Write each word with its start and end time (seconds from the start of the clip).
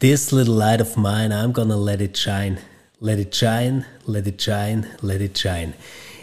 This 0.00 0.30
little 0.30 0.54
light 0.54 0.80
of 0.80 0.96
mine, 0.96 1.32
I'm 1.32 1.50
gonna 1.50 1.76
let 1.76 2.00
it 2.00 2.16
shine. 2.16 2.60
Let 3.00 3.18
it 3.18 3.34
shine, 3.34 3.84
let 4.06 4.28
it 4.28 4.40
shine, 4.40 4.86
let 5.02 5.20
it 5.20 5.36
shine. 5.36 5.74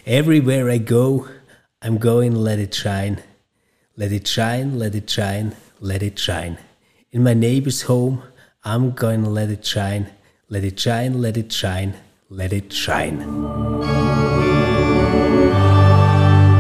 Everywhere 0.06 0.70
I 0.70 0.78
go, 0.78 1.28
I'm 1.82 1.98
going 1.98 2.34
let 2.36 2.58
it 2.58 2.74
shine. 2.74 3.20
Let 3.98 4.14
it 4.14 4.30
shine, 4.30 4.80
let 4.80 4.96
it 4.96 5.10
shine, 5.10 5.58
let 5.82 6.02
it 6.04 6.18
shine. 6.18 6.58
In 7.12 7.24
my 7.24 7.34
neighbor's 7.34 7.82
home, 7.82 8.24
I'm 8.64 8.92
going 8.92 9.26
let 9.26 9.50
it 9.50 9.66
shine. 9.66 10.08
Let 10.48 10.64
it 10.64 10.80
shine, 10.80 11.22
let 11.22 11.36
it 11.36 11.52
shine, 11.52 11.96
let 12.30 12.54
it 12.54 12.72
shine. 12.72 13.26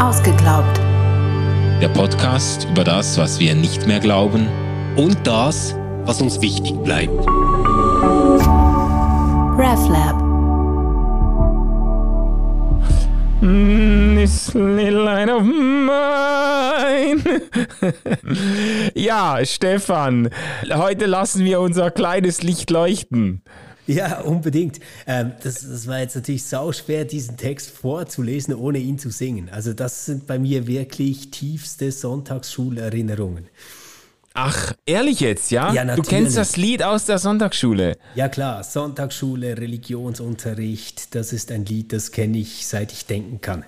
Ausgeglaubt. 0.02 0.82
Der 1.82 1.88
Podcast 1.94 2.68
über 2.70 2.84
das, 2.84 3.18
was 3.18 3.40
wir 3.40 3.56
nicht 3.56 3.88
mehr 3.88 4.02
glauben 4.02 4.50
und 4.98 5.16
das, 5.26 5.76
was 6.06 6.22
uns 6.22 6.42
wichtig 6.42 6.74
bleibt. 6.84 7.14
RefLab. 9.58 10.24
This 13.42 14.54
little 14.54 15.04
light 15.04 15.30
of 15.30 15.44
mine. 15.44 17.22
ja, 18.96 19.46
Stefan, 19.46 20.30
heute 20.72 21.06
lassen 21.06 21.46
wir 21.46 21.60
unser 21.60 21.92
kleines 21.92 22.42
Licht 22.42 22.72
leuchten. 22.72 23.44
Ja, 23.88 24.22
unbedingt. 24.22 24.80
Ähm, 25.06 25.34
das, 25.44 25.62
das 25.62 25.86
war 25.86 26.00
jetzt 26.00 26.16
natürlich 26.16 26.44
sau 26.44 26.72
schwer, 26.72 27.06
diesen 27.06 27.38
Text 27.38 27.70
vorzulesen, 27.70 28.56
ohne 28.56 28.80
ihn 28.80 28.98
zu 28.98 29.12
singen. 29.12 29.50
Also 29.50 29.74
das 29.74 30.06
sind 30.06 30.26
bei 30.26 30.40
mir 30.40 30.66
wirklich 30.66 31.30
tiefste 31.30 31.92
Sonntagsschulerinnerungen. 31.92 33.48
Ach, 34.38 34.74
ehrlich 34.86 35.22
jetzt, 35.22 35.50
ja? 35.50 35.72
Ja, 35.72 35.84
Du 35.84 35.88
natürlich. 35.88 36.10
kennst 36.10 36.36
das 36.38 36.58
Lied 36.58 36.84
aus 36.84 37.06
der 37.06 37.20
Sonntagsschule. 37.20 37.98
Ja 38.16 38.28
klar, 38.28 38.66
Sonntagsschule, 38.66 39.58
Religionsunterricht, 39.58 41.16
das 41.16 41.32
ist 41.32 41.54
ein 41.54 41.64
Lied, 41.66 41.94
das 41.94 42.12
kenne 42.12 42.40
ich, 42.40 42.68
seit 42.68 42.92
ich 42.92 43.06
denken 43.06 43.40
kann. 43.40 43.64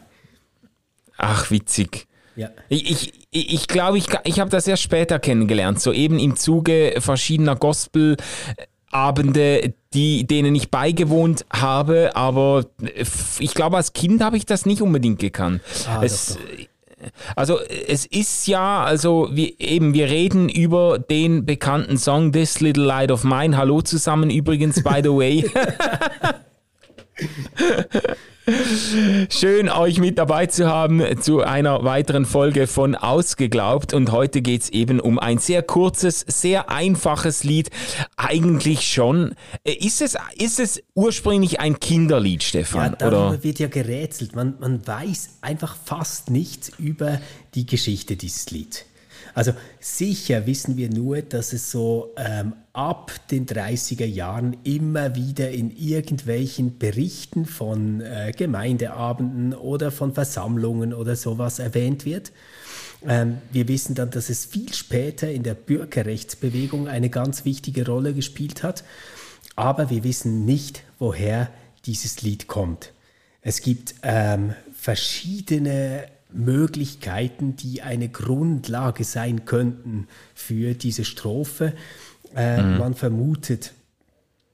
Ach, 1.17 1.49
witzig. 1.51 2.05
Ja. 2.35 2.49
Ich, 2.67 3.13
ich, 3.31 3.53
ich 3.53 3.67
glaube, 3.67 3.97
ich, 3.97 4.07
ich 4.25 4.41
habe 4.41 4.49
das 4.49 4.67
erst 4.67 4.83
später 4.83 5.19
kennengelernt, 5.19 5.79
so 5.81 5.93
eben 5.93 6.19
im 6.19 6.35
Zuge 6.35 6.95
verschiedener 6.99 7.55
Gospelabende, 7.55 9.73
die, 9.93 10.27
denen 10.27 10.53
ich 10.53 10.69
beigewohnt 10.69 11.45
habe, 11.49 12.13
aber 12.15 12.65
ich 13.39 13.53
glaube, 13.53 13.77
als 13.77 13.93
Kind 13.93 14.21
habe 14.21 14.35
ich 14.35 14.45
das 14.45 14.65
nicht 14.65 14.81
unbedingt 14.81 15.19
gekannt. 15.19 15.61
Ah, 15.87 16.01
es, 16.03 16.35
doch, 16.35 16.41
Also 17.35 17.59
es 17.59 18.05
ist 18.05 18.47
ja, 18.47 18.83
also 18.83 19.29
wir, 19.31 19.59
eben, 19.59 19.93
wir 19.93 20.09
reden 20.09 20.49
über 20.49 20.99
den 20.99 21.45
bekannten 21.45 21.97
Song 21.97 22.31
This 22.31 22.59
Little 22.59 22.85
Light 22.85 23.11
of 23.11 23.23
Mine. 23.23 23.57
Hallo 23.57 23.81
zusammen 23.81 24.29
übrigens, 24.29 24.83
by 24.83 25.01
the 25.03 25.09
way. 25.09 25.49
Schön, 29.29 29.67
euch 29.67 29.99
mit 29.99 30.17
dabei 30.17 30.45
zu 30.45 30.67
haben 30.67 31.01
zu 31.21 31.41
einer 31.41 31.83
weiteren 31.83 32.25
Folge 32.25 32.65
von 32.67 32.95
Ausgeglaubt. 32.95 33.93
Und 33.93 34.13
heute 34.13 34.41
geht 34.41 34.61
es 34.61 34.69
eben 34.69 35.01
um 35.01 35.19
ein 35.19 35.37
sehr 35.37 35.61
kurzes, 35.63 36.21
sehr 36.27 36.69
einfaches 36.69 37.43
Lied. 37.43 37.69
Eigentlich 38.15 38.87
schon. 38.87 39.35
Äh, 39.65 39.73
Ist 39.73 40.01
es, 40.01 40.15
ist 40.37 40.59
es 40.61 40.81
ursprünglich 40.93 41.59
ein 41.59 41.79
Kinderlied, 41.79 42.41
Ja, 42.43 42.47
Stefan? 42.47 42.95
darüber 42.97 43.29
oder? 43.31 43.43
wird 43.43 43.59
ja 43.59 43.67
gerätselt. 43.67 44.33
Man, 44.35 44.53
man 44.59 44.85
weiß 44.87 45.39
einfach 45.41 45.75
fast 45.83 46.29
nichts 46.31 46.71
über 46.79 47.19
die 47.53 47.65
Geschichte 47.65 48.15
dieses 48.15 48.49
Lieds. 48.51 48.85
Also 49.37 49.53
sicher 49.79 50.47
wissen 50.47 50.77
wir 50.77 50.89
nur, 50.89 51.21
dass 51.21 51.53
es 51.53 51.69
so 51.69 52.15
ähm, 52.17 52.53
ab 52.73 53.11
den 53.29 53.45
30er 53.45 54.03
Jahren 54.03 54.57
immer 54.63 55.13
wieder 55.13 55.51
in 55.51 55.69
irgendwelchen 55.69 56.79
Berichten 56.79 57.45
von 57.45 58.01
äh, 58.01 58.31
Gemeindeabenden 58.35 59.53
oder 59.53 59.91
von 59.91 60.15
Versammlungen 60.15 60.91
oder 60.91 61.15
sowas 61.15 61.59
erwähnt 61.59 62.03
wird. 62.03 62.31
Ähm, 63.05 63.37
wir 63.51 63.67
wissen 63.67 63.93
dann, 63.93 64.09
dass 64.09 64.31
es 64.31 64.43
viel 64.45 64.73
später 64.73 65.29
in 65.29 65.43
der 65.43 65.53
Bürgerrechtsbewegung 65.53 66.87
eine 66.87 67.11
ganz 67.11 67.45
wichtige 67.45 67.85
Rolle 67.85 68.15
gespielt 68.15 68.63
hat. 68.63 68.83
Aber 69.55 69.91
wir 69.91 70.03
wissen 70.03 70.45
nicht, 70.45 70.81
woher 70.97 71.51
dieses 71.85 72.23
Lied 72.23 72.47
kommt. 72.47 72.91
Es 73.43 73.61
gibt 73.61 73.93
ähm, 74.01 74.55
verschiedene 74.73 76.05
Möglichkeiten, 76.37 77.55
die 77.55 77.81
eine 77.81 78.09
Grundlage 78.09 79.03
sein 79.03 79.45
könnten 79.45 80.07
für 80.33 80.73
diese 80.73 81.03
Strophe. 81.03 81.73
Äh, 82.35 82.61
Man 82.61 82.93
vermutet 82.93 83.73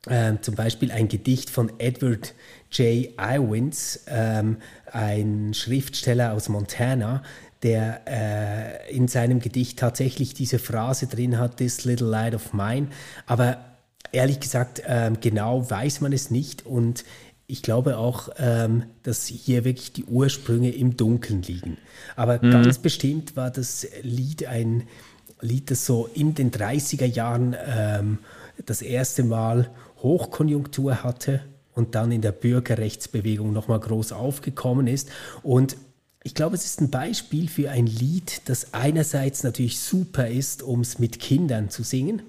ähm, 0.09 0.41
zum 0.41 0.55
Beispiel 0.55 0.91
ein 0.91 1.07
Gedicht 1.07 1.49
von 1.49 1.71
Edward 1.79 2.33
J. 2.71 3.09
Iwins, 3.17 4.01
ähm, 4.07 4.57
ein 4.91 5.53
Schriftsteller 5.53 6.33
aus 6.33 6.49
Montana, 6.49 7.23
der 7.61 8.01
äh, 8.07 8.93
in 8.93 9.07
seinem 9.07 9.39
Gedicht 9.39 9.79
tatsächlich 9.79 10.33
diese 10.33 10.59
Phrase 10.59 11.07
drin 11.07 11.39
hat, 11.39 11.57
This 11.57 11.85
little 11.85 12.07
light 12.07 12.35
of 12.35 12.51
mine. 12.53 12.87
Aber 13.25 13.57
ehrlich 14.11 14.41
gesagt, 14.41 14.83
ähm, 14.85 15.17
genau 15.21 15.69
weiß 15.69 16.01
man 16.01 16.11
es 16.11 16.29
nicht 16.29 16.65
und 16.65 17.05
ich 17.53 17.61
glaube 17.61 17.99
auch, 17.99 18.29
ähm, 18.37 18.85
dass 19.03 19.27
hier 19.27 19.63
wirklich 19.63 19.93
die 19.93 20.05
Ursprünge 20.05 20.71
im 20.71 20.97
Dunkeln 20.97 21.43
liegen. 21.43 21.77
Aber 22.15 22.39
ganz 22.39 22.79
bestimmt 22.79 23.35
war 23.35 23.51
das 23.51 23.87
Lied 24.01 24.47
ein 24.47 24.87
Lied, 25.39 25.69
das 25.69 25.85
so 25.85 26.09
in 26.15 26.33
den 26.33 26.49
30er 26.49 27.05
Jahren 27.05 27.55
ähm, 27.63 28.17
das 28.65 28.81
erste 28.81 29.23
Mal 29.23 29.69
Hochkonjunktur 30.01 31.03
hatte 31.03 31.41
und 31.75 31.93
dann 31.93 32.11
in 32.11 32.21
der 32.21 32.31
Bürgerrechtsbewegung 32.31 33.53
nochmal 33.53 33.79
groß 33.79 34.13
aufgekommen 34.13 34.87
ist. 34.87 35.09
Und 35.43 35.77
ich 36.23 36.33
glaube, 36.33 36.55
es 36.55 36.65
ist 36.65 36.81
ein 36.81 36.89
Beispiel 36.89 37.49
für 37.49 37.69
ein 37.69 37.85
Lied, 37.85 38.41
das 38.45 38.73
einerseits 38.73 39.43
natürlich 39.43 39.79
super 39.79 40.27
ist, 40.27 40.63
um 40.63 40.81
es 40.81 40.97
mit 40.97 41.19
Kindern 41.19 41.69
zu 41.69 41.83
singen. 41.83 42.23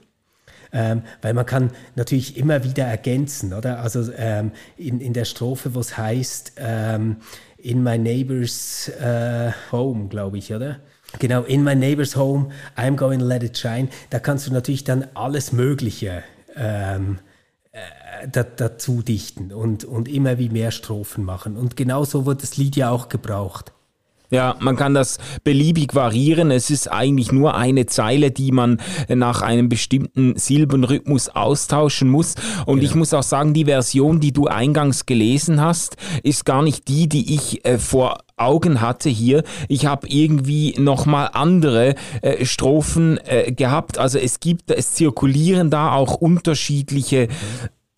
Ähm, 0.76 1.02
weil 1.22 1.34
man 1.34 1.46
kann 1.46 1.70
natürlich 1.94 2.36
immer 2.36 2.64
wieder 2.64 2.84
ergänzen, 2.84 3.54
oder? 3.54 3.78
Also 3.78 4.12
ähm, 4.16 4.50
in, 4.76 5.00
in 5.00 5.12
der 5.12 5.24
Strophe, 5.24 5.74
wo 5.74 5.80
es 5.80 5.96
heißt, 5.96 6.54
ähm, 6.56 7.18
in 7.56 7.82
my 7.82 7.96
neighbor's 7.96 8.88
äh, 8.88 9.52
home, 9.70 10.08
glaube 10.08 10.38
ich, 10.38 10.52
oder? 10.52 10.80
Genau, 11.20 11.42
in 11.42 11.62
my 11.62 11.76
neighbor's 11.76 12.16
home, 12.16 12.48
I'm 12.76 12.96
going 12.96 13.20
to 13.20 13.24
let 13.24 13.44
it 13.44 13.56
shine. 13.56 13.88
Da 14.10 14.18
kannst 14.18 14.48
du 14.48 14.52
natürlich 14.52 14.82
dann 14.82 15.06
alles 15.14 15.52
Mögliche 15.52 16.24
ähm, 16.56 17.20
äh, 17.70 18.26
da, 18.28 18.42
dazu 18.42 19.02
dichten 19.02 19.52
und, 19.52 19.84
und 19.84 20.08
immer 20.08 20.38
wie 20.38 20.48
mehr 20.48 20.72
Strophen 20.72 21.24
machen. 21.24 21.56
Und 21.56 21.76
genauso 21.76 22.26
wird 22.26 22.42
das 22.42 22.56
Lied 22.56 22.74
ja 22.74 22.90
auch 22.90 23.08
gebraucht. 23.08 23.72
Ja, 24.30 24.56
man 24.58 24.76
kann 24.76 24.94
das 24.94 25.18
beliebig 25.44 25.94
variieren. 25.94 26.50
Es 26.50 26.70
ist 26.70 26.90
eigentlich 26.90 27.30
nur 27.30 27.54
eine 27.56 27.86
Zeile, 27.86 28.30
die 28.30 28.52
man 28.52 28.80
nach 29.08 29.42
einem 29.42 29.68
bestimmten 29.68 30.36
Silbenrhythmus 30.36 31.28
austauschen 31.28 32.08
muss. 32.08 32.34
Und 32.66 32.82
ich 32.82 32.94
muss 32.94 33.14
auch 33.14 33.22
sagen, 33.22 33.54
die 33.54 33.66
Version, 33.66 34.20
die 34.20 34.32
du 34.32 34.46
eingangs 34.46 35.06
gelesen 35.06 35.60
hast, 35.60 35.96
ist 36.22 36.44
gar 36.44 36.62
nicht 36.62 36.88
die, 36.88 37.08
die 37.08 37.34
ich 37.34 37.64
äh, 37.64 37.78
vor 37.78 38.18
Augen 38.36 38.80
hatte 38.80 39.08
hier. 39.08 39.44
Ich 39.68 39.86
habe 39.86 40.08
irgendwie 40.08 40.74
nochmal 40.78 41.30
andere 41.32 41.94
äh, 42.22 42.44
Strophen 42.44 43.18
äh, 43.26 43.52
gehabt. 43.52 43.98
Also 43.98 44.18
es 44.18 44.40
gibt, 44.40 44.70
es 44.70 44.94
zirkulieren 44.94 45.70
da 45.70 45.92
auch 45.92 46.14
unterschiedliche 46.14 47.28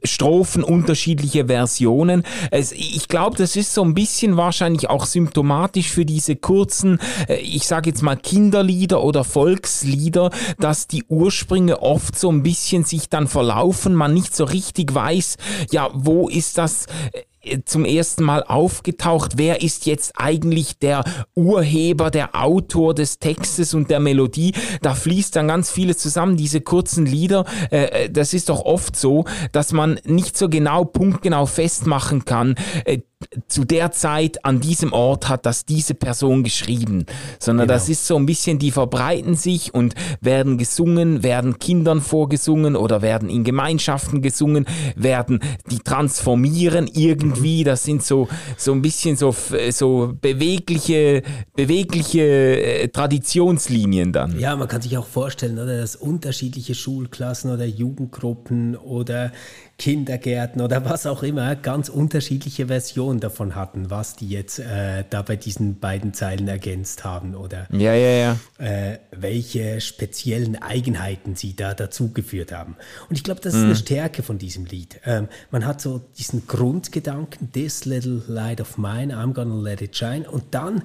Strophen, 0.07 0.63
unterschiedliche 0.63 1.47
Versionen. 1.47 2.23
Es, 2.51 2.73
ich 2.73 3.09
glaube, 3.09 3.37
das 3.37 3.57
ist 3.57 3.75
so 3.75 3.83
ein 3.83 3.95
bisschen 3.95 4.37
wahrscheinlich 4.37 4.89
auch 4.89 5.07
symptomatisch 5.07 5.91
für 5.91 6.05
diese 6.05 6.37
kurzen, 6.37 6.99
äh, 7.29 7.37
ich 7.37 7.67
sage 7.67 7.91
jetzt 7.91 8.03
mal 8.03 8.17
Kinderlieder 8.17 9.03
oder 9.03 9.25
Volkslieder, 9.25 10.31
dass 10.59 10.87
die 10.87 11.05
Ursprünge 11.05 11.83
oft 11.83 12.19
so 12.19 12.31
ein 12.31 12.43
bisschen 12.43 12.85
sich 12.85 13.09
dann 13.09 13.29
verlaufen, 13.29 13.95
man 13.95 14.15
nicht 14.15 14.35
so 14.35 14.45
richtig 14.45 14.95
weiß, 14.95 15.37
ja, 15.71 15.91
wo 15.95 16.29
ist 16.29 16.59
das 16.59 16.87
äh, 17.13 17.23
zum 17.65 17.85
ersten 17.85 18.25
Mal 18.25 18.43
aufgetaucht. 18.43 19.33
Wer 19.37 19.63
ist 19.63 19.87
jetzt 19.87 20.15
eigentlich 20.17 20.79
der 20.79 21.05
Urheber, 21.35 22.11
der 22.11 22.35
Autor 22.35 22.95
des 22.95 23.19
Textes 23.19 23.75
und 23.75 23.91
der 23.91 24.01
Melodie? 24.01 24.53
Da 24.83 24.95
fließt 24.95 25.37
dann 25.37 25.49
ganz 25.49 25.71
vieles 25.71 25.99
zusammen. 25.99 26.37
Diese 26.37 26.61
kurzen 26.61 27.07
Lieder, 27.07 27.45
äh, 27.71 28.11
das 28.11 28.35
ist 28.35 28.49
doch 28.49 28.65
oft 28.65 28.97
so, 28.97 29.25
dass 29.53 29.73
man 29.73 30.01
nicht 30.05 30.37
so 30.37 30.49
genau, 30.49 30.85
punktgenau 30.85 31.47
festmachen 31.47 32.25
kann. 32.25 32.55
Äh, 32.85 33.01
zu 33.49 33.65
der 33.65 33.93
Zeit 33.93 34.45
an 34.45 34.61
diesem 34.61 34.93
Ort 34.93 35.31
hat 35.31 35.47
das 35.47 35.65
diese 35.65 35.95
Person 35.95 36.45
geschrieben, 36.45 37.07
sondern 37.39 37.67
genau. 37.67 37.79
das 37.79 37.89
ist 37.89 38.07
so 38.07 38.17
ein 38.17 38.27
bisschen, 38.27 38.59
die 38.59 38.71
verbreiten 38.71 39.35
sich 39.35 39.73
und 39.73 39.95
werden 40.21 40.59
gesungen, 40.59 41.23
werden 41.23 41.59
Kindern 41.59 42.03
vorgesungen 42.03 42.77
oder 42.77 43.01
werden 43.01 43.31
in 43.31 43.43
Gemeinschaften 43.43 44.21
gesungen, 44.21 44.67
werden 44.97 45.41
die 45.71 45.79
transformieren 45.79 46.91
irgendwie, 46.93 47.65
das 47.65 47.85
sind 47.85 48.03
so, 48.03 48.29
so 48.59 48.73
ein 48.73 48.83
bisschen 48.83 49.17
so, 49.17 49.35
so 49.71 50.13
bewegliche, 50.21 51.23
bewegliche 51.55 52.21
äh, 52.21 52.89
Traditionslinien 52.89 54.13
dann. 54.13 54.39
Ja, 54.39 54.55
man 54.57 54.69
kann 54.69 54.83
sich 54.83 54.99
auch 54.99 55.07
vorstellen, 55.07 55.59
oder, 55.59 55.81
dass 55.81 55.97
unterschiedliche 55.97 56.75
Schulklassen 56.75 57.51
oder 57.51 57.65
Jugendgruppen 57.65 58.77
oder 58.77 59.33
Kindergärten 59.79 60.61
oder 60.61 60.85
was 60.85 61.07
auch 61.07 61.23
immer 61.23 61.55
ganz 61.55 61.89
unterschiedliche 61.89 62.67
Versionen 62.67 63.06
davon 63.15 63.55
hatten, 63.55 63.91
was 63.91 64.17
die 64.17 64.29
jetzt 64.29 64.59
äh, 64.59 65.05
da 65.09 65.23
bei 65.23 65.37
diesen 65.37 65.79
beiden 65.79 66.15
Zeilen 66.15 66.49
ergänzt 66.49 67.05
haben 67.05 67.35
oder 67.35 67.67
ja, 67.71 67.95
ja, 67.95 68.37
ja. 68.59 68.65
Äh, 68.65 68.99
welche 69.11 69.81
speziellen 69.81 70.61
Eigenheiten 70.61 71.37
sie 71.37 71.57
da 71.57 71.75
dazugeführt 71.75 72.53
haben. 72.53 72.77
Und 73.09 73.17
ich 73.17 73.25
glaube, 73.25 73.41
das 73.41 73.55
ist 73.55 73.61
mhm. 73.61 73.67
eine 73.67 73.77
Stärke 73.77 74.23
von 74.23 74.39
diesem 74.39 74.65
Lied. 74.67 75.01
Ähm, 75.05 75.29
man 75.51 75.67
hat 75.67 75.81
so 75.81 76.01
diesen 76.19 76.47
Grundgedanken, 76.47 77.53
this 77.53 77.85
little 77.85 78.23
light 78.27 78.61
of 78.61 78.79
mine, 78.79 79.15
I'm 79.15 79.33
gonna 79.33 79.61
let 79.61 79.81
it 79.81 79.97
shine. 79.97 80.29
Und 80.31 80.55
dann 80.55 80.83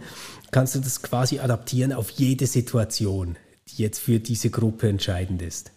kannst 0.51 0.75
du 0.75 0.79
das 0.79 1.01
quasi 1.01 1.39
adaptieren 1.39 1.93
auf 1.93 2.09
jede 2.11 2.47
Situation, 2.47 3.37
die 3.67 3.83
jetzt 3.83 3.99
für 3.99 4.19
diese 4.19 4.49
Gruppe 4.49 4.89
entscheidend 4.89 5.41
ist. 5.41 5.71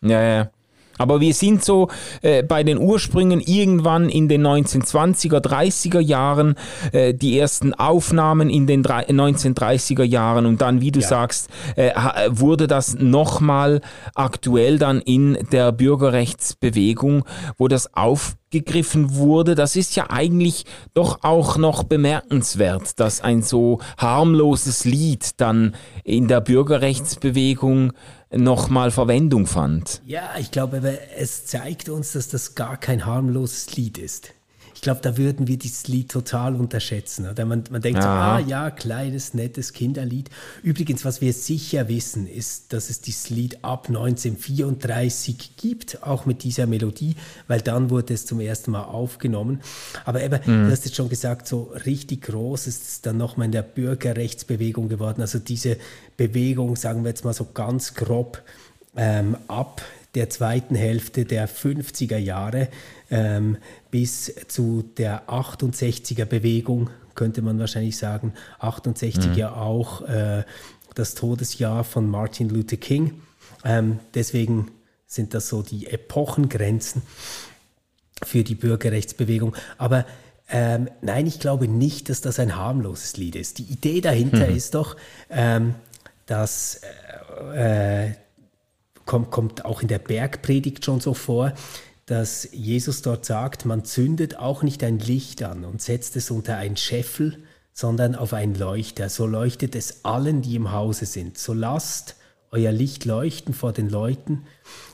Ja, 0.00 0.22
ja. 0.22 0.50
Aber 0.98 1.20
wir 1.20 1.34
sind 1.34 1.64
so 1.64 1.88
äh, 2.22 2.42
bei 2.42 2.62
den 2.62 2.78
Ursprüngen 2.78 3.40
irgendwann 3.40 4.08
in 4.08 4.28
den 4.28 4.46
1920er, 4.46 5.40
30er 5.40 6.00
Jahren, 6.00 6.54
äh, 6.92 7.14
die 7.14 7.38
ersten 7.38 7.74
Aufnahmen 7.74 8.50
in 8.50 8.66
den 8.66 8.84
1930er 8.84 10.04
Jahren 10.04 10.46
und 10.46 10.60
dann, 10.60 10.80
wie 10.80 10.92
du 10.92 11.00
ja. 11.00 11.08
sagst, 11.08 11.48
äh, 11.76 11.90
wurde 12.28 12.66
das 12.66 12.94
nochmal 12.98 13.80
aktuell 14.14 14.78
dann 14.78 15.00
in 15.00 15.38
der 15.52 15.72
Bürgerrechtsbewegung, 15.72 17.24
wo 17.58 17.68
das 17.68 17.94
aufgegriffen 17.94 19.16
wurde. 19.16 19.54
Das 19.54 19.76
ist 19.76 19.96
ja 19.96 20.10
eigentlich 20.10 20.64
doch 20.94 21.20
auch 21.22 21.56
noch 21.56 21.84
bemerkenswert, 21.84 23.00
dass 23.00 23.20
ein 23.20 23.42
so 23.42 23.80
harmloses 23.98 24.84
Lied 24.84 25.40
dann 25.40 25.74
in 26.04 26.28
der 26.28 26.40
Bürgerrechtsbewegung 26.40 27.92
nochmal 28.36 28.90
Verwendung 28.90 29.46
fand. 29.46 30.02
Ja, 30.06 30.30
ich 30.38 30.50
glaube, 30.50 30.98
es 31.16 31.46
zeigt 31.46 31.88
uns, 31.88 32.12
dass 32.12 32.28
das 32.28 32.54
gar 32.54 32.76
kein 32.76 33.06
harmloses 33.06 33.76
Lied 33.76 33.98
ist. 33.98 34.32
Ich 34.84 34.86
glaube, 34.86 35.00
da 35.00 35.16
würden 35.16 35.48
wir 35.48 35.56
dieses 35.56 35.88
Lied 35.88 36.10
total 36.10 36.56
unterschätzen. 36.56 37.26
Oder 37.26 37.46
man, 37.46 37.64
man 37.70 37.80
denkt 37.80 38.00
ja. 38.00 38.02
so, 38.02 38.08
ah 38.10 38.38
ja, 38.38 38.70
kleines, 38.70 39.32
nettes 39.32 39.72
Kinderlied. 39.72 40.28
Übrigens, 40.62 41.06
was 41.06 41.22
wir 41.22 41.32
sicher 41.32 41.88
wissen, 41.88 42.26
ist, 42.26 42.74
dass 42.74 42.90
es 42.90 43.00
dieses 43.00 43.30
Lied 43.30 43.64
ab 43.64 43.88
1934 43.88 45.56
gibt, 45.56 46.02
auch 46.02 46.26
mit 46.26 46.42
dieser 46.42 46.66
Melodie, 46.66 47.16
weil 47.48 47.62
dann 47.62 47.88
wurde 47.88 48.12
es 48.12 48.26
zum 48.26 48.40
ersten 48.40 48.72
Mal 48.72 48.82
aufgenommen. 48.82 49.62
Aber 50.04 50.22
eben, 50.22 50.38
mhm. 50.44 50.66
du 50.66 50.70
hast 50.70 50.84
jetzt 50.84 50.96
schon 50.96 51.08
gesagt, 51.08 51.48
so 51.48 51.72
richtig 51.86 52.20
groß 52.20 52.66
ist 52.66 52.86
es 52.86 53.00
dann 53.00 53.16
nochmal 53.16 53.46
in 53.46 53.52
der 53.52 53.62
Bürgerrechtsbewegung 53.62 54.90
geworden. 54.90 55.22
Also 55.22 55.38
diese 55.38 55.78
Bewegung, 56.18 56.76
sagen 56.76 57.04
wir 57.04 57.08
jetzt 57.08 57.24
mal 57.24 57.32
so 57.32 57.46
ganz 57.54 57.94
grob, 57.94 58.42
ähm, 58.96 59.38
ab 59.48 59.80
der 60.14 60.30
zweiten 60.30 60.74
Hälfte 60.74 61.24
der 61.24 61.48
50er 61.48 62.18
Jahre 62.18 62.68
ähm, 63.14 63.58
bis 63.92 64.34
zu 64.48 64.82
der 64.96 65.28
68er 65.28 66.24
Bewegung, 66.24 66.90
könnte 67.14 67.42
man 67.42 67.60
wahrscheinlich 67.60 67.96
sagen. 67.96 68.34
68 68.58 69.30
mhm. 69.30 69.34
ja 69.34 69.54
auch 69.54 70.02
äh, 70.02 70.42
das 70.96 71.14
Todesjahr 71.14 71.84
von 71.84 72.10
Martin 72.10 72.48
Luther 72.48 72.76
King. 72.76 73.22
Ähm, 73.64 74.00
deswegen 74.14 74.72
sind 75.06 75.32
das 75.32 75.48
so 75.48 75.62
die 75.62 75.86
Epochengrenzen 75.86 77.02
für 78.24 78.42
die 78.42 78.56
Bürgerrechtsbewegung. 78.56 79.54
Aber 79.78 80.06
ähm, 80.48 80.88
nein, 81.00 81.28
ich 81.28 81.38
glaube 81.38 81.68
nicht, 81.68 82.08
dass 82.08 82.20
das 82.20 82.40
ein 82.40 82.56
harmloses 82.56 83.16
Lied 83.16 83.36
ist. 83.36 83.58
Die 83.58 83.64
Idee 83.64 84.00
dahinter 84.00 84.48
mhm. 84.48 84.56
ist 84.56 84.74
doch, 84.74 84.96
ähm, 85.30 85.76
dass 86.26 86.80
äh, 87.54 88.10
kommt, 89.06 89.30
kommt 89.30 89.64
auch 89.64 89.82
in 89.82 89.88
der 89.88 90.00
Bergpredigt 90.00 90.84
schon 90.84 91.00
so 91.00 91.14
vor, 91.14 91.52
dass 92.06 92.48
Jesus 92.52 93.02
dort 93.02 93.24
sagt, 93.24 93.64
man 93.64 93.84
zündet 93.84 94.38
auch 94.38 94.62
nicht 94.62 94.84
ein 94.84 94.98
Licht 94.98 95.42
an 95.42 95.64
und 95.64 95.80
setzt 95.80 96.16
es 96.16 96.30
unter 96.30 96.56
einen 96.56 96.76
Scheffel, 96.76 97.42
sondern 97.72 98.14
auf 98.14 98.32
einen 98.34 98.54
Leuchter. 98.54 99.08
So 99.08 99.26
leuchtet 99.26 99.74
es 99.74 100.04
allen, 100.04 100.42
die 100.42 100.56
im 100.56 100.72
Hause 100.72 101.06
sind. 101.06 101.38
So 101.38 101.52
lasst 101.52 102.16
euer 102.50 102.72
Licht 102.72 103.04
leuchten 103.04 103.52
vor 103.52 103.72
den 103.72 103.88
Leuten, 103.88 104.44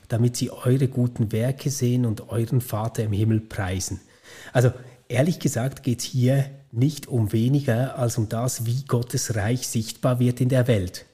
damit 0.09 0.37
sie 0.37 0.51
eure 0.51 0.89
guten 0.89 1.31
Werke 1.31 1.71
sehen 1.71 2.07
und 2.07 2.31
euren 2.31 2.61
Vater 2.61 3.05
im 3.05 3.13
Himmel 3.13 3.41
preisen. 3.41 4.01
Also 4.53 4.73
ehrlich 5.09 5.41
gesagt 5.41 5.83
geht 5.83 6.01
es 6.01 6.07
hier 6.07 6.51
nicht 6.73 7.07
um 7.07 7.33
weniger 7.33 7.99
als 7.99 8.17
um 8.17 8.29
das, 8.29 8.65
wie 8.65 8.85
Gottes 8.85 9.35
Reich 9.35 9.69
sichtbar 9.69 10.21
wird 10.21 10.41
in 10.41 10.49
der 10.49 10.69
Welt. 10.69 11.05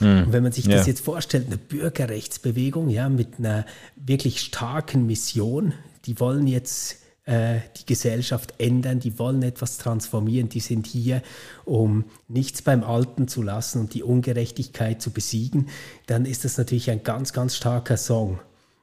Mhm. 0.00 0.24
Und 0.24 0.32
wenn 0.32 0.42
man 0.42 0.52
sich 0.52 0.64
das 0.66 0.86
ja. 0.86 0.92
jetzt 0.92 1.04
vorstellt, 1.04 1.46
eine 1.46 1.58
Bürgerrechtsbewegung, 1.58 2.88
ja, 2.88 3.08
mit 3.08 3.38
einer 3.38 3.66
wirklich 3.96 4.40
starken 4.40 5.06
Mission, 5.06 5.72
die 6.06 6.20
wollen 6.20 6.46
jetzt 6.46 6.96
äh, 7.28 7.60
die 7.78 7.84
Gesellschaft 7.84 8.54
ändern, 8.58 9.00
die 9.00 9.18
wollen 9.18 9.42
etwas 9.42 9.76
transformieren, 9.76 10.48
die 10.48 10.60
sind 10.60 10.86
hier, 10.86 11.22
um 11.64 12.04
nichts 12.26 12.62
beim 12.62 12.82
Alten 12.82 13.28
zu 13.28 13.42
lassen 13.42 13.80
und 13.80 13.94
die 13.94 14.02
Ungerechtigkeit 14.02 15.02
zu 15.02 15.10
besiegen, 15.10 15.68
dann 16.06 16.24
ist 16.24 16.44
das 16.44 16.56
natürlich 16.56 16.90
ein 16.90 17.02
ganz, 17.02 17.34
ganz 17.34 17.54
starker 17.54 17.98
Song, 17.98 18.38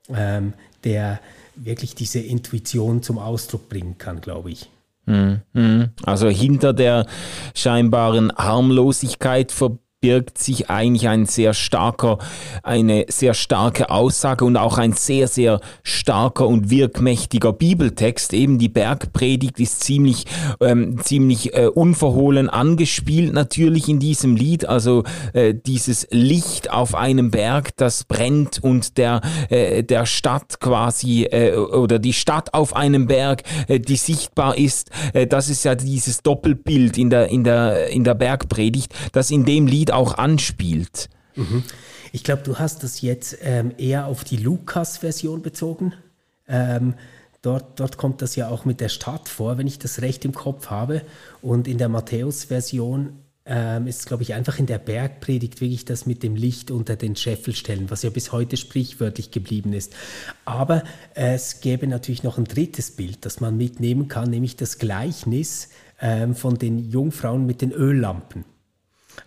ähm, 0.09 0.53
der 0.83 1.19
wirklich 1.55 1.95
diese 1.95 2.19
Intuition 2.19 3.01
zum 3.01 3.17
Ausdruck 3.17 3.67
bringen 3.67 3.97
kann, 3.97 4.21
glaube 4.21 4.51
ich. 4.51 4.69
Mhm. 5.05 5.41
Mhm. 5.53 5.89
Also 6.03 6.29
hinter 6.29 6.73
der 6.73 7.07
scheinbaren 7.53 8.31
Harmlosigkeit 8.35 9.51
ver 9.51 9.79
birgt 10.05 10.37
sich 10.37 10.69
eigentlich 10.69 11.07
ein 11.07 11.25
sehr 11.25 11.55
starker, 11.55 12.19
eine 12.61 13.07
sehr 13.09 13.33
starke 13.33 13.89
Aussage 13.89 14.45
und 14.45 14.55
auch 14.55 14.77
ein 14.77 14.93
sehr, 14.93 15.27
sehr 15.27 15.61
starker 15.81 16.47
und 16.47 16.69
wirkmächtiger 16.69 17.51
Bibeltext. 17.51 18.31
Eben 18.33 18.59
die 18.59 18.69
Bergpredigt 18.69 19.59
ist 19.59 19.83
ziemlich, 19.83 20.25
ähm, 20.61 21.01
ziemlich 21.03 21.55
äh, 21.55 21.65
unverhohlen 21.65 22.51
angespielt 22.51 23.33
natürlich 23.33 23.89
in 23.89 23.97
diesem 23.97 24.35
Lied. 24.35 24.69
Also 24.69 25.05
äh, 25.33 25.55
dieses 25.55 26.07
Licht 26.11 26.69
auf 26.69 26.93
einem 26.93 27.31
Berg, 27.31 27.75
das 27.75 28.03
brennt 28.03 28.63
und 28.63 28.99
der, 28.99 29.21
äh, 29.49 29.81
der 29.81 30.05
Stadt 30.05 30.59
quasi 30.59 31.23
äh, 31.23 31.55
oder 31.55 31.97
die 31.97 32.13
Stadt 32.13 32.53
auf 32.53 32.75
einem 32.75 33.07
Berg, 33.07 33.41
äh, 33.67 33.79
die 33.79 33.95
sichtbar 33.95 34.55
ist. 34.55 34.91
Äh, 35.13 35.25
das 35.25 35.49
ist 35.49 35.65
ja 35.65 35.73
dieses 35.73 36.21
Doppelbild 36.21 36.99
in 36.99 37.09
der, 37.09 37.29
in 37.29 37.43
der, 37.43 37.87
in 37.89 38.03
der 38.03 38.13
Bergpredigt, 38.13 38.93
das 39.11 39.31
in 39.31 39.45
dem 39.45 39.65
Lied 39.65 39.94
auch 39.95 40.17
anspielt. 40.17 41.09
Mhm. 41.35 41.63
Ich 42.11 42.23
glaube, 42.23 42.43
du 42.43 42.59
hast 42.59 42.83
das 42.83 43.01
jetzt 43.01 43.37
ähm, 43.41 43.73
eher 43.77 44.07
auf 44.07 44.23
die 44.23 44.37
Lukas-Version 44.37 45.41
bezogen. 45.41 45.93
Ähm, 46.47 46.93
dort, 47.41 47.79
dort 47.79 47.97
kommt 47.97 48.21
das 48.21 48.35
ja 48.35 48.49
auch 48.49 48.65
mit 48.65 48.79
der 48.79 48.89
Stadt 48.89 49.27
vor, 49.27 49.57
wenn 49.57 49.67
ich 49.67 49.79
das 49.79 50.01
recht 50.01 50.23
im 50.25 50.33
Kopf 50.33 50.69
habe. 50.69 51.01
Und 51.41 51.67
in 51.67 51.77
der 51.77 51.89
Matthäus-Version 51.89 53.19
ähm, 53.45 53.87
ist, 53.87 54.05
glaube 54.07 54.23
ich, 54.23 54.33
einfach 54.33 54.59
in 54.59 54.65
der 54.65 54.79
Bergpredigt 54.79 55.61
wirklich 55.61 55.85
das 55.85 56.05
mit 56.05 56.23
dem 56.23 56.35
Licht 56.35 56.71
unter 56.71 56.95
den 56.95 57.15
Scheffel 57.15 57.53
stellen, 57.53 57.89
was 57.89 58.01
ja 58.01 58.09
bis 58.09 58.31
heute 58.31 58.57
sprichwörtlich 58.57 59.31
geblieben 59.31 59.73
ist. 59.73 59.93
Aber 60.45 60.83
es 61.13 61.59
gäbe 61.59 61.85
natürlich 61.85 62.23
noch 62.23 62.37
ein 62.37 62.45
drittes 62.45 62.91
Bild, 62.91 63.25
das 63.25 63.41
man 63.41 63.57
mitnehmen 63.57 64.07
kann, 64.07 64.29
nämlich 64.29 64.55
das 64.55 64.77
Gleichnis 64.77 65.69
ähm, 66.01 66.33
von 66.33 66.57
den 66.57 66.79
Jungfrauen 66.89 67.45
mit 67.45 67.61
den 67.61 67.71
Öllampen 67.71 68.45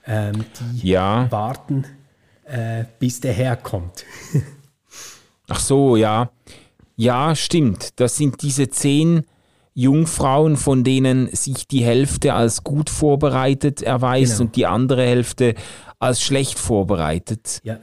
ähm, 0.07 0.45
die 0.61 0.89
ja. 0.89 1.31
warten, 1.31 1.85
äh, 2.45 2.85
bis 2.99 3.21
der 3.21 3.33
Herr 3.33 3.57
kommt. 3.57 4.05
Ach 5.49 5.61
so, 5.61 5.97
ja. 5.97 6.31
Ja, 6.97 7.35
stimmt. 7.35 8.01
Das 8.01 8.17
sind 8.17 8.43
diese 8.43 8.69
zehn 8.71 9.25
Jungfrauen, 9.75 10.57
von 10.57 10.83
denen 10.83 11.29
sich 11.35 11.69
die 11.69 11.85
Hälfte 11.85 12.35
als 12.35 12.65
gut 12.65 12.91
vorbereitet 12.91 13.81
erweist 13.81 14.39
genau. 14.39 14.49
und 14.49 14.57
die 14.57 14.67
andere 14.67 15.03
Hälfte 15.05 15.55
als 16.01 16.21
schlecht 16.21 16.59
vorbereitet. 16.59 17.61
Ja. 17.63 17.79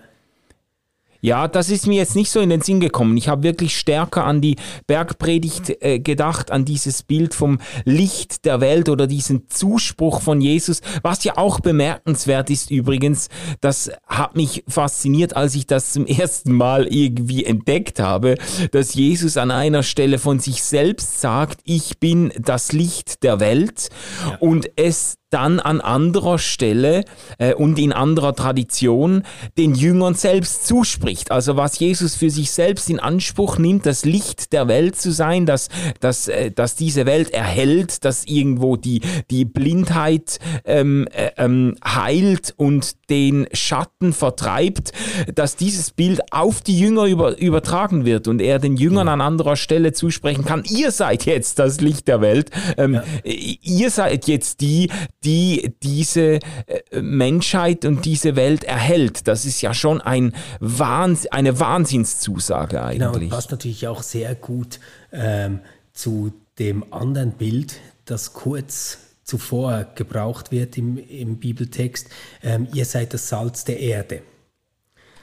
Ja, 1.25 1.48
das 1.48 1.72
ist 1.72 1.88
mir 1.88 1.96
jetzt 1.96 2.15
nicht 2.15 2.29
so 2.29 2.39
in 2.39 2.51
den 2.51 2.62
Sinn 2.62 2.79
gekommen. 2.79 3.17
Ich 3.17 3.29
habe 3.29 3.41
wirklich 3.41 3.75
stärker 3.75 4.25
an 4.25 4.41
die 4.41 4.58
Bergpredigt 4.86 5.75
äh, 5.82 5.98
gedacht, 5.98 6.51
an 6.51 6.65
dieses 6.65 7.01
Bild 7.01 7.34
vom 7.34 7.58
Licht 7.84 8.46
der 8.46 8.62
Welt 8.62 8.89
oder 8.89 9.08
diesen 9.08 9.50
Zuspruch 9.50 10.22
von 10.22 10.39
Jesus, 10.39 10.82
was 11.01 11.24
ja 11.24 11.36
auch 11.36 11.62
bemerkenswert 11.62 12.51
ist 12.51 12.70
übrigens. 12.70 13.29
Das 13.60 13.89
hat 14.05 14.36
mich 14.36 14.65
fasziniert, 14.67 15.36
als 15.36 15.55
ich 15.55 15.65
das 15.65 15.94
zum 15.94 16.05
ersten 16.05 16.51
Mal 16.51 16.86
irgendwie 16.86 17.44
entdeckt 17.44 18.00
habe, 18.00 18.36
dass 18.70 18.94
Jesus 18.94 19.36
an 19.38 19.50
einer 19.50 19.82
Stelle 19.82 20.20
von 20.20 20.38
sich 20.38 20.62
selbst 20.62 21.22
sagt, 21.22 21.60
ich 21.63 22.00
bin 22.00 22.34
das 22.39 22.72
Licht 22.72 23.24
der 23.24 23.39
Welt 23.39 23.89
ja. 24.29 24.38
und 24.41 24.70
es 24.75 25.15
dann 25.36 25.60
an 25.60 25.82
anderer 25.82 26.39
Stelle 26.39 27.04
äh, 27.39 27.54
und 27.54 27.77
in 27.77 27.92
anderer 27.92 28.34
Tradition 28.34 29.24
den 29.58 29.75
Jüngern 29.75 30.13
selbst 30.13 30.65
zuspricht. 30.65 31.30
Also 31.30 31.58
was 31.58 31.77
Jesus 31.77 32.15
für 32.15 32.30
sich 32.30 32.51
selbst 32.51 32.89
in 32.89 33.01
Anspruch 33.01 33.58
nimmt, 33.58 33.86
das 33.86 34.06
Licht 34.06 34.54
der 34.54 34.70
Welt 34.70 34.96
zu 34.96 35.12
sein, 35.12 35.46
dass, 35.46 35.68
dass, 36.00 36.30
äh, 36.30 36.51
dass 36.51 36.75
diese 36.75 37.06
Welt 37.06 37.32
erhält, 37.32 38.06
dass 38.06 38.24
irgendwo 38.24 38.77
die, 38.77 39.01
die 39.30 39.44
Blindheit 39.44 40.39
ähm, 40.63 41.06
äh, 41.12 41.32
ähm, 41.38 41.75
heilt 41.84 42.54
und 42.56 43.10
den 43.10 43.48
Schatten 43.51 44.13
vertreibt, 44.13 44.94
dass 45.34 45.58
dieses 45.58 45.92
Bild 45.92 46.22
auf 46.32 46.62
die 46.62 46.80
Jünger 46.80 47.08
über, 47.08 47.38
übertragen 47.38 48.06
wird 48.06 48.30
und 48.30 48.42
er 48.42 48.60
den 48.60 48.77
Jüngern 48.77 49.10
an 49.10 49.20
anderer 49.20 49.58
Stelle 49.58 49.92
zusprechen 49.92 50.46
kann, 50.46 50.63
ihr 50.70 50.92
seid 50.92 51.25
jetzt 51.25 51.60
das 51.60 51.82
Licht 51.82 52.08
der 52.08 52.22
Welt, 52.22 52.51
ähm, 52.77 52.94
ja. 52.94 53.04
ihr 53.25 53.89
seid 53.89 54.27
jetzt 54.27 54.62
die, 54.62 54.89
die 55.25 55.75
diese 55.84 56.39
äh, 56.67 57.01
Menschheit 57.01 57.84
und 57.84 58.05
diese 58.05 58.36
Welt 58.36 58.63
erhält. 58.63 59.27
Das 59.27 59.46
ist 59.46 59.62
ja 59.62 59.74
schon 59.74 60.00
ein 60.01 60.34
Wahns 60.60 61.27
eine 61.27 61.60
Wahnsinnszusage 61.60 62.82
eigentlich. 62.82 63.12
Genau, 63.12 63.13
und 63.13 63.29
passt 63.29 63.51
natürlich 63.51 63.88
auch 63.88 64.03
sehr 64.03 64.36
gut 64.36 64.79
ähm, 65.12 65.60
zu 65.94 66.32
dem 66.60 66.94
anderen 66.94 67.32
Bild, 67.32 67.79
das 68.05 68.34
kurz 68.34 69.00
zuvor 69.24 69.88
gebraucht 69.96 70.51
wird 70.51 70.77
im, 70.77 70.98
im 70.98 71.38
Bibeltext. 71.38 72.08
Ähm, 72.44 72.67
ihr 72.74 72.86
seid 72.86 73.13
das 73.13 73.27
Salz 73.27 73.65
der 73.65 73.79
Erde. 73.79 74.22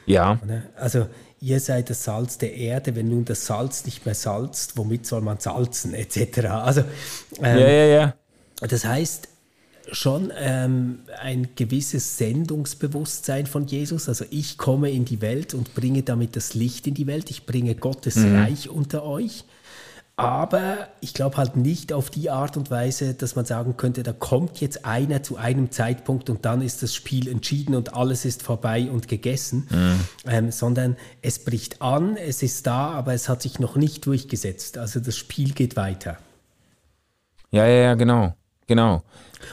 Ja. 0.07 0.41
Also 0.77 1.07
ihr 1.41 1.61
seid 1.61 1.91
das 1.91 2.05
Salz 2.05 2.39
der 2.39 2.55
Erde, 2.55 2.97
wenn 2.97 3.09
nun 3.09 3.25
das 3.25 3.47
Salz 3.47 3.85
nicht 3.85 4.05
mehr 4.05 4.17
salzt, 4.17 4.77
womit 4.77 5.07
soll 5.07 5.21
man 5.21 5.39
salzen, 5.39 5.95
etc. 5.95 6.47
Also, 6.47 6.81
ähm, 7.41 7.59
ja, 7.59 7.69
ja, 7.69 7.85
ja. 7.85 8.15
Das 8.61 8.85
heißt, 8.85 9.29
schon 9.93 10.33
ähm, 10.37 11.01
ein 11.21 11.49
gewisses 11.55 12.19
Sendungsbewusstsein 12.19 13.47
von 13.47 13.67
Jesus. 13.67 14.09
Also 14.09 14.25
ich 14.31 14.59
komme 14.59 14.91
in 14.91 15.05
die 15.05 15.21
Welt 15.21 15.55
und 15.55 15.75
bringe 15.75 16.03
damit 16.03 16.35
das 16.35 16.55
Licht 16.55 16.87
in 16.87 16.95
die 16.95 17.07
Welt. 17.07 17.31
Ich 17.31 17.47
bringe 17.47 17.75
Gottes 17.75 18.17
mhm. 18.17 18.37
Reich 18.37 18.69
unter 18.69 19.05
euch. 19.05 19.45
Aber 20.17 20.89
ich 21.01 21.15
glaube 21.15 21.39
halt 21.39 21.57
nicht 21.57 21.93
auf 21.93 22.11
die 22.11 22.29
Art 22.29 22.57
und 22.57 22.71
Weise, 22.71 23.15
dass 23.15 23.35
man 23.35 23.47
sagen 23.47 23.77
könnte, 23.79 24.03
da 24.03 24.13
kommt 24.13 24.61
jetzt 24.61 24.85
einer 24.85 25.23
zu 25.23 25.37
einem 25.37 25.71
Zeitpunkt 25.71 26.29
und 26.29 26.45
dann 26.45 26.61
ist 26.61 26.83
das 26.83 26.95
Spiel 26.95 27.29
entschieden 27.29 27.75
und 27.75 27.95
alles 27.95 28.27
ist 28.27 28.43
vorbei 28.43 28.91
und 28.91 29.09
gegessen, 29.09 29.67
mhm. 29.71 30.01
ähm, 30.27 30.51
sondern 30.53 30.97
es 31.23 31.43
bricht 31.43 31.81
an, 31.81 32.17
es 32.17 32.43
ist 32.43 32.67
da, 32.67 32.91
aber 32.91 33.15
es 33.15 33.29
hat 33.29 33.41
sich 33.41 33.59
noch 33.59 33.77
nicht 33.77 34.05
durchgesetzt. 34.05 34.77
Also 34.77 35.01
das 35.01 35.17
Spiel 35.17 35.53
geht 35.53 35.77
weiter. 35.77 36.19
Ja, 37.51 37.67
ja, 37.67 37.83
ja, 37.83 37.95
genau. 37.95 38.35
Genau. 38.67 39.03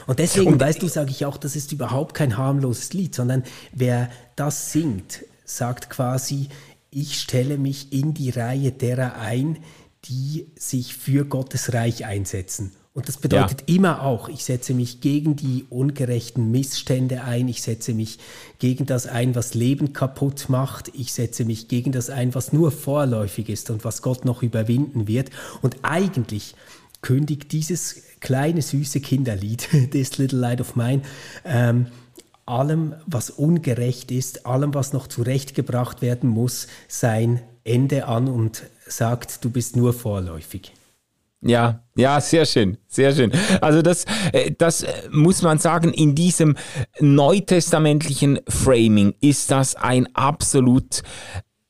Und 0.06 0.18
deswegen, 0.18 0.52
und, 0.52 0.60
weißt 0.60 0.82
du, 0.82 0.88
sage 0.88 1.10
ich 1.10 1.24
auch, 1.24 1.36
das 1.36 1.56
ist 1.56 1.72
überhaupt 1.72 2.14
kein 2.14 2.36
harmloses 2.36 2.92
Lied, 2.92 3.14
sondern 3.14 3.42
wer 3.72 4.10
das 4.36 4.72
singt, 4.72 5.24
sagt 5.44 5.90
quasi, 5.90 6.48
ich 6.90 7.20
stelle 7.20 7.58
mich 7.58 7.92
in 7.92 8.14
die 8.14 8.30
Reihe 8.30 8.72
derer 8.72 9.16
ein, 9.16 9.58
die 10.04 10.46
sich 10.56 10.94
für 10.94 11.24
Gottes 11.24 11.72
Reich 11.72 12.06
einsetzen. 12.06 12.72
Und 12.92 13.06
das 13.06 13.18
bedeutet 13.18 13.64
ja. 13.68 13.76
immer 13.76 14.02
auch, 14.02 14.28
ich 14.28 14.44
setze 14.44 14.74
mich 14.74 15.00
gegen 15.00 15.36
die 15.36 15.64
ungerechten 15.70 16.50
Missstände 16.50 17.22
ein, 17.22 17.46
ich 17.46 17.62
setze 17.62 17.94
mich 17.94 18.18
gegen 18.58 18.84
das 18.84 19.06
ein, 19.06 19.36
was 19.36 19.54
Leben 19.54 19.92
kaputt 19.92 20.48
macht, 20.48 20.90
ich 20.94 21.12
setze 21.12 21.44
mich 21.44 21.68
gegen 21.68 21.92
das 21.92 22.10
ein, 22.10 22.34
was 22.34 22.52
nur 22.52 22.72
vorläufig 22.72 23.48
ist 23.48 23.70
und 23.70 23.84
was 23.84 24.02
Gott 24.02 24.24
noch 24.24 24.42
überwinden 24.42 25.06
wird. 25.06 25.30
Und 25.62 25.76
eigentlich 25.82 26.56
kündigt 27.00 27.52
dieses 27.52 28.02
kleine 28.20 28.62
süße 28.62 29.00
Kinderlied, 29.00 29.68
This 29.90 30.18
Little 30.18 30.38
Light 30.38 30.60
of 30.60 30.76
Mine, 30.76 31.02
ähm, 31.44 31.86
allem, 32.46 32.94
was 33.06 33.30
ungerecht 33.30 34.10
ist, 34.10 34.46
allem, 34.46 34.74
was 34.74 34.92
noch 34.92 35.06
zurechtgebracht 35.06 36.02
werden 36.02 36.28
muss, 36.28 36.66
sein 36.88 37.40
Ende 37.64 38.06
an 38.06 38.28
und 38.28 38.64
sagt, 38.86 39.44
du 39.44 39.50
bist 39.50 39.76
nur 39.76 39.92
vorläufig. 39.92 40.72
Ja, 41.42 41.82
ja, 41.96 42.20
sehr 42.20 42.44
schön, 42.44 42.76
sehr 42.86 43.14
schön. 43.14 43.32
Also 43.62 43.80
das, 43.80 44.04
äh, 44.32 44.50
das 44.58 44.84
muss 45.10 45.40
man 45.40 45.58
sagen, 45.58 45.94
in 45.94 46.14
diesem 46.14 46.56
neutestamentlichen 47.00 48.40
Framing 48.46 49.14
ist 49.20 49.50
das 49.50 49.74
ein 49.74 50.14
absolut 50.14 51.02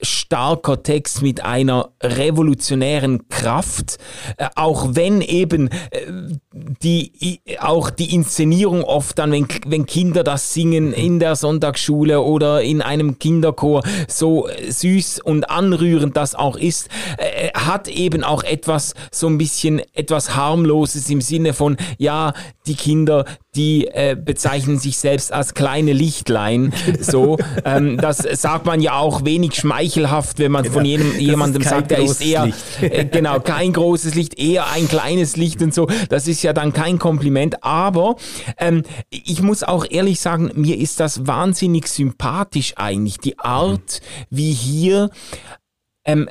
starker 0.02 0.82
Text 0.82 1.22
mit 1.22 1.44
einer 1.44 1.90
revolutionären 2.02 3.28
Kraft, 3.28 3.98
äh, 4.36 4.48
auch 4.54 4.90
wenn 4.92 5.20
eben 5.20 5.68
äh, 5.68 6.00
die 6.52 7.40
auch 7.60 7.90
die 7.90 8.14
Inszenierung 8.14 8.84
oft 8.84 9.18
dann, 9.18 9.32
wenn, 9.32 9.46
wenn 9.66 9.86
Kinder 9.86 10.24
das 10.24 10.54
singen 10.54 10.92
in 10.92 11.18
der 11.18 11.36
Sonntagsschule 11.36 12.20
oder 12.20 12.62
in 12.62 12.82
einem 12.82 13.18
Kinderchor, 13.18 13.82
so 14.08 14.48
süß 14.68 15.20
und 15.20 15.50
anrührend 15.50 16.16
das 16.16 16.34
auch 16.34 16.56
ist, 16.56 16.88
äh, 17.18 17.50
hat 17.54 17.88
eben 17.88 18.24
auch 18.24 18.42
etwas 18.42 18.94
so 19.10 19.26
ein 19.26 19.38
bisschen 19.38 19.80
etwas 19.94 20.34
harmloses 20.36 21.10
im 21.10 21.20
Sinne 21.20 21.52
von 21.52 21.76
ja 21.98 22.32
die 22.66 22.74
Kinder 22.74 23.24
die 23.56 23.88
äh, 23.88 24.16
bezeichnen 24.16 24.78
sich 24.78 24.98
selbst 24.98 25.32
als 25.32 25.54
kleine 25.54 25.92
Lichtlein. 25.92 26.72
So, 27.00 27.36
ähm, 27.64 27.96
das 27.96 28.18
sagt 28.18 28.64
man 28.66 28.80
ja 28.80 28.98
auch 28.98 29.24
wenig 29.24 29.54
schmeichelhaft, 29.56 30.38
wenn 30.38 30.52
man 30.52 30.62
genau. 30.62 30.74
von 30.74 30.84
jedem, 30.84 31.18
jemandem 31.18 31.62
sagt, 31.62 31.90
er 31.90 31.98
ist 32.02 32.24
eher 32.24 32.48
äh, 32.80 33.04
genau 33.06 33.40
kein 33.40 33.72
großes 33.72 34.14
Licht, 34.14 34.38
eher 34.38 34.70
ein 34.70 34.88
kleines 34.88 35.36
Licht 35.36 35.62
und 35.62 35.74
so. 35.74 35.88
Das 36.08 36.28
ist 36.28 36.42
ja 36.42 36.52
dann 36.52 36.72
kein 36.72 36.98
Kompliment. 36.98 37.64
Aber 37.64 38.16
ähm, 38.58 38.84
ich 39.10 39.42
muss 39.42 39.64
auch 39.64 39.84
ehrlich 39.88 40.20
sagen, 40.20 40.50
mir 40.54 40.78
ist 40.78 41.00
das 41.00 41.26
wahnsinnig 41.26 41.88
sympathisch 41.88 42.74
eigentlich 42.76 43.18
die 43.18 43.38
Art, 43.38 44.00
wie 44.30 44.52
hier 44.52 45.10
ähm, 46.04 46.28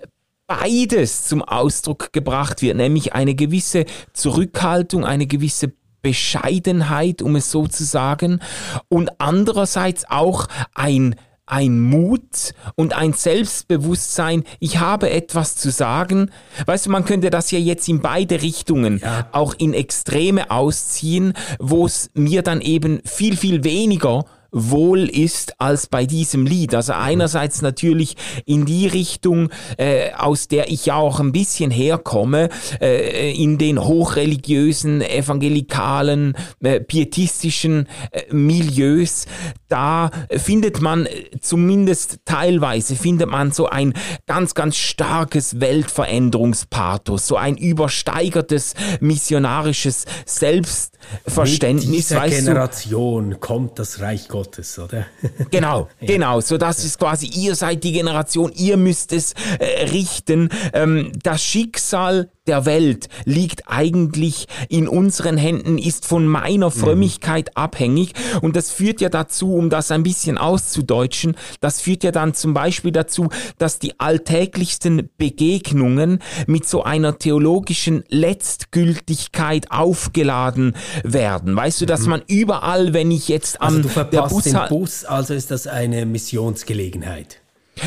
beides 0.47 1.25
zum 1.25 1.43
Ausdruck 1.43 2.11
gebracht 2.11 2.61
wird, 2.61 2.75
nämlich 2.75 3.13
eine 3.13 3.35
gewisse 3.35 3.85
Zurückhaltung, 4.13 5.05
eine 5.05 5.27
gewisse 5.27 5.71
Bescheidenheit, 6.01 7.21
um 7.21 7.35
es 7.35 7.51
so 7.51 7.67
zu 7.67 7.83
sagen, 7.83 8.39
und 8.87 9.09
andererseits 9.19 10.09
auch 10.09 10.47
ein 10.73 11.15
ein 11.49 11.79
Mut 11.79 12.53
und 12.75 12.95
ein 12.95 13.13
Selbstbewusstsein, 13.13 14.43
ich 14.59 14.77
habe 14.79 15.09
etwas 15.09 15.55
zu 15.55 15.71
sagen. 15.71 16.29
Weißt 16.65 16.85
du, 16.85 16.91
man 16.91 17.05
könnte 17.05 17.31
das 17.31 17.49
ja 17.49 17.57
jetzt 17.57 17.89
in 17.89 18.01
beide 18.01 18.41
Richtungen 18.41 18.99
ja. 19.03 19.27
auch 19.31 19.55
in 19.57 19.73
Extreme 19.73 20.51
ausziehen, 20.51 21.33
wo 21.57 21.87
es 21.87 22.11
mir 22.13 22.43
dann 22.43 22.61
eben 22.61 23.01
viel, 23.03 23.35
viel 23.35 23.63
weniger 23.63 24.25
wohl 24.51 25.09
ist 25.09 25.59
als 25.59 25.87
bei 25.87 26.05
diesem 26.05 26.45
Lied. 26.45 26.73
Also 26.73 26.93
einerseits 26.93 27.61
natürlich 27.61 28.15
in 28.45 28.65
die 28.65 28.87
Richtung, 28.87 29.49
äh, 29.77 30.11
aus 30.13 30.47
der 30.47 30.71
ich 30.71 30.87
ja 30.87 30.95
auch 30.95 31.19
ein 31.19 31.31
bisschen 31.31 31.71
herkomme, 31.71 32.49
äh, 32.81 33.31
in 33.31 33.57
den 33.57 33.83
hochreligiösen, 33.83 35.01
evangelikalen, 35.01 36.35
äh, 36.61 36.79
pietistischen 36.79 37.87
äh, 38.11 38.33
Milieus, 38.33 39.25
da 39.67 40.09
findet 40.35 40.81
man 40.81 41.05
äh, 41.05 41.29
zumindest 41.39 42.19
teilweise, 42.25 42.95
findet 42.95 43.29
man 43.29 43.51
so 43.51 43.67
ein 43.67 43.93
ganz, 44.25 44.55
ganz 44.55 44.77
starkes 44.77 45.59
Weltveränderungspathos, 45.59 47.27
so 47.27 47.35
ein 47.37 47.55
übersteigertes 47.57 48.73
missionarisches 48.99 50.05
Selbstverständnis. 50.25 51.85
Mit 51.85 51.95
dieser 51.95 52.27
Generation 52.27 53.31
du, 53.31 53.37
kommt 53.37 53.79
das 53.79 53.99
Reich 54.01 54.27
Gottes 54.27 54.38
Gottes, 54.39 54.79
oder? 54.79 55.05
Genau, 55.51 55.89
ja. 55.99 56.07
genau. 56.07 56.39
So 56.39 56.57
das 56.57 56.85
ist 56.85 56.97
quasi, 56.97 57.25
ihr 57.27 57.55
seid 57.55 57.83
die 57.83 57.91
Generation, 57.91 58.51
ihr 58.55 58.77
müsst 58.77 59.11
es 59.11 59.33
äh, 59.59 59.85
richten. 59.85 60.49
Ähm, 60.73 61.11
das 61.23 61.43
Schicksal 61.43 62.29
der 62.49 62.65
Welt 62.65 63.09
liegt 63.25 63.63
eigentlich 63.67 64.47
in 64.69 64.87
unseren 64.87 65.37
Händen, 65.37 65.77
ist 65.77 66.05
von 66.05 66.25
meiner 66.25 66.71
Frömmigkeit 66.71 67.49
mhm. 67.49 67.61
abhängig. 67.61 68.13
Und 68.41 68.55
das 68.55 68.71
führt 68.71 69.01
ja 69.01 69.09
dazu, 69.09 69.53
um 69.53 69.69
das 69.69 69.91
ein 69.91 70.01
bisschen 70.01 70.37
auszudeutschen, 70.39 71.35
das 71.59 71.79
führt 71.79 72.03
ja 72.03 72.11
dann 72.11 72.33
zum 72.33 72.55
Beispiel 72.55 72.91
dazu, 72.91 73.29
dass 73.59 73.77
die 73.77 73.99
alltäglichsten 73.99 75.09
Begegnungen 75.17 76.23
mit 76.47 76.67
so 76.67 76.83
einer 76.83 77.19
theologischen 77.19 78.03
Letztgültigkeit 78.09 79.69
aufgeladen 79.69 80.75
werden. 81.03 81.55
Weißt 81.55 81.81
du, 81.81 81.85
dass 81.85 82.01
mhm. 82.01 82.09
man 82.09 82.21
überall, 82.27 82.93
wenn 82.93 83.11
ich 83.11 83.27
jetzt 83.27 83.61
am 83.61 83.67
also 83.67 83.81
du 83.81 83.89
verpasst 83.89 84.28
Bus 84.29 84.43
den 84.43 84.59
Bus, 84.69 85.05
also 85.05 85.33
ist 85.33 85.51
das 85.51 85.67
eine 85.67 86.05
Missionsgelegenheit. 86.05 87.38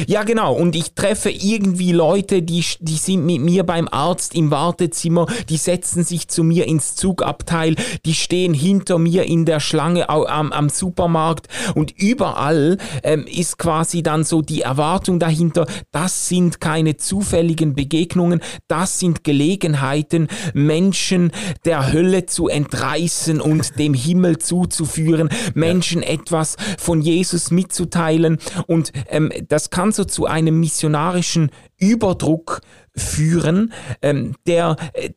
Ja, 0.06 0.22
genau. 0.22 0.54
Und 0.54 0.76
ich 0.76 0.94
treffe 0.94 1.30
irgendwie 1.30 1.92
Leute, 1.92 2.42
die, 2.42 2.64
die 2.80 2.96
sind 2.96 3.24
mit 3.24 3.40
mir 3.40 3.64
beim 3.64 3.88
Arzt 3.90 4.34
im 4.34 4.50
Wartezimmer, 4.50 5.26
die 5.48 5.56
setzen 5.56 6.04
sich 6.04 6.28
zu 6.28 6.44
mir 6.44 6.66
ins 6.66 6.94
Zugabteil, 6.94 7.76
die 8.04 8.14
stehen 8.14 8.54
hinter 8.54 8.98
mir 8.98 9.24
in 9.24 9.44
der 9.44 9.60
Schlange 9.60 10.08
am, 10.08 10.52
am 10.52 10.68
Supermarkt. 10.68 11.48
Und 11.74 11.92
überall 11.92 12.78
ähm, 13.02 13.26
ist 13.26 13.58
quasi 13.58 14.02
dann 14.02 14.24
so 14.24 14.42
die 14.42 14.62
Erwartung 14.62 15.18
dahinter, 15.18 15.66
das 15.90 16.28
sind 16.28 16.60
keine 16.60 16.96
zufälligen 16.96 17.74
Begegnungen, 17.74 18.40
das 18.68 18.98
sind 18.98 19.24
Gelegenheiten, 19.24 20.28
Menschen 20.54 21.32
der 21.64 21.92
Hölle 21.92 22.26
zu 22.26 22.48
entreißen 22.48 23.40
und 23.40 23.72
dem 23.78 23.94
Himmel 23.94 24.38
zuzuführen, 24.38 25.28
Menschen 25.54 26.02
etwas 26.02 26.56
von 26.78 27.00
Jesus 27.00 27.50
mitzuteilen. 27.50 28.38
Und 28.66 28.92
ähm, 29.08 29.32
das 29.48 29.70
kann 29.70 29.81
so 29.90 30.04
zu 30.04 30.26
einem 30.26 30.60
missionarischen 30.60 31.50
Überdruck 31.78 32.60
führen, 32.94 33.72
ähm, 34.02 34.36
der 34.46 34.76
äh, 34.92 35.10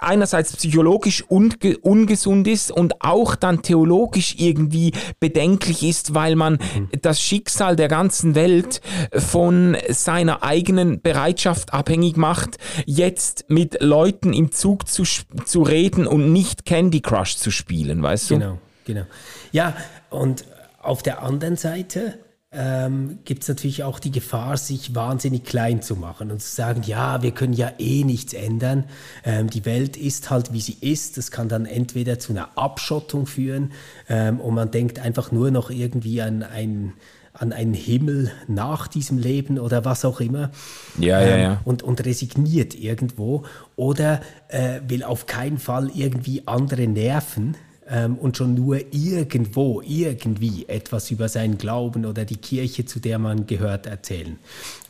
einerseits 0.00 0.56
psychologisch 0.56 1.24
unge 1.28 1.78
ungesund 1.82 2.46
ist 2.48 2.70
und 2.70 3.02
auch 3.02 3.34
dann 3.34 3.62
theologisch 3.62 4.36
irgendwie 4.38 4.92
bedenklich 5.20 5.82
ist, 5.82 6.14
weil 6.14 6.36
man 6.36 6.54
mhm. 6.54 6.88
das 7.02 7.20
Schicksal 7.20 7.76
der 7.76 7.88
ganzen 7.88 8.34
Welt 8.34 8.80
von 9.12 9.76
seiner 9.88 10.42
eigenen 10.42 11.00
Bereitschaft 11.00 11.72
abhängig 11.74 12.16
macht, 12.16 12.58
jetzt 12.86 13.46
mit 13.48 13.82
Leuten 13.82 14.32
im 14.32 14.52
Zug 14.52 14.88
zu, 14.88 15.04
zu 15.04 15.62
reden 15.62 16.06
und 16.06 16.32
nicht 16.32 16.64
Candy 16.64 17.00
Crush 17.00 17.36
zu 17.36 17.50
spielen, 17.50 18.02
weißt 18.02 18.30
du? 18.30 18.38
Genau, 18.38 18.58
genau. 18.84 19.04
Ja, 19.52 19.76
und 20.10 20.44
auf 20.80 21.02
der 21.02 21.22
anderen 21.22 21.56
Seite 21.56 22.18
ähm, 22.50 23.18
gibt 23.24 23.42
es 23.42 23.48
natürlich 23.48 23.82
auch 23.82 23.98
die 23.98 24.10
Gefahr, 24.10 24.56
sich 24.56 24.94
wahnsinnig 24.94 25.44
klein 25.44 25.82
zu 25.82 25.96
machen 25.96 26.30
und 26.30 26.40
zu 26.40 26.54
sagen, 26.54 26.82
ja, 26.82 27.22
wir 27.22 27.32
können 27.32 27.52
ja 27.52 27.72
eh 27.78 28.04
nichts 28.04 28.32
ändern. 28.32 28.84
Ähm, 29.22 29.50
die 29.50 29.66
Welt 29.66 29.98
ist 29.98 30.30
halt, 30.30 30.52
wie 30.52 30.60
sie 30.60 30.78
ist. 30.80 31.18
Das 31.18 31.30
kann 31.30 31.48
dann 31.48 31.66
entweder 31.66 32.18
zu 32.18 32.32
einer 32.32 32.56
Abschottung 32.56 33.26
führen 33.26 33.72
ähm, 34.08 34.40
und 34.40 34.54
man 34.54 34.70
denkt 34.70 34.98
einfach 34.98 35.30
nur 35.30 35.50
noch 35.50 35.70
irgendwie 35.70 36.22
an 36.22 36.42
ein 36.42 36.94
an 37.34 37.52
einen 37.52 37.74
Himmel 37.74 38.32
nach 38.48 38.88
diesem 38.88 39.16
Leben 39.16 39.60
oder 39.60 39.84
was 39.84 40.04
auch 40.04 40.20
immer. 40.20 40.50
Ja, 40.98 41.20
ja, 41.20 41.36
ja. 41.36 41.52
Ähm, 41.52 41.58
und, 41.64 41.84
und 41.84 42.04
resigniert 42.04 42.74
irgendwo 42.74 43.44
oder 43.76 44.22
äh, 44.48 44.80
will 44.88 45.04
auf 45.04 45.26
keinen 45.26 45.58
Fall 45.58 45.88
irgendwie 45.94 46.48
andere 46.48 46.88
nerven 46.88 47.56
ähm, 47.90 48.16
und 48.16 48.36
schon 48.36 48.54
nur 48.54 48.78
irgendwo, 48.92 49.82
irgendwie 49.82 50.66
etwas 50.68 51.10
über 51.10 51.28
seinen 51.28 51.58
Glauben 51.58 52.06
oder 52.06 52.24
die 52.24 52.36
Kirche, 52.36 52.84
zu 52.84 53.00
der 53.00 53.18
man 53.18 53.46
gehört, 53.46 53.86
erzählen. 53.86 54.38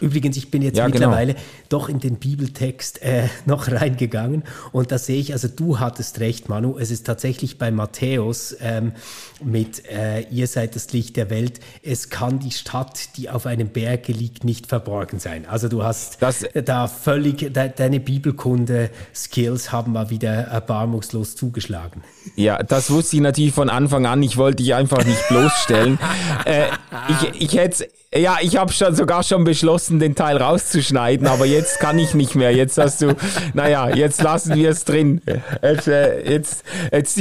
Übrigens, 0.01 0.37
ich 0.37 0.51
bin 0.51 0.63
jetzt 0.63 0.77
ja, 0.77 0.87
genau. 0.87 0.95
mittlerweile 0.95 1.35
genau. 1.35 1.47
doch 1.69 1.89
in 1.89 2.01
den 2.01 2.17
Bibeltext 2.17 3.03
äh, 3.03 3.29
noch 3.47 3.71
reingegangen 3.71 4.43
und 4.73 4.93
da 4.93 4.99
sehe 4.99 5.21
ich, 5.21 5.33
also 5.33 5.49
du 5.49 5.79
hattest 5.79 6.21
recht, 6.21 6.49
Manu, 6.49 6.79
es 6.79 6.91
ist 6.91 7.07
tatsächlich 7.07 7.59
bei 7.59 7.71
Matthäus 7.71 8.57
ähm, 8.61 8.93
mit 9.43 9.87
äh, 9.87 10.23
Ihr 10.31 10.47
seid 10.47 10.75
das 10.75 10.93
Licht 10.93 11.17
der 11.17 11.31
Welt, 11.31 11.61
es 11.83 12.11
kann 12.11 12.39
die 12.39 12.51
Stadt, 12.51 13.17
die 13.17 13.31
auf 13.31 13.47
einem 13.47 13.69
Berge 13.69 14.13
liegt, 14.13 14.45
nicht 14.45 14.67
verborgen 14.67 15.19
sein. 15.19 15.47
Also 15.47 15.69
du 15.69 15.85
hast 15.85 16.21
das, 16.21 16.45
da 16.65 16.89
völlig, 16.89 17.53
de, 17.53 17.71
deine 17.75 18.01
Bibelkunde-Skills 18.01 19.73
haben 19.73 19.93
mal 19.93 20.11
wieder 20.11 20.33
erbarmungslos 20.33 21.37
zugeschlagen. 21.37 22.03
Ja, 22.37 22.63
das 22.63 22.88
wusste 22.91 23.17
ich 23.17 23.23
natürlich 23.23 23.53
von 23.53 23.71
Anfang 23.71 24.07
an. 24.07 24.23
Ich 24.23 24.37
wollte 24.37 24.63
dich 24.63 24.75
einfach 24.75 25.05
nicht 25.05 25.29
bloßstellen. 25.29 25.99
äh, 26.45 26.67
ich, 27.09 27.43
ich 27.43 27.59
hätte 27.59 27.89
ja, 28.15 28.39
ich 28.41 28.57
habe 28.57 28.73
schon 28.73 28.95
sogar 28.95 29.23
schon 29.23 29.45
beschlossen, 29.45 29.99
den 29.99 30.15
Teil 30.15 30.39
rauszuschneiden, 30.39 31.27
aber 31.27 31.45
jetzt 31.45 31.79
kann 31.79 31.99
ich 31.99 32.15
nicht 32.15 32.35
mehr. 32.35 32.55
Jetzt 32.55 32.79
hast 32.79 33.03
du, 33.03 33.15
naja, 33.53 33.95
jetzt 33.95 34.23
lassen 34.23 34.55
wir 34.55 34.71
es 34.71 34.85
drin. 34.85 35.21
Jetzt, 35.63 35.89
äh, 35.89 36.27
jetzt, 36.27 36.65
jetzt, 36.91 37.19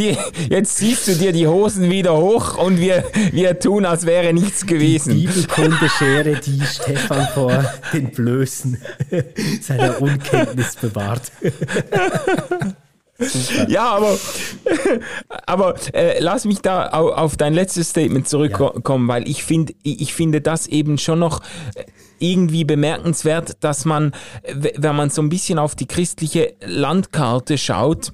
jetzt 0.50 0.78
ziehst 0.78 1.10
du 1.10 1.16
dir 1.16 1.34
die 1.34 1.46
Hosen 1.46 1.92
wieder 1.92 2.16
hoch 2.16 2.58
und 2.58 2.80
wir, 2.80 3.04
wir 3.34 3.60
tun, 3.60 3.86
als 3.86 4.06
wäre 4.06 4.34
nichts 4.34 4.66
gewesen. 4.66 5.16
Die 5.16 5.28
Bibelkunde-Schere, 5.28 6.36
die 6.46 6.62
Stefan 6.62 7.28
vor 7.34 7.66
den 7.92 8.12
Blößen 8.12 8.82
seiner 9.62 10.02
Unkenntnis 10.02 10.78
bewahrt. 10.78 11.34
Ja, 13.68 13.90
aber, 13.90 14.18
aber 15.46 15.76
äh, 15.94 16.20
lass 16.20 16.46
mich 16.46 16.60
da 16.60 16.90
auf 16.90 17.38
dein 17.38 17.54
letztes 17.54 17.90
Statement 17.90 18.28
zurückkommen, 18.28 19.08
ja. 19.08 19.14
weil 19.14 19.28
ich 19.28 19.44
finde, 19.44 19.74
ich 19.84 20.14
finde 20.14 20.42
das 20.42 20.68
eben 20.68 20.98
schon 20.98 21.20
noch 21.20 21.42
äh, 21.76 21.86
irgendwie 22.20 22.64
bemerkenswert, 22.64 23.58
dass 23.64 23.86
man, 23.86 24.12
wenn 24.54 24.96
man 24.96 25.10
so 25.10 25.22
ein 25.22 25.30
bisschen 25.30 25.60
auf 25.60 25.76
die 25.76 25.88
christliche 25.88 26.56
Landkarte 26.66 27.58
schaut, 27.58 28.12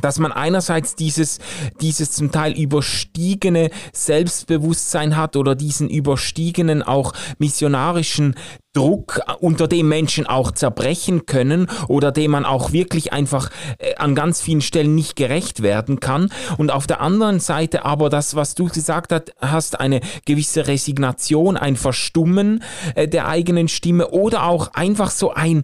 dass 0.00 0.18
man 0.18 0.32
einerseits 0.32 0.94
dieses, 0.94 1.38
dieses 1.80 2.12
zum 2.12 2.30
Teil 2.30 2.52
überstiegene 2.52 3.70
Selbstbewusstsein 3.92 5.16
hat 5.16 5.36
oder 5.36 5.54
diesen 5.54 5.88
überstiegenen 5.90 6.82
auch 6.82 7.12
missionarischen 7.38 8.34
Druck, 8.78 9.20
unter 9.40 9.66
dem 9.66 9.88
Menschen 9.88 10.26
auch 10.26 10.52
zerbrechen 10.52 11.26
können 11.26 11.66
oder 11.88 12.12
dem 12.12 12.30
man 12.30 12.44
auch 12.44 12.70
wirklich 12.70 13.12
einfach 13.12 13.50
äh, 13.78 13.96
an 13.96 14.14
ganz 14.14 14.40
vielen 14.40 14.60
Stellen 14.60 14.94
nicht 14.94 15.16
gerecht 15.16 15.64
werden 15.64 15.98
kann. 15.98 16.30
Und 16.58 16.70
auf 16.70 16.86
der 16.86 17.00
anderen 17.00 17.40
Seite 17.40 17.84
aber 17.84 18.08
das, 18.08 18.36
was 18.36 18.54
du 18.54 18.66
gesagt 18.66 19.12
hast, 19.40 19.80
eine 19.80 20.00
gewisse 20.26 20.68
Resignation, 20.68 21.56
ein 21.56 21.74
Verstummen 21.74 22.62
äh, 22.94 23.08
der 23.08 23.26
eigenen 23.26 23.66
Stimme 23.66 24.10
oder 24.10 24.44
auch 24.44 24.74
einfach 24.74 25.10
so 25.10 25.32
ein, 25.32 25.62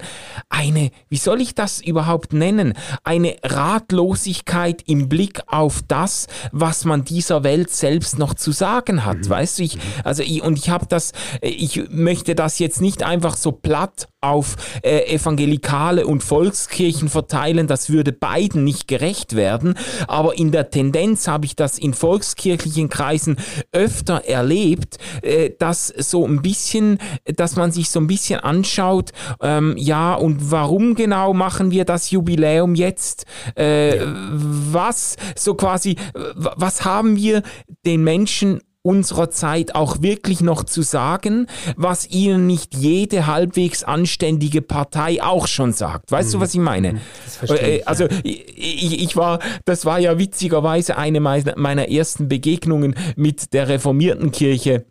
eine, 0.49 0.91
wie 1.09 1.17
soll 1.17 1.41
ich 1.41 1.55
das 1.55 1.81
überhaupt 1.81 2.33
nennen? 2.33 2.75
Eine 3.05 3.37
Ratlosigkeit 3.45 4.83
im 4.87 5.09
Blick 5.09 5.41
auf 5.47 5.83
das, 5.87 6.27
was 6.51 6.85
man 6.85 7.05
dieser 7.05 7.45
Welt 7.45 7.71
selbst 7.71 8.19
noch 8.19 8.35
zu 8.35 8.51
sagen 8.51 9.05
hat. 9.05 9.19
Mhm. 9.19 9.29
Weißt 9.29 9.61
du, 9.61 9.63
ich, 9.63 9.79
also 10.03 10.25
ich, 10.25 10.43
und 10.43 10.59
ich 10.59 10.71
habe 10.71 10.87
das, 10.89 11.13
äh, 11.41 11.49
ich 11.51 11.89
möchte 11.91 12.35
das 12.35 12.59
jetzt 12.59 12.81
nicht 12.81 13.04
einfach 13.05 13.37
so 13.37 13.53
platt 13.53 14.09
auf 14.21 14.57
äh, 14.83 15.15
Evangelikale 15.15 16.07
und 16.07 16.23
Volkskirchen 16.23 17.09
verteilen, 17.09 17.67
das 17.67 17.91
würde 17.91 18.13
beiden 18.13 18.65
nicht 18.65 18.89
gerecht 18.89 19.37
werden. 19.37 19.75
Aber 20.09 20.39
in 20.39 20.51
der 20.51 20.71
Tendenz 20.71 21.29
habe 21.29 21.45
ich 21.45 21.57
das 21.57 21.79
in 21.79 21.93
volkskirchlichen 21.93 22.89
Kreisen 22.89 23.37
öfter 23.73 24.25
erlebt, 24.25 24.97
äh, 25.23 25.51
dass 25.59 25.89
so 25.89 26.27
ein 26.27 26.43
bisschen, 26.43 26.99
dass 27.37 27.57
man 27.57 27.71
sich 27.71 27.91
so 27.91 28.01
ein 28.01 28.07
bisschen 28.07 28.41
anschaut, 28.41 29.11
ähm, 29.41 29.75
ja, 29.77 30.15
und 30.15 30.51
warum 30.51 30.95
genau 30.95 31.35
machen 31.35 31.71
wir 31.71 31.85
das 31.85 32.11
Jubiläum 32.11 32.75
jetzt? 32.75 33.27
Äh, 33.59 33.99
ja. 33.99 34.15
Was, 34.33 35.17
so 35.37 35.55
quasi, 35.55 35.97
was 36.15 36.85
haben 36.85 37.17
wir 37.17 37.43
den 37.85 38.03
Menschen 38.03 38.61
unserer 38.85 39.31
Zeit 39.31 39.75
auch 39.75 40.03
wirklich 40.03 40.43
noch 40.43 40.63
zu 40.63 40.83
sagen, 40.83 41.47
was 41.75 42.07
ihnen 42.11 42.47
nicht 42.47 42.77
jede 42.77 43.27
halbwegs 43.27 43.83
anständige 43.83 44.61
Partei 44.61 45.23
auch 45.23 45.47
schon 45.47 45.73
sagt. 45.73 46.13
Weißt 46.13 46.29
mhm. 46.29 46.33
du, 46.33 46.41
was 46.41 46.55
ich 46.55 46.61
meine? 46.61 46.93
Mhm. 46.93 47.01
Äh, 47.49 47.77
ich, 47.77 47.89
also 47.89 48.07
ich, 48.23 49.03
ich, 49.03 49.17
war, 49.17 49.39
das 49.65 49.87
war 49.87 49.99
ja 49.99 50.19
witzigerweise 50.19 50.99
eine 50.99 51.21
meiner 51.21 51.89
ersten 51.89 52.29
Begegnungen 52.29 52.95
mit 53.17 53.55
der 53.55 53.69
reformierten 53.69 54.31
Kirche 54.33 54.85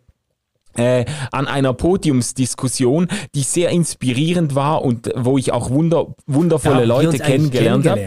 äh, 0.76 1.04
an 1.32 1.46
einer 1.46 1.72
Podiumsdiskussion, 1.72 3.08
die 3.34 3.42
sehr 3.42 3.70
inspirierend 3.70 4.54
war 4.54 4.82
und 4.82 5.10
wo 5.16 5.38
ich 5.38 5.52
auch 5.52 5.70
wunder, 5.70 6.14
wundervolle 6.26 6.80
ja, 6.80 6.84
Leute 6.84 7.18
kennengelernt 7.18 7.88
habe. 7.88 8.00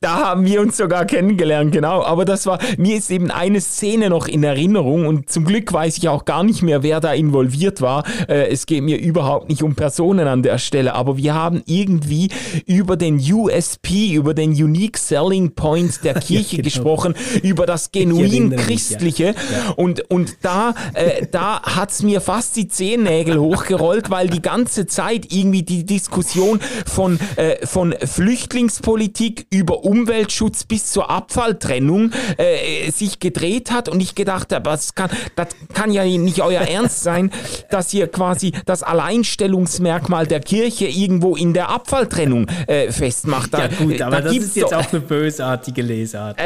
Da 0.00 0.30
haben 0.30 0.44
wir 0.44 0.60
uns 0.60 0.76
sogar 0.76 1.04
kennengelernt, 1.04 1.72
genau. 1.72 2.02
Aber 2.02 2.24
das 2.24 2.46
war, 2.46 2.58
mir 2.78 2.96
ist 2.96 3.10
eben 3.10 3.30
eine 3.30 3.60
Szene 3.60 4.08
noch 4.10 4.28
in 4.28 4.42
Erinnerung 4.42 5.06
und 5.06 5.30
zum 5.30 5.44
Glück 5.44 5.72
weiß 5.72 5.98
ich 5.98 6.08
auch 6.08 6.24
gar 6.24 6.42
nicht 6.42 6.62
mehr, 6.62 6.82
wer 6.82 7.00
da 7.00 7.12
involviert 7.12 7.80
war. 7.80 8.04
Äh, 8.28 8.48
es 8.48 8.66
geht 8.66 8.82
mir 8.82 8.98
überhaupt 8.98 9.48
nicht 9.48 9.62
um 9.62 9.74
Personen 9.74 10.26
an 10.26 10.42
der 10.42 10.58
Stelle, 10.58 10.94
aber 10.94 11.16
wir 11.16 11.34
haben 11.34 11.62
irgendwie 11.66 12.28
über 12.66 12.96
den 12.96 13.18
USP, 13.20 14.14
über 14.14 14.34
den 14.34 14.50
Unique 14.50 14.98
Selling 14.98 15.54
Point 15.54 16.04
der 16.04 16.14
Kirche 16.20 16.56
ja, 16.56 16.62
genau. 16.62 16.64
gesprochen, 16.64 17.14
über 17.42 17.66
das 17.66 17.92
genuin 17.92 18.56
Christliche. 18.56 19.26
Ja. 19.26 19.72
Und, 19.76 20.10
und 20.10 20.38
da, 20.42 20.74
äh, 20.94 21.26
da 21.30 21.60
hat's 21.80 22.02
mir 22.02 22.20
fast 22.20 22.56
die 22.56 22.68
Zehennägel 22.68 23.40
hochgerollt, 23.40 24.10
weil 24.10 24.28
die 24.28 24.42
ganze 24.42 24.86
Zeit 24.86 25.32
irgendwie 25.32 25.62
die 25.62 25.84
Diskussion 25.84 26.60
von, 26.84 27.18
äh, 27.36 27.66
von 27.66 27.94
Flüchtlingspolitik 28.04 29.46
über 29.50 29.82
Umweltschutz 29.84 30.64
bis 30.64 30.92
zur 30.92 31.08
Abfalltrennung 31.08 32.12
äh, 32.36 32.90
sich 32.90 33.18
gedreht 33.18 33.70
hat 33.70 33.88
und 33.88 34.00
ich 34.00 34.14
gedacht 34.14 34.52
habe, 34.52 34.64
das 34.64 34.94
kann, 34.94 35.08
das 35.36 35.48
kann 35.72 35.90
ja 35.90 36.04
nicht 36.04 36.42
euer 36.42 36.60
Ernst 36.60 37.02
sein, 37.02 37.30
dass 37.70 37.94
ihr 37.94 38.08
quasi 38.08 38.52
das 38.66 38.82
Alleinstellungsmerkmal 38.82 40.26
der 40.26 40.40
Kirche 40.40 40.86
irgendwo 40.86 41.34
in 41.34 41.54
der 41.54 41.70
Abfalltrennung 41.70 42.46
äh, 42.66 42.92
festmacht. 42.92 43.54
Da, 43.54 43.60
ja 43.60 43.68
gut, 43.68 44.02
aber 44.02 44.20
da 44.20 44.28
das 44.28 44.36
ist 44.36 44.56
jetzt 44.56 44.74
auch 44.74 44.92
eine 44.92 45.00
bösartige 45.00 45.80
Lesart. 45.80 46.36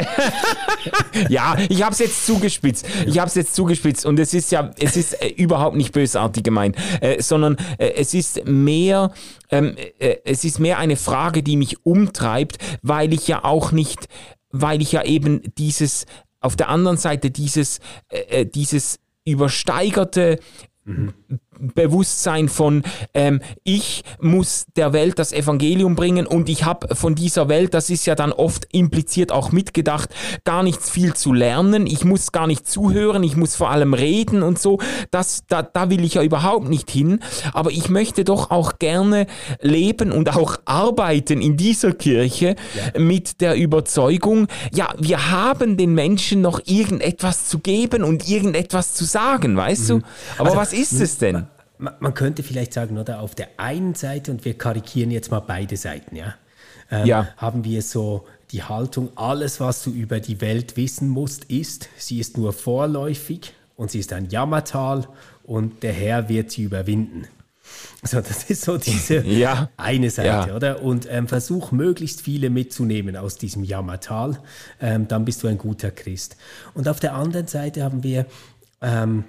ja, 1.29 1.57
ich 1.69 1.83
habe 1.83 1.93
es 1.93 1.99
jetzt 1.99 2.25
zugespitzt. 2.25 2.87
Ich 3.07 3.19
habe 3.19 3.29
es 3.29 3.35
jetzt 3.35 3.57
zugespitzt 3.57 4.07
und 4.07 4.21
es 4.21 4.33
ist 4.33 4.53
ja, 4.53 4.71
es 4.79 4.97
ist 4.97 5.24
äh, 5.25 5.43
überhaupt 5.43 5.77
nicht 5.77 5.93
bösartig 5.93 6.45
gemeint, 6.45 6.77
äh, 7.01 7.23
sondern 7.23 7.57
äh, 7.79 7.93
es 7.97 8.15
ist 8.15 8.47
mehr, 8.47 9.13
ähm, 9.51 9.77
äh, 9.99 10.17
es 10.25 10.45
ist 10.45 10.59
mehr 10.59 10.79
eine 10.79 10.97
Frage, 10.97 11.43
die 11.43 11.57
mich 11.57 11.85
umtreibt, 11.85 12.59
weil 12.83 13.13
ich 13.13 13.29
ja 13.29 13.45
auch 13.45 13.73
nicht, 13.73 14.09
weil 14.51 14.83
ich 14.83 14.93
ja 14.93 15.03
eben 15.05 15.43
dieses 15.59 16.07
auf 16.41 16.57
der 16.57 16.69
anderen 16.69 16.99
Seite 16.99 17.31
dieses, 17.31 17.81
äh, 18.09 18.43
äh 18.43 18.45
dieses 18.47 18.99
übersteigerte 19.25 20.39
Mhm. 20.85 21.15
Bewusstsein 21.59 22.49
von, 22.49 22.83
ähm, 23.15 23.41
ich 23.63 24.03
muss 24.21 24.67
der 24.77 24.93
Welt 24.93 25.19
das 25.19 25.33
Evangelium 25.33 25.95
bringen 25.95 26.27
und 26.27 26.49
ich 26.49 26.65
habe 26.65 26.95
von 26.95 27.15
dieser 27.15 27.49
Welt, 27.49 27.75
das 27.75 27.91
ist 27.91 28.07
ja 28.07 28.15
dann 28.15 28.33
oft 28.33 28.67
impliziert 28.73 29.33
auch 29.33 29.53
mitgedacht, 29.53 30.11
gar 30.45 30.63
nichts 30.63 30.91
viel 30.91 31.15
zu 31.15 31.33
lernen. 31.33 31.87
Ich 31.87 32.05
muss 32.05 32.33
gar 32.33 32.47
nicht 32.47 32.67
zuhören, 32.67 33.23
ich 33.23 33.37
muss 33.37 33.57
vor 33.57 33.71
allem 33.71 33.95
reden 33.95 34.43
und 34.43 34.59
so. 34.59 34.79
Das, 35.11 35.45
da, 35.49 35.63
da 35.63 35.91
will 35.91 36.05
ich 36.05 36.15
ja 36.15 36.23
überhaupt 36.23 36.69
nicht 36.69 36.91
hin. 36.91 37.21
Aber 37.53 37.71
ich 37.71 37.89
möchte 37.89 38.25
doch 38.25 38.51
auch 38.51 38.79
gerne 38.79 39.27
leben 39.61 40.13
und 40.13 40.35
auch 40.37 40.57
arbeiten 40.65 41.41
in 41.41 41.57
dieser 41.57 41.93
Kirche 41.93 42.57
ja. 42.95 43.01
mit 43.01 43.41
der 43.41 43.57
Überzeugung, 43.57 44.49
ja, 44.73 44.89
wir 44.99 45.31
haben 45.31 45.77
den 45.77 45.95
Menschen 45.95 46.41
noch 46.41 46.61
irgendetwas 46.67 47.49
zu 47.49 47.59
geben 47.59 48.03
und 48.05 48.29
irgendetwas 48.29 48.95
zu 48.95 49.05
sagen, 49.05 49.57
weißt 49.57 49.91
mhm. 49.91 50.01
du? 50.01 50.07
Aber 50.39 50.51
also, 50.51 50.57
was 50.57 50.73
ist 50.73 51.01
es 51.01 51.19
denn? 51.19 51.47
Man, 51.79 52.15
könnte 52.15 52.43
vielleicht 52.43 52.73
sagen, 52.73 52.99
oder 52.99 53.21
auf 53.21 53.35
der 53.35 53.49
einen 53.57 53.95
Seite, 53.95 54.31
und 54.31 54.45
wir 54.45 54.57
karikieren 54.57 55.11
jetzt 55.11 55.31
mal 55.31 55.41
beide 55.41 55.77
Seiten, 55.77 56.15
ja, 56.15 56.35
ähm, 56.91 57.07
ja. 57.07 57.29
haben 57.37 57.65
wir 57.65 57.83
so 57.83 58.27
die 58.53 58.63
Haltung, 58.63 59.11
alles, 59.17 59.59
was 59.59 59.83
du 59.83 59.91
über 59.91 60.21
die 60.21 60.41
Welt 60.41 60.77
wissen 60.77 61.09
musst, 61.09 61.45
ist, 61.47 61.89
sie 61.97 62.21
ist 62.21 62.39
nur 62.39 62.53
vorläufig 62.53 63.53
und 63.77 63.91
sie 63.91 63.99
ist 63.99 64.13
ein 64.13 64.31
Jammertal 64.31 65.09
und 65.43 65.83
der 65.83 65.93
Herr 65.93 66.29
wird 66.29 66.53
sie 66.53 66.63
überwinden. 66.63 67.27
So, 68.03 68.21
das 68.21 68.45
ist 68.51 68.63
so 68.63 68.77
diese 68.77 69.21
ja. 69.27 69.71
eine 69.77 70.11
Seite, 70.11 70.51
ja. 70.51 70.57
oder? 70.57 70.83
Und 70.83 71.09
ähm, 71.11 71.27
versuch 71.27 71.73
möglichst 71.73 72.21
viele 72.21 72.51
mitzunehmen 72.51 73.17
aus 73.17 73.37
diesem 73.39 73.65
Jammertal, 73.65 74.39
ähm, 74.81 75.09
dann 75.09 75.25
bist 75.25 75.43
du 75.43 75.49
ein 75.49 75.59
guter 75.59 75.91
Christ. 75.91 76.37
Und 76.75 76.89
auf 76.89 77.01
der 77.01 77.15
anderen 77.15 77.47
Seite 77.47 77.83
haben 77.83 78.03
wir 78.03 78.27
ähm, 78.83 79.25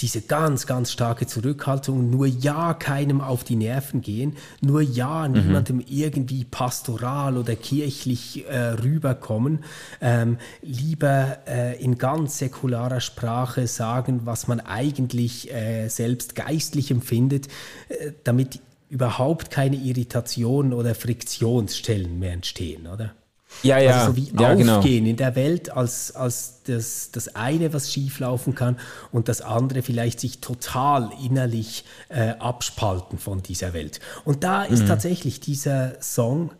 diese 0.00 0.20
ganz, 0.20 0.66
ganz 0.66 0.92
starke 0.92 1.26
Zurückhaltung, 1.26 2.10
nur 2.10 2.26
ja 2.26 2.74
keinem 2.74 3.20
auf 3.20 3.44
die 3.44 3.56
Nerven 3.56 4.00
gehen, 4.00 4.36
nur 4.60 4.82
ja 4.82 5.26
mhm. 5.26 5.34
niemandem 5.34 5.84
irgendwie 5.86 6.44
pastoral 6.44 7.36
oder 7.36 7.56
kirchlich 7.56 8.46
äh, 8.48 8.58
rüberkommen, 8.82 9.64
ähm, 10.00 10.38
lieber 10.62 11.38
äh, 11.46 11.82
in 11.82 11.98
ganz 11.98 12.38
säkularer 12.38 13.00
Sprache 13.00 13.66
sagen, 13.66 14.22
was 14.24 14.48
man 14.48 14.60
eigentlich 14.60 15.52
äh, 15.52 15.88
selbst 15.88 16.34
geistlich 16.34 16.90
empfindet, 16.90 17.48
äh, 17.88 18.12
damit 18.24 18.60
überhaupt 18.88 19.50
keine 19.50 19.76
Irritationen 19.76 20.72
oder 20.72 20.94
Friktionsstellen 20.94 22.18
mehr 22.18 22.32
entstehen, 22.32 22.86
oder? 22.86 23.14
Ja, 23.62 23.78
ja. 23.78 24.00
Also 24.00 24.12
so 24.12 24.16
wie 24.16 24.32
ja, 24.38 24.54
genau. 24.54 24.78
aufgehen 24.78 25.04
genau. 25.04 25.10
in 25.10 25.16
der 25.16 25.34
Welt 25.34 25.70
als, 25.70 26.14
als 26.14 26.62
das, 26.64 27.10
das 27.12 27.34
eine, 27.34 27.72
was 27.72 27.92
schieflaufen 27.92 28.54
kann 28.54 28.78
und 29.12 29.28
das 29.28 29.40
andere 29.40 29.82
vielleicht 29.82 30.20
sich 30.20 30.40
total 30.40 31.10
innerlich 31.24 31.84
äh, 32.08 32.30
abspalten 32.38 33.18
von 33.18 33.42
dieser 33.42 33.72
Welt. 33.72 34.00
Und 34.24 34.44
da 34.44 34.64
ist 34.64 34.82
mhm. 34.82 34.88
tatsächlich 34.88 35.40
dieser 35.40 36.00
Song 36.00 36.52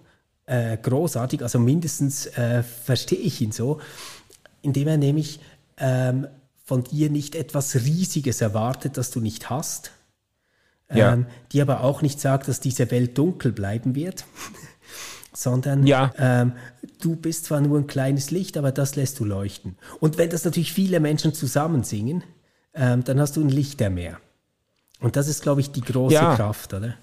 äh, 0.46 0.76
großartig, 0.76 1.42
also 1.42 1.59
mindestens 1.59 2.26
äh, 2.26 2.62
verstehe 2.62 3.18
ich 3.18 3.40
ihn 3.40 3.52
so, 3.52 3.80
indem 4.62 4.88
er 4.88 4.96
nämlich 4.96 5.40
ähm, 5.78 6.26
von 6.64 6.85
dir 6.85 7.11
nicht 7.11 7.35
etwas 7.35 7.74
Riesiges 7.74 8.40
erwartet, 8.40 8.96
das 8.96 9.11
du 9.11 9.20
nicht 9.20 9.50
hast, 9.50 9.92
ja. 10.92 11.12
ähm, 11.12 11.26
die 11.52 11.61
aber 11.61 11.82
auch 11.82 12.02
nicht 12.02 12.20
sagt, 12.20 12.48
dass 12.48 12.61
diese 12.61 12.90
Welt 12.90 13.18
dunkel 13.18 13.52
bleiben 13.52 13.94
wird. 13.94 14.24
sondern 15.37 15.87
ja. 15.87 16.12
ähm, 16.18 16.52
du 17.00 17.16
bist 17.16 17.46
zwar 17.46 17.61
nur 17.61 17.78
ein 17.78 17.87
kleines 17.87 18.30
Licht, 18.30 18.56
aber 18.56 18.72
das 18.72 18.96
lässt 18.96 19.18
du 19.20 19.24
leuchten. 19.24 19.76
Und 20.00 20.18
wenn 20.18 20.30
das 20.30 20.44
natürlich 20.44 20.72
viele 20.72 21.00
Menschen 21.00 21.35
zusammen 21.35 21.82
singen, 21.82 22.24
ähm, 22.74 23.04
dann 23.04 23.20
hast 23.20 23.37
du 23.37 23.40
ein 23.40 23.48
Lichter 23.48 23.90
mehr. 23.90 24.18
Und 25.00 25.16
das 25.16 25.28
ist, 25.28 25.42
glaube 25.42 25.61
ich, 25.61 25.72
die 25.72 25.82
große 25.82 26.14
ja. 26.14 26.35
Kraft, 26.37 26.74
oder? 26.74 26.94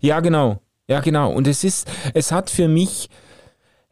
Ja, 0.00 0.20
genau. 0.20 0.60
Ja, 0.86 1.00
genau. 1.00 1.32
Und 1.32 1.46
es 1.46 1.64
ist, 1.64 1.88
es 2.12 2.30
hat 2.30 2.50
für 2.50 2.68
mich, 2.68 3.08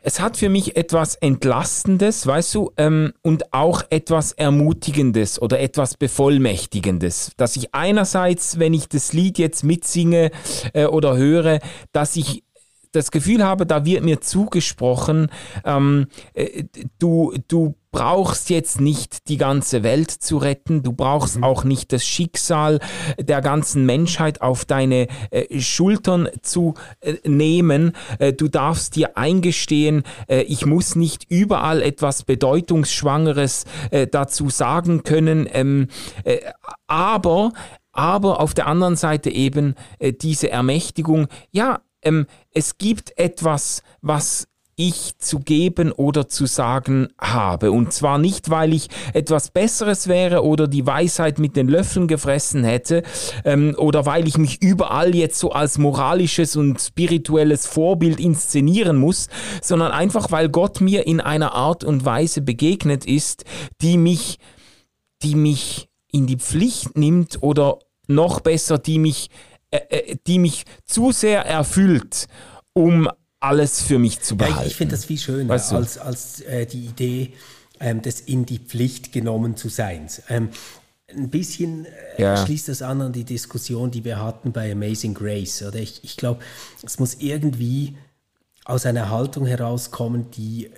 es 0.02 0.20
hat 0.20 0.36
für 0.36 0.48
mich 0.48 0.76
etwas 0.76 1.14
Entlastendes, 1.14 2.26
weißt 2.26 2.54
du, 2.54 2.72
ähm, 2.76 3.14
und 3.22 3.52
auch 3.54 3.82
etwas 3.88 4.32
Ermutigendes 4.32 5.40
oder 5.40 5.60
etwas 5.60 5.96
Bevollmächtigendes, 5.96 7.32
dass 7.36 7.56
ich 7.56 7.74
einerseits, 7.74 8.58
wenn 8.58 8.74
ich 8.74 8.88
das 8.88 9.12
Lied 9.12 9.38
jetzt 9.38 9.64
mitsinge 9.64 10.30
äh, 10.74 10.84
oder 10.84 11.16
höre, 11.16 11.60
dass 11.92 12.16
ich 12.16 12.44
das 12.92 13.10
Gefühl 13.10 13.44
habe, 13.44 13.66
da 13.66 13.84
wird 13.84 14.04
mir 14.04 14.20
zugesprochen, 14.20 15.30
ähm, 15.64 16.06
äh, 16.34 16.64
du, 16.98 17.34
du 17.48 17.74
brauchst 17.92 18.48
jetzt 18.48 18.80
nicht 18.80 19.28
die 19.28 19.36
ganze 19.36 19.82
Welt 19.82 20.10
zu 20.10 20.38
retten, 20.38 20.82
du 20.82 20.92
brauchst 20.92 21.36
mhm. 21.36 21.44
auch 21.44 21.62
nicht 21.62 21.92
das 21.92 22.04
Schicksal 22.04 22.80
der 23.18 23.42
ganzen 23.42 23.84
Menschheit 23.84 24.40
auf 24.40 24.64
deine 24.64 25.08
äh, 25.30 25.60
Schultern 25.60 26.28
zu 26.40 26.74
äh, 27.00 27.16
nehmen. 27.28 27.92
Äh, 28.18 28.32
du 28.32 28.48
darfst 28.48 28.96
dir 28.96 29.16
eingestehen, 29.18 30.04
äh, 30.26 30.40
ich 30.42 30.64
muss 30.64 30.96
nicht 30.96 31.26
überall 31.30 31.82
etwas 31.82 32.24
Bedeutungsschwangeres 32.24 33.66
äh, 33.90 34.06
dazu 34.06 34.48
sagen 34.48 35.02
können, 35.04 35.46
ähm, 35.52 35.88
äh, 36.24 36.38
aber 36.86 37.52
aber 37.94 38.40
auf 38.40 38.54
der 38.54 38.68
anderen 38.68 38.96
Seite 38.96 39.28
eben 39.28 39.74
diese 40.00 40.50
Ermächtigung, 40.50 41.28
ja, 41.50 41.82
ähm, 42.02 42.26
es 42.52 42.78
gibt 42.78 43.18
etwas, 43.18 43.82
was 44.00 44.46
ich 44.76 45.18
zu 45.18 45.40
geben 45.40 45.92
oder 45.92 46.28
zu 46.28 46.46
sagen 46.46 47.08
habe. 47.20 47.70
Und 47.70 47.92
zwar 47.92 48.18
nicht, 48.18 48.48
weil 48.48 48.72
ich 48.72 48.88
etwas 49.12 49.50
Besseres 49.50 50.08
wäre 50.08 50.44
oder 50.44 50.66
die 50.66 50.86
Weisheit 50.86 51.38
mit 51.38 51.56
den 51.56 51.68
Löffeln 51.68 52.08
gefressen 52.08 52.64
hätte 52.64 53.02
ähm, 53.44 53.74
oder 53.76 54.06
weil 54.06 54.26
ich 54.26 54.38
mich 54.38 54.62
überall 54.62 55.14
jetzt 55.14 55.38
so 55.38 55.52
als 55.52 55.76
moralisches 55.78 56.56
und 56.56 56.80
spirituelles 56.80 57.66
Vorbild 57.66 58.18
inszenieren 58.18 58.96
muss, 58.96 59.28
sondern 59.60 59.92
einfach, 59.92 60.30
weil 60.30 60.48
Gott 60.48 60.80
mir 60.80 61.06
in 61.06 61.20
einer 61.20 61.54
Art 61.54 61.84
und 61.84 62.04
Weise 62.04 62.40
begegnet 62.40 63.04
ist, 63.04 63.44
die 63.82 63.98
mich, 63.98 64.38
die 65.22 65.34
mich 65.34 65.90
in 66.10 66.26
die 66.26 66.38
Pflicht 66.38 66.96
nimmt 66.96 67.42
oder 67.42 67.78
noch 68.08 68.40
besser, 68.40 68.78
die 68.78 68.98
mich 68.98 69.28
äh, 69.72 69.78
äh, 69.88 70.16
die 70.26 70.38
mich 70.38 70.64
zu 70.84 71.12
sehr 71.12 71.46
erfüllt, 71.46 72.26
um 72.74 73.08
alles 73.40 73.82
für 73.82 73.98
mich 73.98 74.20
zu 74.20 74.36
behalten. 74.36 74.60
Ja, 74.60 74.66
ich, 74.66 74.76
finde 74.76 74.94
das 74.94 75.06
viel 75.06 75.18
schöner 75.18 75.48
weißt 75.48 75.72
du? 75.72 75.76
als, 75.76 75.96
als 75.96 76.40
äh, 76.42 76.66
die 76.66 76.84
Idee 76.84 77.32
ähm, 77.80 78.02
des 78.02 78.20
in 78.20 78.44
die 78.44 78.58
Pflicht 78.58 79.12
genommen 79.12 79.56
zu 79.56 79.70
sein. 79.70 80.08
Ähm, 80.28 80.50
ein 81.08 81.30
bisschen 81.30 81.86
äh, 81.86 82.22
ja. 82.22 82.36
schließt 82.36 82.68
das 82.68 82.82
an 82.82 83.00
an 83.00 83.12
die 83.12 83.24
Diskussion, 83.24 83.90
die 83.90 84.04
wir 84.04 84.22
hatten 84.22 84.52
bei 84.52 84.70
Amazing 84.70 85.14
Grace. 85.14 85.62
Oder 85.62 85.78
ich, 85.78 86.04
ich 86.04 86.18
glaube, 86.18 86.40
es 86.82 86.98
muss 86.98 87.14
irgendwie 87.14 87.96
aus 88.66 88.84
einer 88.84 89.08
Haltung 89.08 89.46
herauskommen, 89.46 90.30
die 90.30 90.70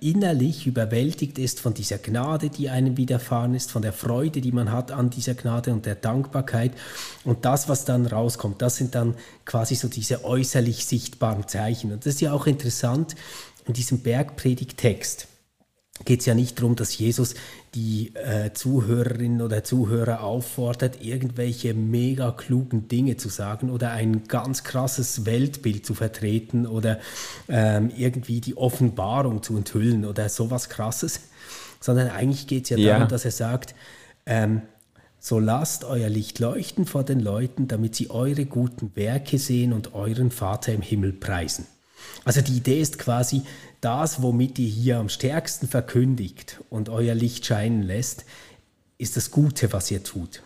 innerlich 0.00 0.66
überwältigt 0.66 1.38
ist 1.38 1.60
von 1.60 1.72
dieser 1.72 1.98
Gnade, 1.98 2.50
die 2.50 2.68
einem 2.68 2.96
widerfahren 2.96 3.54
ist, 3.54 3.70
von 3.70 3.82
der 3.82 3.92
Freude, 3.92 4.40
die 4.40 4.52
man 4.52 4.70
hat 4.70 4.92
an 4.92 5.10
dieser 5.10 5.34
Gnade 5.34 5.72
und 5.72 5.86
der 5.86 5.94
Dankbarkeit. 5.94 6.72
Und 7.24 7.44
das, 7.44 7.68
was 7.68 7.84
dann 7.84 8.06
rauskommt, 8.06 8.60
das 8.60 8.76
sind 8.76 8.94
dann 8.94 9.14
quasi 9.44 9.74
so 9.74 9.88
diese 9.88 10.24
äußerlich 10.24 10.84
sichtbaren 10.84 11.48
Zeichen. 11.48 11.92
Und 11.92 12.04
das 12.04 12.14
ist 12.14 12.20
ja 12.20 12.32
auch 12.32 12.46
interessant 12.46 13.14
in 13.66 13.72
diesem 13.72 14.00
Bergpredigtext 14.00 15.28
geht 16.04 16.20
es 16.20 16.26
ja 16.26 16.34
nicht 16.34 16.58
darum, 16.58 16.76
dass 16.76 16.98
Jesus 16.98 17.34
die 17.76 18.14
äh, 18.14 18.52
Zuhörerinnen 18.54 19.42
oder 19.42 19.62
Zuhörer 19.62 20.22
auffordert, 20.22 21.02
irgendwelche 21.02 21.74
mega 21.74 22.32
klugen 22.32 22.88
Dinge 22.88 23.18
zu 23.18 23.28
sagen 23.28 23.70
oder 23.70 23.90
ein 23.90 24.24
ganz 24.24 24.64
krasses 24.64 25.26
Weltbild 25.26 25.84
zu 25.84 25.94
vertreten 25.94 26.66
oder 26.66 26.98
ähm, 27.48 27.92
irgendwie 27.94 28.40
die 28.40 28.56
Offenbarung 28.56 29.42
zu 29.42 29.58
enthüllen 29.58 30.06
oder 30.06 30.30
sowas 30.30 30.70
krasses, 30.70 31.20
sondern 31.78 32.08
eigentlich 32.08 32.46
geht 32.46 32.64
es 32.64 32.70
ja, 32.70 32.78
ja, 32.78 32.94
darum, 32.94 33.08
dass 33.08 33.26
er 33.26 33.30
sagt, 33.30 33.74
ähm, 34.24 34.62
so 35.20 35.38
lasst 35.38 35.84
euer 35.84 36.08
Licht 36.08 36.38
leuchten 36.38 36.86
vor 36.86 37.04
den 37.04 37.20
Leuten, 37.20 37.68
damit 37.68 37.94
sie 37.94 38.08
eure 38.08 38.46
guten 38.46 38.92
Werke 38.94 39.38
sehen 39.38 39.74
und 39.74 39.94
euren 39.94 40.30
Vater 40.30 40.72
im 40.72 40.82
Himmel 40.82 41.12
preisen. 41.12 41.66
Also 42.24 42.40
die 42.40 42.56
Idee 42.56 42.80
ist 42.80 42.98
quasi, 42.98 43.42
das, 43.80 44.22
womit 44.22 44.58
ihr 44.58 44.68
hier 44.68 44.98
am 44.98 45.08
stärksten 45.08 45.68
verkündigt 45.68 46.60
und 46.70 46.88
euer 46.88 47.14
Licht 47.14 47.46
scheinen 47.46 47.82
lässt, 47.82 48.24
ist 48.98 49.16
das 49.16 49.30
Gute, 49.30 49.72
was 49.72 49.90
ihr 49.90 50.02
tut. 50.02 50.42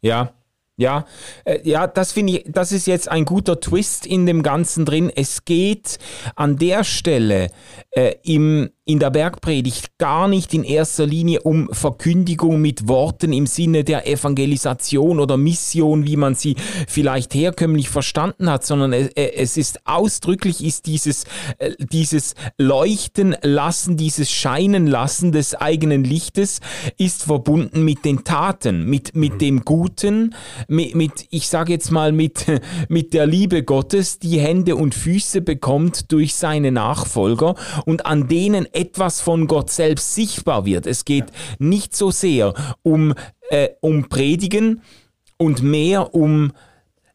Ja, 0.00 0.32
ja, 0.76 1.06
äh, 1.44 1.60
ja, 1.62 1.86
das 1.86 2.12
finde 2.12 2.34
ich, 2.34 2.44
das 2.48 2.70
ist 2.70 2.86
jetzt 2.86 3.08
ein 3.08 3.24
guter 3.24 3.60
Twist 3.60 4.04
in 4.04 4.26
dem 4.26 4.42
Ganzen 4.42 4.84
drin. 4.84 5.10
Es 5.14 5.44
geht 5.46 5.98
an 6.34 6.58
der 6.58 6.84
Stelle 6.84 7.50
äh, 7.92 8.14
im 8.22 8.70
in 8.88 9.00
der 9.00 9.10
Bergpredigt 9.10 9.98
gar 9.98 10.28
nicht 10.28 10.54
in 10.54 10.62
erster 10.62 11.06
Linie 11.06 11.42
um 11.42 11.68
Verkündigung 11.72 12.60
mit 12.60 12.86
Worten 12.86 13.32
im 13.32 13.46
Sinne 13.46 13.82
der 13.82 14.06
Evangelisation 14.06 15.18
oder 15.18 15.36
Mission, 15.36 16.06
wie 16.06 16.16
man 16.16 16.36
sie 16.36 16.54
vielleicht 16.86 17.34
herkömmlich 17.34 17.88
verstanden 17.88 18.48
hat, 18.48 18.64
sondern 18.64 18.92
es 18.92 19.56
ist 19.56 19.84
ausdrücklich 19.88 20.64
ist 20.64 20.86
dieses, 20.86 21.24
äh, 21.58 21.72
dieses 21.80 22.34
Leuchten 22.58 23.34
lassen, 23.42 23.96
dieses 23.96 24.30
Scheinen 24.30 24.86
lassen 24.86 25.32
des 25.32 25.56
eigenen 25.56 26.04
Lichtes 26.04 26.60
ist 26.96 27.24
verbunden 27.24 27.84
mit 27.84 28.04
den 28.04 28.22
Taten, 28.22 28.84
mit, 28.84 29.16
mit 29.16 29.40
dem 29.40 29.64
Guten, 29.64 30.32
mit, 30.68 30.94
mit 30.94 31.26
ich 31.30 31.48
sage 31.48 31.72
jetzt 31.72 31.90
mal 31.90 32.12
mit, 32.12 32.46
mit 32.88 33.14
der 33.14 33.26
Liebe 33.26 33.64
Gottes, 33.64 34.20
die 34.20 34.38
Hände 34.38 34.76
und 34.76 34.94
Füße 34.94 35.40
bekommt 35.40 36.12
durch 36.12 36.36
seine 36.36 36.70
Nachfolger 36.70 37.56
und 37.84 38.06
an 38.06 38.28
denen 38.28 38.68
etwas 38.76 39.20
von 39.20 39.46
Gott 39.46 39.70
selbst 39.70 40.14
sichtbar 40.14 40.64
wird. 40.64 40.86
Es 40.86 41.04
geht 41.04 41.26
nicht 41.58 41.96
so 41.96 42.10
sehr 42.10 42.54
um, 42.82 43.14
äh, 43.50 43.70
um 43.80 44.08
Predigen 44.08 44.82
und 45.38 45.62
mehr 45.62 46.14
um 46.14 46.52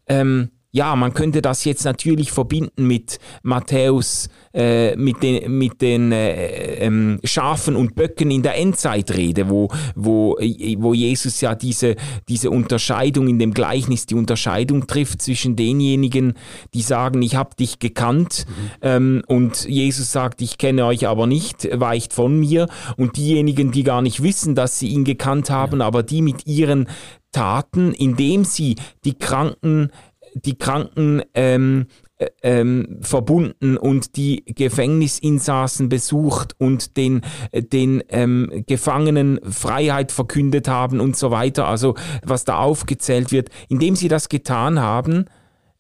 ähm, 0.07 0.49
ja, 0.71 0.95
man 0.95 1.13
könnte 1.13 1.41
das 1.41 1.65
jetzt 1.65 1.83
natürlich 1.83 2.31
verbinden 2.31 2.87
mit 2.87 3.19
Matthäus, 3.43 4.29
äh, 4.53 4.95
mit 4.95 5.21
den, 5.21 5.57
mit 5.57 5.81
den 5.81 6.11
äh, 6.13 6.85
ähm, 6.85 7.19
Schafen 7.23 7.75
und 7.75 7.95
Böcken 7.95 8.31
in 8.31 8.41
der 8.41 8.57
Endzeitrede, 8.57 9.49
wo, 9.49 9.69
wo, 9.95 10.37
wo 10.77 10.93
Jesus 10.93 11.41
ja 11.41 11.55
diese, 11.55 11.95
diese 12.29 12.49
Unterscheidung 12.49 13.27
in 13.27 13.37
dem 13.37 13.53
Gleichnis, 13.53 14.05
die 14.05 14.15
Unterscheidung 14.15 14.87
trifft 14.87 15.21
zwischen 15.21 15.57
denjenigen, 15.57 16.33
die 16.73 16.81
sagen, 16.81 17.21
ich 17.21 17.35
habe 17.35 17.55
dich 17.55 17.79
gekannt 17.79 18.45
mhm. 18.47 18.69
ähm, 18.81 19.23
und 19.27 19.65
Jesus 19.65 20.11
sagt, 20.11 20.41
ich 20.41 20.57
kenne 20.57 20.85
euch 20.85 21.07
aber 21.07 21.27
nicht, 21.27 21.67
weicht 21.71 22.13
von 22.13 22.39
mir 22.39 22.67
und 22.95 23.17
diejenigen, 23.17 23.71
die 23.71 23.83
gar 23.83 24.01
nicht 24.01 24.23
wissen, 24.23 24.55
dass 24.55 24.79
sie 24.79 24.87
ihn 24.87 25.03
gekannt 25.03 25.49
haben, 25.49 25.79
ja. 25.79 25.85
aber 25.85 26.03
die 26.03 26.21
mit 26.21 26.47
ihren 26.47 26.87
Taten, 27.31 27.93
indem 27.93 28.43
sie 28.43 28.75
die 29.05 29.17
Kranken 29.17 29.91
die 30.33 30.57
Kranken 30.57 31.21
ähm, 31.33 31.87
äh, 32.21 32.29
ähm, 32.43 32.99
verbunden 33.01 33.77
und 33.77 34.15
die 34.15 34.45
Gefängnisinsassen 34.45 35.89
besucht 35.89 36.55
und 36.59 36.95
den, 36.97 37.21
äh, 37.51 37.63
den 37.63 38.03
ähm, 38.09 38.63
Gefangenen 38.67 39.39
Freiheit 39.43 40.11
verkündet 40.11 40.67
haben 40.67 40.99
und 40.99 41.17
so 41.17 41.31
weiter. 41.31 41.67
Also 41.67 41.95
was 42.23 42.45
da 42.45 42.57
aufgezählt 42.57 43.31
wird. 43.31 43.49
Indem 43.69 43.95
sie 43.95 44.07
das 44.07 44.29
getan 44.29 44.79
haben, 44.79 45.25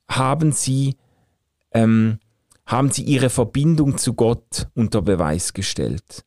haben 0.09 0.51
sie, 0.51 0.95
ähm, 1.73 2.19
haben 2.65 2.91
sie 2.91 3.03
ihre 3.03 3.29
Verbindung 3.29 3.97
zu 3.97 4.13
Gott 4.13 4.67
unter 4.73 5.01
Beweis 5.01 5.53
gestellt. 5.53 6.23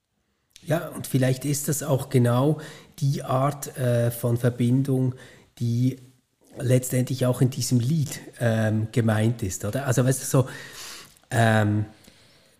Ja, 0.67 0.89
und 0.89 1.07
vielleicht 1.07 1.45
ist 1.45 1.69
das 1.69 1.83
auch 1.83 2.09
genau 2.09 2.59
die 3.01 3.23
Art 3.23 3.77
äh, 3.77 4.11
von 4.11 4.37
Verbindung, 4.37 5.15
die 5.59 5.97
letztendlich 6.59 7.27
auch 7.27 7.41
in 7.41 7.51
diesem 7.51 7.81
Lied 7.81 8.21
ähm, 8.41 8.89
gemeint 8.93 9.43
ist, 9.43 9.65
oder? 9.65 9.87
Also 9.87 10.05
weißt 10.05 10.23
du 10.23 10.27
so, 10.27 10.49
ähm, 11.31 11.85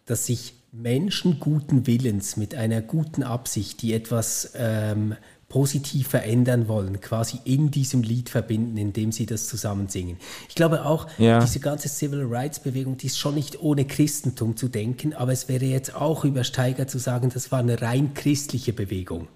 dass 0.07 0.27
sich 0.27 0.55
Menschen 0.73 1.39
guten 1.39 1.87
Willens 1.87 2.37
mit 2.37 2.55
einer 2.55 2.83
guten 2.83 3.23
Absicht, 3.23 3.81
die 3.83 3.93
etwas 3.93 4.53
ähm, 4.57 5.15
positiv 5.49 6.09
verändern 6.09 6.67
wollen, 6.67 7.01
quasi 7.01 7.39
in 7.45 7.71
diesem 7.71 8.03
Lied 8.03 8.29
verbinden, 8.29 8.77
indem 8.77 9.13
sie 9.13 9.25
das 9.25 9.47
zusammen 9.47 9.89
singen. 9.89 10.19
Ich 10.49 10.57
glaube 10.57 10.85
auch, 10.85 11.07
ja. 11.17 11.39
diese 11.39 11.61
ganze 11.61 11.89
Civil 11.89 12.25
Rights 12.29 12.59
Bewegung, 12.59 12.97
die 12.97 13.07
ist 13.07 13.19
schon 13.19 13.37
nicht 13.37 13.61
ohne 13.61 13.85
Christentum 13.85 14.57
zu 14.57 14.67
denken, 14.67 15.15
aber 15.15 15.31
es 15.31 15.49
wäre 15.49 15.65
jetzt 15.65 15.95
auch 15.95 16.25
übersteigert 16.25 16.91
zu 16.91 16.99
sagen, 16.99 17.31
das 17.33 17.53
war 17.53 17.61
eine 17.61 17.81
rein 17.81 18.15
christliche 18.15 18.73
Bewegung. 18.73 19.29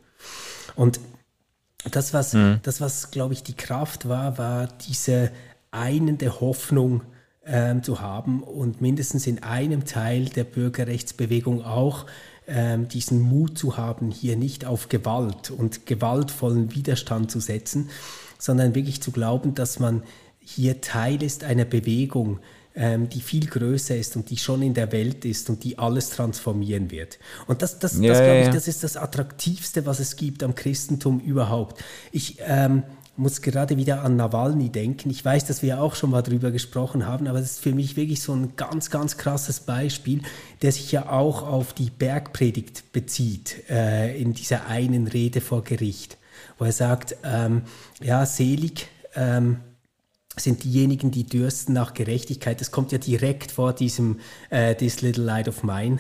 Und 0.74 0.98
das, 1.90 2.12
was, 2.12 2.34
mhm. 2.34 2.60
das, 2.62 2.80
was 2.80 3.10
glaube 3.10 3.34
ich, 3.34 3.42
die 3.42 3.54
Kraft 3.54 4.08
war, 4.08 4.38
war 4.38 4.68
diese 4.88 5.30
einende 5.70 6.40
Hoffnung 6.40 7.02
ähm, 7.44 7.82
zu 7.82 8.00
haben 8.00 8.42
und 8.42 8.80
mindestens 8.80 9.26
in 9.26 9.42
einem 9.42 9.84
Teil 9.84 10.26
der 10.26 10.44
Bürgerrechtsbewegung 10.44 11.64
auch 11.64 12.06
ähm, 12.46 12.88
diesen 12.88 13.20
Mut 13.20 13.58
zu 13.58 13.76
haben, 13.76 14.10
hier 14.10 14.36
nicht 14.36 14.64
auf 14.64 14.88
Gewalt 14.88 15.50
und 15.50 15.86
gewaltvollen 15.86 16.74
Widerstand 16.74 17.30
zu 17.30 17.40
setzen, 17.40 17.90
sondern 18.38 18.74
wirklich 18.74 19.02
zu 19.02 19.12
glauben, 19.12 19.54
dass 19.54 19.78
man 19.78 20.02
hier 20.40 20.80
Teil 20.80 21.22
ist 21.22 21.44
einer 21.44 21.64
Bewegung, 21.66 22.40
ähm, 22.78 23.08
die 23.08 23.20
viel 23.20 23.46
größer 23.46 23.96
ist 23.96 24.14
und 24.14 24.30
die 24.30 24.36
schon 24.36 24.62
in 24.62 24.72
der 24.72 24.92
Welt 24.92 25.24
ist 25.24 25.50
und 25.50 25.64
die 25.64 25.78
alles 25.78 26.10
transformieren 26.10 26.92
wird. 26.92 27.18
Und 27.48 27.60
das, 27.60 27.80
das, 27.80 27.98
ja, 27.98 28.10
das 28.12 28.18
glaube 28.18 28.38
ich, 28.38 28.46
ja. 28.46 28.52
das 28.52 28.68
ist 28.68 28.84
das 28.84 28.96
Attraktivste, 28.96 29.84
was 29.84 29.98
es 29.98 30.14
gibt 30.14 30.44
am 30.44 30.54
Christentum 30.54 31.18
überhaupt. 31.18 31.82
Ich 32.12 32.38
ähm, 32.46 32.84
muss 33.16 33.42
gerade 33.42 33.76
wieder 33.76 34.04
an 34.04 34.14
Nawalny 34.14 34.70
denken. 34.70 35.10
Ich 35.10 35.24
weiß, 35.24 35.44
dass 35.46 35.60
wir 35.60 35.82
auch 35.82 35.96
schon 35.96 36.10
mal 36.10 36.22
drüber 36.22 36.52
gesprochen 36.52 37.04
haben, 37.04 37.26
aber 37.26 37.40
das 37.40 37.52
ist 37.52 37.60
für 37.60 37.74
mich 37.74 37.96
wirklich 37.96 38.22
so 38.22 38.32
ein 38.32 38.54
ganz, 38.54 38.90
ganz 38.90 39.16
krasses 39.16 39.58
Beispiel, 39.58 40.22
der 40.62 40.70
sich 40.70 40.92
ja 40.92 41.10
auch 41.10 41.42
auf 41.42 41.72
die 41.72 41.90
Bergpredigt 41.90 42.92
bezieht, 42.92 43.68
äh, 43.68 44.16
in 44.20 44.34
dieser 44.34 44.66
einen 44.66 45.08
Rede 45.08 45.40
vor 45.40 45.64
Gericht, 45.64 46.16
wo 46.58 46.64
er 46.64 46.72
sagt, 46.72 47.16
ähm, 47.24 47.62
ja, 48.00 48.24
selig, 48.24 48.86
ähm, 49.16 49.58
sind 50.38 50.64
diejenigen, 50.64 51.10
die 51.10 51.24
dürsten 51.24 51.72
nach 51.72 51.94
Gerechtigkeit. 51.94 52.60
Das 52.60 52.70
kommt 52.70 52.92
ja 52.92 52.98
direkt 52.98 53.50
vor 53.52 53.72
diesem 53.72 54.20
äh, 54.50 54.74
This 54.74 55.00
Little 55.00 55.24
Light 55.24 55.48
of 55.48 55.62
Mine. 55.62 55.98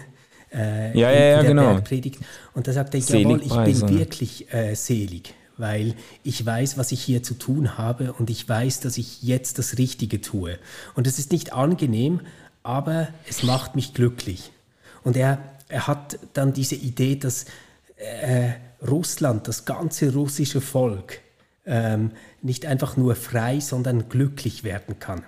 Äh, 0.52 0.98
ja, 0.98 1.10
ja, 1.10 1.20
ja, 1.20 1.42
genau. 1.42 1.72
Bergpredigt. 1.74 2.18
Und 2.54 2.66
da 2.66 2.72
sagt 2.72 2.94
er, 2.94 3.00
jawohl, 3.00 3.42
ich 3.42 3.54
bin 3.54 3.98
wirklich 3.98 4.52
äh, 4.52 4.74
selig, 4.74 5.34
weil 5.56 5.94
ich 6.22 6.44
weiß, 6.44 6.78
was 6.78 6.92
ich 6.92 7.02
hier 7.02 7.22
zu 7.22 7.34
tun 7.34 7.76
habe 7.76 8.12
und 8.14 8.30
ich 8.30 8.48
weiß, 8.48 8.80
dass 8.80 8.98
ich 8.98 9.22
jetzt 9.22 9.58
das 9.58 9.78
Richtige 9.78 10.20
tue. 10.20 10.58
Und 10.94 11.06
es 11.06 11.18
ist 11.18 11.32
nicht 11.32 11.52
angenehm, 11.52 12.20
aber 12.62 13.08
es 13.28 13.42
macht 13.42 13.76
mich 13.76 13.94
glücklich. 13.94 14.52
Und 15.04 15.16
er, 15.16 15.38
er 15.68 15.86
hat 15.86 16.18
dann 16.32 16.52
diese 16.52 16.74
Idee, 16.74 17.16
dass 17.16 17.44
äh, 17.96 18.50
Russland, 18.86 19.48
das 19.48 19.64
ganze 19.64 20.12
russische 20.12 20.60
Volk, 20.60 21.20
ähm, 21.68 22.10
nicht 22.42 22.66
einfach 22.66 22.96
nur 22.96 23.14
frei, 23.14 23.60
sondern 23.60 24.08
glücklich 24.08 24.64
werden 24.64 24.98
kann. 24.98 25.22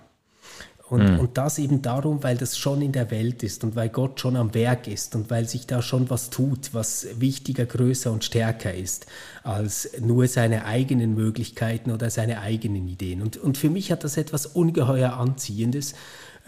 Und, 0.88 1.08
mhm. 1.08 1.20
und 1.20 1.38
das 1.38 1.60
eben 1.60 1.82
darum, 1.82 2.24
weil 2.24 2.36
das 2.36 2.58
schon 2.58 2.82
in 2.82 2.90
der 2.90 3.12
Welt 3.12 3.44
ist 3.44 3.62
und 3.62 3.76
weil 3.76 3.90
Gott 3.90 4.18
schon 4.18 4.34
am 4.34 4.54
Werk 4.54 4.88
ist 4.88 5.14
und 5.14 5.30
weil 5.30 5.48
sich 5.48 5.68
da 5.68 5.82
schon 5.82 6.10
was 6.10 6.30
tut, 6.30 6.74
was 6.74 7.06
wichtiger, 7.20 7.64
größer 7.64 8.10
und 8.10 8.24
stärker 8.24 8.74
ist 8.74 9.06
als 9.44 9.88
nur 10.00 10.26
seine 10.26 10.64
eigenen 10.64 11.14
Möglichkeiten 11.14 11.92
oder 11.92 12.10
seine 12.10 12.40
eigenen 12.40 12.88
Ideen. 12.88 13.22
Und, 13.22 13.36
und 13.36 13.56
für 13.56 13.70
mich 13.70 13.92
hat 13.92 14.02
das 14.02 14.16
etwas 14.16 14.46
ungeheuer 14.46 15.12
Anziehendes 15.12 15.94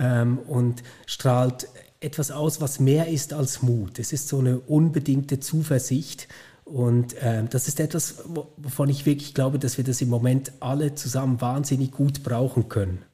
ähm, 0.01 0.41
und 0.41 0.83
strahlt 1.07 1.69
etwas 2.01 2.33
aus, 2.33 2.61
was 2.61 2.81
mehr 2.81 3.07
ist 3.07 3.33
als 3.33 3.63
Mut. 3.63 4.01
Es 4.01 4.13
ist 4.13 4.27
so 4.27 4.41
eine 4.41 4.59
unbedingte 4.59 5.39
Zuversicht 5.39 6.27
und 6.65 7.15
äh, 7.15 7.45
das 7.45 7.69
ist 7.69 7.81
etwas, 7.81 8.25
wovon 8.57 8.89
ich 8.89 9.05
wirklich 9.05 9.35
glaube, 9.35 9.59
dass 9.59 9.77
wir 9.77 9.85
das 9.85 10.01
im 10.01 10.09
Moment 10.09 10.53
alle 10.61 10.95
zusammen 10.95 11.41
wahnsinnig 11.41 11.91
gut 11.91 12.23
brauchen 12.23 12.69
können. 12.69 13.05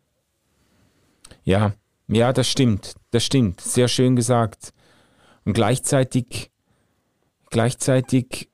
Ja, 1.44 1.72
ja, 2.08 2.32
das 2.32 2.48
stimmt. 2.48 2.94
Das 3.10 3.24
stimmt. 3.24 3.60
Sehr 3.60 3.88
schön 3.88 4.16
gesagt. 4.16 4.72
Und 5.44 5.54
gleichzeitig, 5.54 6.50
gleichzeitig 7.50 8.50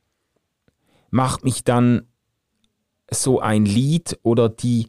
macht 1.10 1.44
mich 1.44 1.64
dann 1.64 2.06
so 3.10 3.40
ein 3.40 3.64
Lied 3.64 4.18
oder 4.22 4.48
die, 4.48 4.86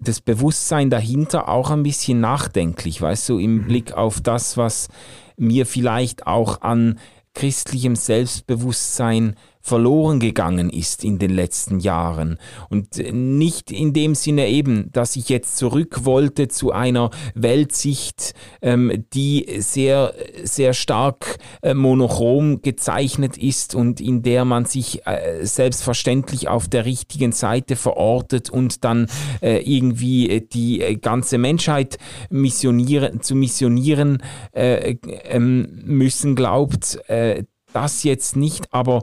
das 0.00 0.20
Bewusstsein 0.20 0.90
dahinter 0.90 1.48
auch 1.48 1.70
ein 1.70 1.82
bisschen 1.82 2.20
nachdenklich, 2.20 3.00
weißt 3.00 3.30
du, 3.30 3.38
im 3.38 3.56
mhm. 3.56 3.64
Blick 3.66 3.92
auf 3.92 4.20
das, 4.20 4.56
was 4.56 4.88
mir 5.36 5.66
vielleicht 5.66 6.26
auch 6.26 6.62
an 6.62 6.98
christlichem 7.36 7.96
Selbstbewusstsein 7.96 9.36
verloren 9.66 10.20
gegangen 10.20 10.70
ist 10.70 11.02
in 11.02 11.18
den 11.18 11.30
letzten 11.30 11.80
Jahren. 11.80 12.38
Und 12.70 12.98
nicht 13.12 13.72
in 13.72 13.92
dem 13.92 14.14
Sinne 14.14 14.48
eben, 14.48 14.90
dass 14.92 15.16
ich 15.16 15.28
jetzt 15.28 15.56
zurück 15.56 16.04
wollte 16.04 16.46
zu 16.46 16.70
einer 16.70 17.10
Weltsicht, 17.34 18.34
ähm, 18.62 19.04
die 19.12 19.46
sehr, 19.58 20.14
sehr 20.44 20.72
stark 20.72 21.38
äh, 21.62 21.74
monochrom 21.74 22.62
gezeichnet 22.62 23.36
ist 23.36 23.74
und 23.74 24.00
in 24.00 24.22
der 24.22 24.44
man 24.44 24.66
sich 24.66 25.04
äh, 25.04 25.44
selbstverständlich 25.44 26.46
auf 26.46 26.68
der 26.68 26.84
richtigen 26.84 27.32
Seite 27.32 27.74
verortet 27.74 28.48
und 28.50 28.84
dann 28.84 29.08
äh, 29.42 29.58
irgendwie 29.58 30.46
die 30.52 30.80
äh, 30.80 30.94
ganze 30.94 31.38
Menschheit 31.38 31.98
missionieren, 32.30 33.20
zu 33.20 33.34
missionieren 33.34 34.22
äh, 34.52 34.96
ähm, 35.24 35.82
müssen 35.84 36.36
glaubt, 36.36 37.00
äh, 37.08 37.42
das 37.72 38.04
jetzt 38.04 38.36
nicht, 38.36 38.72
aber 38.72 39.02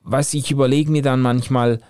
was 0.00 0.34
ich 0.34 0.50
überlege 0.50 0.90
mir 0.90 1.02
dann 1.02 1.20
manchmal, 1.20 1.80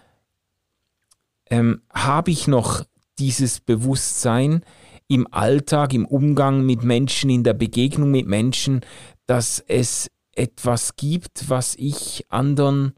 ähm, 1.50 1.82
habe 1.92 2.30
ich 2.30 2.48
noch 2.48 2.84
dieses 3.18 3.60
Bewusstsein 3.60 4.64
im 5.08 5.26
Alltag, 5.30 5.92
im 5.92 6.06
Umgang 6.06 6.64
mit 6.64 6.82
Menschen, 6.82 7.28
in 7.30 7.44
der 7.44 7.54
Begegnung 7.54 8.10
mit 8.10 8.26
Menschen, 8.26 8.80
dass 9.26 9.62
es 9.66 10.10
etwas 10.34 10.96
gibt, 10.96 11.50
was 11.50 11.74
ich 11.76 12.24
anderen 12.30 12.94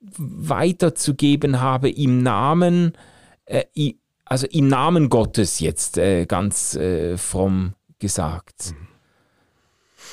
weiterzugeben 0.00 1.60
habe 1.60 1.90
im 1.90 2.22
Namen, 2.22 2.92
äh, 3.44 3.64
also 4.24 4.46
im 4.46 4.68
Namen 4.68 5.08
Gottes 5.08 5.58
jetzt 5.60 5.98
äh, 5.98 6.26
ganz 6.26 6.76
äh, 6.76 7.18
fromm 7.18 7.74
gesagt. 7.98 8.72
Mhm. 8.72 8.89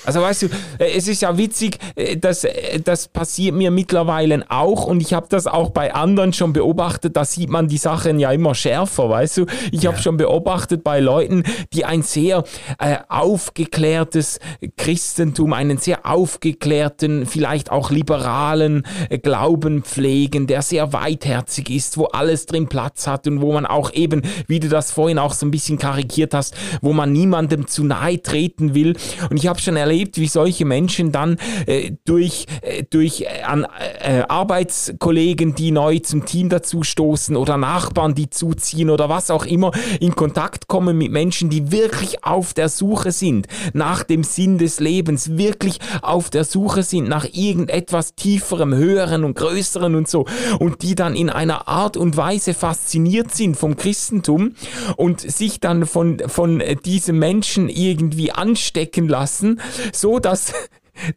Also 0.06 0.22
weißt 0.22 0.44
du, 0.44 0.46
äh, 0.80 0.92
es 0.96 1.08
ist 1.08 1.22
ja 1.22 1.38
witzig, 1.38 1.78
äh, 1.96 2.18
dass, 2.18 2.44
äh, 2.44 2.80
das 2.80 3.08
passiert 3.08 3.56
mir 3.56 3.72
mittlerweile 3.72 4.46
auch 4.50 4.86
und 4.86 5.02
ich 5.02 5.14
habe 5.14 5.28
das 5.30 5.48
auch 5.48 5.72
bei 5.72 5.94
anderen 5.94 6.34
schon 6.34 6.54
beobachtet, 6.54 7.16
da 7.16 7.26
sieht 7.26 7.50
man 7.50 7.68
die 7.68 7.78
Sachen 7.78 8.20
ja 8.20 8.32
immer 8.32 8.56
schärfer, 8.56 9.10
weißt 9.10 9.38
du. 9.38 9.46
Ich 9.72 9.84
ja. 9.84 9.92
habe 9.92 10.02
schon 10.02 10.18
beobachtet 10.18 10.84
bei 10.84 11.00
Leuten, 11.00 11.44
die 11.74 11.86
ein 11.86 12.04
sehr 12.04 12.44
äh, 12.80 12.98
aufgeklärtes 13.10 14.40
Christentum, 14.78 15.54
einen 15.54 15.78
sehr 15.78 16.06
aufgeklärten, 16.06 17.26
vielleicht 17.26 17.72
auch 17.72 17.92
liberalen 17.92 18.84
äh, 19.10 19.18
Glauben 19.18 19.84
pflegen, 19.84 20.48
der 20.48 20.62
sehr 20.62 20.94
weitherzig 20.94 21.70
ist, 21.70 21.98
wo 21.98 22.06
alles 22.06 22.46
drin 22.46 22.68
Platz 22.68 23.08
hat 23.08 23.28
und 23.28 23.42
wo 23.42 23.52
man 23.54 23.66
auch 23.66 23.94
eben, 23.94 24.22
wie 24.48 24.60
du 24.60 24.70
das 24.70 24.92
vorhin 24.92 25.20
auch 25.20 25.34
so 25.34 25.46
ein 25.46 25.52
bisschen 25.52 25.78
karikiert 25.78 26.34
hast, 26.34 26.56
wo 26.82 26.94
man 26.94 27.12
niemandem 27.12 27.68
zu 27.68 27.84
nahe 27.84 28.22
treten 28.22 28.74
will. 28.74 28.96
Und 29.30 29.38
ich 29.38 29.48
habe 29.48 29.60
schon 29.60 29.76
erlebt, 29.76 29.87
wie 29.88 30.28
solche 30.28 30.66
Menschen 30.66 31.12
dann 31.12 31.38
äh, 31.66 31.92
durch, 32.06 32.46
äh, 32.62 32.84
durch 32.90 33.22
äh, 33.22 33.44
an, 33.44 33.66
äh, 34.00 34.24
Arbeitskollegen, 34.28 35.56
die 35.56 35.72
neu 35.72 36.00
zum 36.00 36.26
Team 36.26 36.50
dazu 36.50 36.84
stoßen 36.84 37.36
oder 37.36 37.58
Nachbarn, 37.58 38.16
die 38.16 38.30
zuziehen 38.30 38.90
oder 38.90 39.10
was 39.10 39.32
auch 39.32 39.46
immer, 39.46 39.72
in 40.00 40.16
Kontakt 40.16 40.68
kommen 40.68 40.98
mit 40.98 41.12
Menschen, 41.12 41.50
die 41.50 41.72
wirklich 41.72 42.24
auf 42.24 42.54
der 42.54 42.70
Suche 42.70 43.12
sind 43.12 43.48
nach 43.74 44.04
dem 44.04 44.24
Sinn 44.24 44.58
des 44.58 44.80
Lebens, 44.80 45.38
wirklich 45.38 45.80
auf 46.02 46.30
der 46.30 46.44
Suche 46.44 46.84
sind 46.84 47.08
nach 47.10 47.26
irgendetwas 47.32 48.16
tieferem, 48.16 48.74
höheren 48.74 49.24
und 49.24 49.36
größeren 49.36 49.96
und 49.96 50.08
so. 50.08 50.26
Und 50.60 50.82
die 50.82 50.96
dann 50.96 51.16
in 51.16 51.30
einer 51.30 51.68
Art 51.68 51.98
und 51.98 52.18
Weise 52.18 52.54
fasziniert 52.54 53.34
sind 53.34 53.56
vom 53.56 53.76
Christentum 53.78 54.54
und 54.96 55.22
sich 55.22 55.60
dann 55.60 55.86
von, 55.86 56.22
von 56.28 56.62
diesem 56.86 57.20
Menschen 57.20 57.70
irgendwie 57.70 58.32
anstecken 58.32 59.08
lassen 59.08 59.60
so 59.94 60.20
dass 60.20 60.54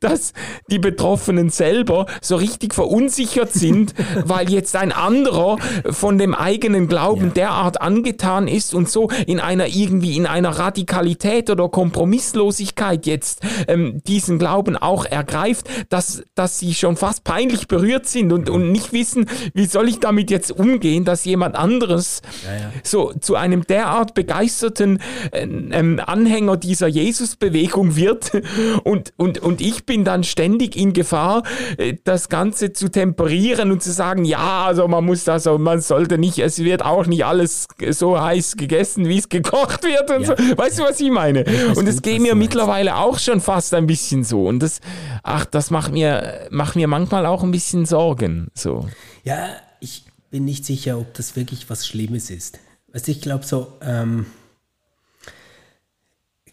dass 0.01 0.33
die 0.71 0.79
Betroffenen 0.79 1.51
selber 1.51 2.07
so 2.21 2.37
richtig 2.37 2.75
verunsichert 2.75 3.53
sind, 3.53 3.95
weil 4.25 4.51
jetzt 4.51 4.77
ein 4.77 4.93
anderer 4.93 5.57
von 5.91 6.19
dem 6.19 6.35
eigenen 6.35 6.89
Glauben 6.89 7.27
ja. 7.27 7.33
derart 7.33 7.81
angetan 7.81 8.49
ist 8.49 8.75
und 8.75 8.89
so 8.89 9.09
in 9.27 9.41
einer 9.41 9.67
irgendwie 9.67 10.17
in 10.17 10.27
einer 10.27 10.51
Radikalität 10.51 11.51
oder 11.51 11.69
Kompromisslosigkeit 11.69 13.07
jetzt 13.07 13.41
ähm, 13.69 14.03
diesen 14.07 14.39
Glauben 14.39 14.77
auch 14.77 15.05
ergreift, 15.05 15.69
dass, 15.89 16.23
dass 16.35 16.59
sie 16.59 16.75
schon 16.75 16.97
fast 16.97 17.25
peinlich 17.25 17.69
berührt 17.69 18.07
sind 18.07 18.33
und, 18.33 18.51
und 18.51 18.73
nicht 18.73 18.93
wissen, 18.93 19.29
wie 19.55 19.67
soll 19.67 19.89
ich 19.89 20.01
damit 20.01 20.31
jetzt 20.31 20.51
umgehen, 20.51 21.05
dass 21.05 21.25
jemand 21.25 21.57
anderes 21.57 22.23
ja, 22.45 22.57
ja. 22.57 22.73
so 22.83 23.13
zu 23.21 23.37
einem 23.37 23.67
derart 23.67 24.15
begeisterten 24.15 25.01
äh, 25.33 25.43
ähm, 25.43 26.01
Anhänger 26.05 26.57
dieser 26.57 26.89
Jesus-Bewegung 26.89 27.97
wird 27.97 28.33
und, 28.85 29.13
und, 29.17 29.39
und 29.39 29.61
ich 29.61 29.70
ich 29.71 29.87
bin 29.87 30.05
dann 30.05 30.25
ständig 30.25 30.77
in 30.77 30.93
Gefahr, 30.93 31.43
äh, 31.79 31.95
das 32.05 32.29
Ganze 32.29 32.73
zu 32.73 32.91
temperieren 32.91 33.71
und 33.71 33.83
zu 33.83 33.93
sagen, 33.93 34.25
ja, 34.25 34.67
also 34.67 34.89
man 34.89 35.05
muss 35.05 35.25
das, 35.25 35.47
also 35.47 35.59
man 35.59 35.81
sollte 35.81 36.19
nicht, 36.19 36.39
es 36.39 36.59
wird 36.59 36.85
auch 36.85 37.07
nicht 37.07 37.25
alles 37.25 37.69
so 37.91 38.21
heiß 38.21 38.57
gegessen, 38.57 39.09
wie 39.09 39.19
es 39.19 39.29
gekocht 39.29 39.85
wird 39.85 40.11
und 40.11 40.23
ja. 40.23 40.37
so. 40.37 40.59
Weißt 40.59 40.79
du, 40.79 40.83
was 40.83 41.01
ich 41.01 41.11
meine? 41.11 41.45
und 41.77 41.87
es 41.87 42.03
geht 42.03 42.21
mir 42.21 42.35
mittlerweile 42.35 42.97
auch 42.97 43.19
schon 43.19 43.41
fast 43.41 43.75
ein 43.75 43.87
bisschen 43.87 44.25
so. 44.25 44.47
Und 44.47 44.61
das, 44.61 44.81
ach, 45.23 45.45
das 45.45 45.71
macht 45.71 45.93
mir, 45.93 46.49
macht 46.51 46.77
mir 46.77 46.89
manchmal 46.89 47.27
auch 47.27 47.43
ein 47.43 47.51
bisschen 47.51 47.87
Sorgen. 47.87 48.49
So. 48.55 48.89
Ja, 49.25 49.49
ich 49.81 50.05
bin 50.31 50.45
nicht 50.45 50.65
sicher, 50.65 50.99
ob 50.99 51.15
das 51.15 51.37
wirklich 51.37 51.71
was 51.71 51.87
Schlimmes 51.87 52.31
ist. 52.31 52.59
Also 52.93 53.13
ich 53.13 53.21
glaube 53.21 53.45
so, 53.45 53.79
ähm, 53.83 54.27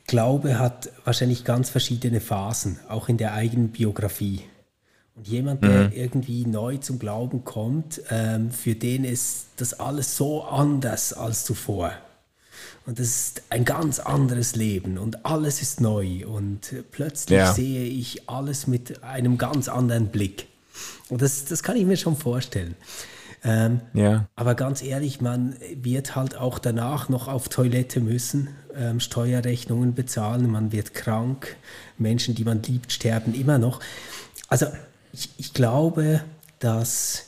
Glaube 0.07 0.57
hat 0.57 0.89
wahrscheinlich 1.03 1.43
ganz 1.43 1.69
verschiedene 1.69 2.21
Phasen, 2.21 2.79
auch 2.87 3.09
in 3.09 3.17
der 3.17 3.33
eigenen 3.33 3.69
Biografie. 3.69 4.41
Und 5.15 5.27
jemand, 5.27 5.63
der 5.63 5.85
mhm. 5.85 5.91
irgendwie 5.93 6.45
neu 6.45 6.77
zum 6.77 6.97
Glauben 6.97 7.43
kommt, 7.43 8.01
ähm, 8.09 8.51
für 8.51 8.75
den 8.75 9.03
ist 9.03 9.47
das 9.57 9.79
alles 9.79 10.15
so 10.15 10.43
anders 10.43 11.11
als 11.11 11.43
zuvor. 11.43 11.91
Und 12.85 12.99
das 12.99 13.07
ist 13.07 13.43
ein 13.49 13.65
ganz 13.65 13.99
anderes 13.99 14.55
Leben 14.55 14.97
und 14.97 15.25
alles 15.25 15.61
ist 15.61 15.81
neu. 15.81 16.25
Und 16.25 16.73
plötzlich 16.91 17.39
ja. 17.39 17.51
sehe 17.51 17.83
ich 17.83 18.29
alles 18.29 18.65
mit 18.65 19.03
einem 19.03 19.37
ganz 19.37 19.67
anderen 19.67 20.07
Blick. 20.07 20.47
Und 21.09 21.21
das, 21.21 21.43
das 21.45 21.63
kann 21.63 21.75
ich 21.75 21.85
mir 21.85 21.97
schon 21.97 22.15
vorstellen. 22.15 22.75
Ähm, 23.43 23.81
ja. 23.93 24.27
Aber 24.35 24.55
ganz 24.55 24.81
ehrlich, 24.81 25.19
man 25.19 25.55
wird 25.75 26.15
halt 26.15 26.37
auch 26.37 26.59
danach 26.59 27.09
noch 27.09 27.27
auf 27.27 27.49
Toilette 27.49 27.99
müssen, 27.99 28.49
ähm, 28.77 28.99
Steuerrechnungen 28.99 29.93
bezahlen, 29.93 30.49
man 30.51 30.71
wird 30.71 30.93
krank, 30.93 31.55
Menschen, 31.97 32.35
die 32.35 32.43
man 32.43 32.61
liebt, 32.63 32.91
sterben 32.91 33.33
immer 33.33 33.57
noch. 33.57 33.79
Also 34.47 34.67
ich, 35.13 35.29
ich 35.37 35.53
glaube, 35.53 36.21
dass 36.59 37.25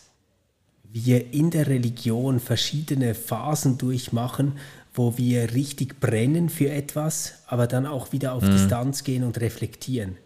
wir 0.92 1.34
in 1.34 1.52
der 1.52 1.68
Religion 1.68 2.40
verschiedene 2.40 3.14
Phasen 3.14 3.78
durchmachen, 3.78 4.54
wo 4.94 5.18
wir 5.18 5.54
richtig 5.54 6.00
brennen 6.00 6.50
für 6.50 6.70
etwas, 6.70 7.34
aber 7.48 7.68
dann 7.68 7.86
auch 7.86 8.12
wieder 8.12 8.34
auf 8.34 8.44
mhm. 8.44 8.52
Distanz 8.52 9.04
gehen 9.04 9.24
und 9.24 9.40
reflektieren. 9.40 10.18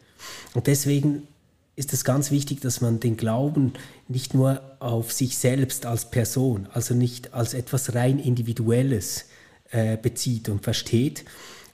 Und 0.54 0.68
deswegen 0.68 1.28
ist 1.76 1.92
es 1.92 2.06
ganz 2.06 2.32
wichtig, 2.32 2.62
dass 2.62 2.82
man 2.82 3.00
den 3.00 3.18
Glauben 3.18 3.74
nicht 4.08 4.34
nur 4.34 4.62
auf 4.80 5.12
sich 5.12 5.38
selbst 5.38 5.86
als 5.86 6.12
Person, 6.12 6.68
also 6.72 6.94
nicht 6.94 7.34
als 7.34 7.54
etwas 7.54 7.96
rein 7.96 8.20
Individuelles 8.20 9.26
äh, 9.74 9.98
bezieht 9.98 10.50
und 10.50 10.64
versteht, 10.64 11.26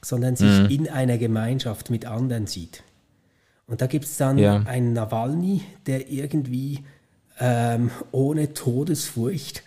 sondern 0.02 0.36
sich 0.36 0.60
mhm. 0.62 0.70
in 0.70 0.90
einer 0.90 1.18
Gemeinschaft 1.18 1.90
mit 1.90 2.06
anderen 2.06 2.48
sieht. 2.48 2.84
Und 3.68 3.82
da 3.82 3.88
gibt 3.88 4.06
es 4.06 4.18
dann 4.18 4.38
ja. 4.38 4.64
einen 4.66 4.94
Nawalny, 4.94 5.62
der 5.86 6.10
irgendwie 6.10 6.80
ähm, 7.40 7.92
ohne 8.12 8.54
Todesfurcht 8.54 9.64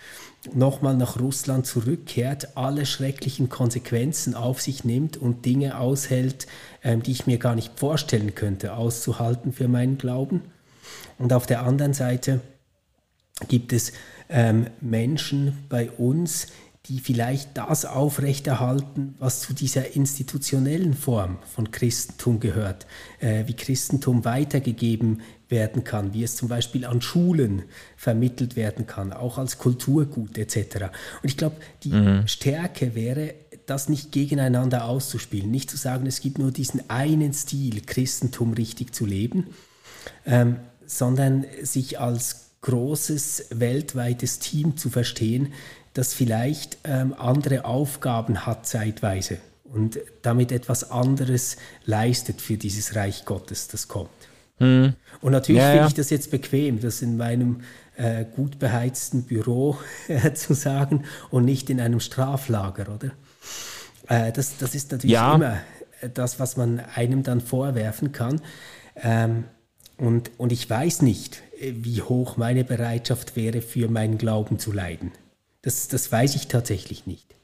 nochmal 0.55 0.97
nach 0.97 1.21
Russland 1.21 1.66
zurückkehrt, 1.66 2.57
alle 2.57 2.87
schrecklichen 2.87 3.49
Konsequenzen 3.49 4.35
auf 4.35 4.61
sich 4.61 4.83
nimmt 4.83 5.16
und 5.16 5.45
Dinge 5.45 5.79
aushält, 5.79 6.47
ähm, 6.83 7.03
die 7.03 7.12
ich 7.12 7.27
mir 7.27 7.38
gar 7.38 7.55
nicht 7.55 7.79
vorstellen 7.79 8.35
könnte, 8.35 8.75
auszuhalten 8.75 9.53
für 9.53 9.68
meinen 9.68 9.99
Glauben. 9.99 10.40
Und 11.18 11.33
auf 11.33 11.47
der 11.47 11.62
anderen 11.62 11.92
Seite 11.92 12.40
gibt 13.49 13.73
es 13.73 13.92
ähm, 14.29 14.66
Menschen 14.81 15.59
bei 15.68 15.90
uns, 15.90 16.49
die 16.87 16.99
vielleicht 16.99 17.57
das 17.57 17.85
aufrechterhalten, 17.85 19.14
was 19.21 19.40
zu 19.40 19.53
dieser 19.53 19.95
institutionellen 19.95 20.95
Form 20.95 21.38
von 21.55 21.71
Christentum 21.71 22.40
gehört, 22.40 22.87
äh, 23.21 23.47
wie 23.47 23.55
Christentum 23.55 24.25
weitergegeben 24.25 25.21
werden 25.49 25.85
kann, 25.85 26.12
wie 26.12 26.25
es 26.25 26.35
zum 26.35 26.49
Beispiel 26.49 26.85
an 26.85 27.01
Schulen 27.01 27.62
vermittelt 27.97 28.57
werden 28.57 28.87
kann, 28.88 29.12
auch 29.12 29.38
als 29.38 29.59
Kulturgut 29.59 30.37
etc. 30.37 30.57
Und 31.23 31.29
ich 31.29 31.37
glaube, 31.37 31.57
die 31.85 31.92
mhm. 31.92 32.27
Stärke 32.27 32.97
wäre, 32.97 33.35
das 33.66 33.88
nicht 33.88 34.11
gegeneinander 34.11 34.87
auszuspielen, 34.87 35.51
nicht 35.51 35.71
zu 35.71 35.77
sagen, 35.77 36.07
es 36.07 36.21
gibt 36.21 36.38
nur 36.38 36.51
diesen 36.51 36.90
einen 36.90 37.33
Stil, 37.33 37.83
Christentum 37.83 38.55
richtig 38.55 38.92
zu 38.92 39.07
leben, 39.07 39.49
ähm, 40.27 40.57
sondern 40.85 41.47
sich 41.62 42.01
als 42.01 42.51
großes 42.62 43.47
weltweites 43.51 44.38
Team 44.38 44.77
zu 44.77 44.90
verstehen, 44.90 45.53
das 45.94 46.14
vielleicht 46.14 46.78
ähm, 46.85 47.14
andere 47.18 47.64
Aufgaben 47.64 48.46
hat 48.46 48.66
zeitweise 48.66 49.38
und 49.64 49.98
damit 50.22 50.52
etwas 50.52 50.90
anderes 50.90 51.57
leistet 51.85 52.40
für 52.40 52.57
dieses 52.57 52.94
Reich 52.94 53.24
Gottes, 53.24 53.68
das 53.68 53.88
kommt. 53.88 54.11
Hm. 54.59 54.94
Und 55.20 55.33
natürlich 55.33 55.62
ja, 55.62 55.72
finde 55.72 55.88
ich 55.88 55.94
das 55.94 56.11
jetzt 56.11 56.31
bequem, 56.31 56.81
das 56.81 57.02
in 57.02 57.16
meinem 57.16 57.62
äh, 57.96 58.24
gut 58.24 58.59
beheizten 58.59 59.24
Büro 59.24 59.78
äh, 60.09 60.35
zu 60.35 60.55
sagen 60.55 61.05
und 61.31 61.44
nicht 61.44 61.70
in 61.70 61.81
einem 61.81 62.00
Straflager, 62.00 62.94
oder? 62.94 63.11
Äh, 64.09 64.33
das, 64.33 64.59
das 64.59 64.74
ist 64.74 64.92
natürlich 64.92 65.14
ja. 65.14 65.35
immer 65.35 65.59
das, 66.14 66.40
was 66.40 66.57
man 66.57 66.81
einem 66.94 67.22
dann 67.22 67.40
vorwerfen 67.40 68.12
kann. 68.12 68.40
Ähm, 68.96 69.44
und, 69.96 70.33
und 70.38 70.52
ich 70.52 70.68
weiß 70.68 71.02
nicht, 71.02 71.42
wie 71.61 72.02
hoch 72.02 72.37
meine 72.37 72.64
Bereitschaft 72.64 73.37
wäre, 73.37 73.62
für 73.62 73.88
meinen 73.88 74.18
Glauben 74.18 74.59
zu 74.59 74.72
leiden. 74.72 75.12
Das, 75.62 75.88
das 75.88 76.11
weiß 76.11 76.35
ich 76.35 76.48
tatsächlich 76.48 77.07
nicht. 77.07 77.35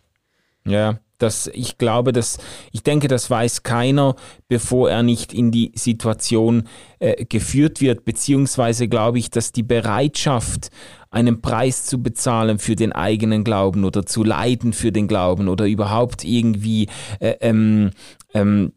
Ja, 0.65 0.99
das, 1.19 1.49
ich 1.53 1.79
glaube, 1.79 2.13
dass, 2.13 2.39
ich 2.71 2.83
denke, 2.83 3.09
das 3.09 3.29
weiß 3.29 3.65
keiner, 3.65 4.15
bevor 4.47 4.91
er 4.91 5.03
nicht 5.03 5.35
in 5.35 5.51
die 5.51 5.73
Situation 5.75 6.69
äh, 7.01 7.25
geführt 7.25 7.81
wird, 7.81 8.05
beziehungsweise 8.05 8.87
glaube 8.87 9.19
ich, 9.19 9.31
dass 9.31 9.53
die 9.53 9.65
Bereitschaft, 9.65 10.71
einen 11.11 11.41
Preis 11.41 11.87
zu 11.87 12.03
bezahlen 12.03 12.59
für 12.59 12.77
den 12.77 12.93
eigenen 12.93 13.43
Glauben 13.43 13.85
oder 13.85 14.05
zu 14.05 14.23
leiden 14.23 14.75
für 14.75 14.93
den 14.93 15.09
Glauben 15.09 15.49
oder 15.49 15.65
überhaupt 15.65 16.23
irgendwie 16.23 16.87
äh, 17.19 17.37
ähm, 17.41 17.93
ähm, 18.35 18.73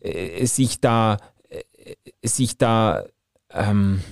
äh, 0.00 0.46
sich 0.46 0.80
da, 0.80 1.18
äh, 1.48 1.56
sich 2.26 2.58
da 2.58 3.04
ähm, 3.52 4.02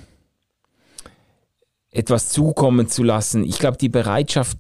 etwas 1.99 2.29
zukommen 2.29 2.89
zu 2.89 3.03
lassen. 3.03 3.45
Ich 3.45 3.59
glaube, 3.59 3.77
die 3.77 3.89
Bereitschaft, 3.89 4.57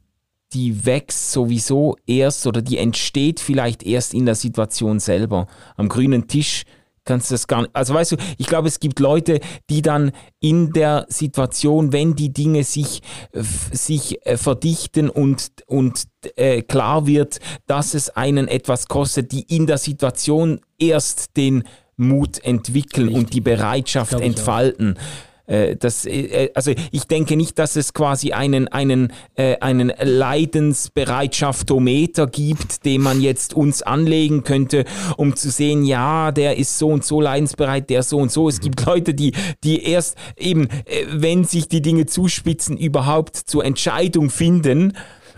die 0.52 0.84
wächst 0.84 1.30
sowieso 1.30 1.96
erst 2.06 2.46
oder 2.46 2.62
die 2.62 2.78
entsteht 2.78 3.38
vielleicht 3.38 3.84
erst 3.84 4.12
in 4.12 4.26
der 4.26 4.34
Situation 4.34 4.98
selber. 4.98 5.46
Am 5.76 5.88
grünen 5.88 6.26
Tisch 6.26 6.64
kannst 7.04 7.30
du 7.30 7.34
das 7.34 7.46
gar 7.46 7.62
nicht. 7.62 7.76
Also 7.76 7.94
weißt 7.94 8.12
du, 8.12 8.16
ich 8.38 8.46
glaube, 8.46 8.66
es 8.66 8.80
gibt 8.80 8.98
Leute, 8.98 9.40
die 9.70 9.82
dann 9.82 10.10
in 10.40 10.72
der 10.72 11.06
Situation, 11.08 11.92
wenn 11.92 12.16
die 12.16 12.32
Dinge 12.32 12.64
sich, 12.64 13.02
sich 13.32 14.26
äh, 14.26 14.36
verdichten 14.36 15.08
und, 15.08 15.48
und 15.66 16.04
äh, 16.36 16.62
klar 16.62 17.06
wird, 17.06 17.38
dass 17.66 17.94
es 17.94 18.10
einen 18.10 18.48
etwas 18.48 18.88
kostet, 18.88 19.32
die 19.32 19.42
in 19.42 19.66
der 19.66 19.78
Situation 19.78 20.60
erst 20.78 21.36
den 21.36 21.64
Mut 21.96 22.42
entwickeln 22.44 23.08
Richtig. 23.08 23.24
und 23.24 23.34
die 23.34 23.40
Bereitschaft 23.40 24.14
entfalten. 24.14 24.96
Auch. 24.96 25.27
Äh, 25.48 25.74
das, 25.76 26.04
äh, 26.04 26.10
äh, 26.10 26.50
also 26.54 26.72
ich 26.92 27.08
denke 27.08 27.36
nicht, 27.36 27.58
dass 27.58 27.74
es 27.74 27.94
quasi 27.94 28.32
einen, 28.32 28.68
einen, 28.68 29.12
einen 29.36 29.90
Leidensbereitschaftometer 30.00 32.26
gibt, 32.26 32.84
den 32.84 33.00
man 33.00 33.22
jetzt 33.22 33.54
uns 33.54 33.82
anlegen 33.82 34.44
könnte, 34.44 34.84
um 35.16 35.34
zu 35.36 35.50
sehen, 35.50 35.84
ja, 35.84 36.30
der 36.32 36.58
ist 36.58 36.78
so 36.78 36.88
und 36.88 37.04
so 37.04 37.20
leidensbereit, 37.20 37.88
der 37.90 38.02
so 38.02 38.18
und 38.18 38.30
so. 38.30 38.48
Es 38.48 38.60
gibt 38.60 38.84
Leute, 38.84 39.14
die, 39.14 39.32
die 39.64 39.82
erst 39.82 40.16
eben, 40.36 40.68
wenn 41.10 41.44
sich 41.44 41.68
die 41.68 41.82
Dinge 41.82 42.06
zuspitzen, 42.06 42.76
überhaupt 42.76 43.36
zur 43.36 43.64
Entscheidung 43.64 44.30
finden 44.30 44.94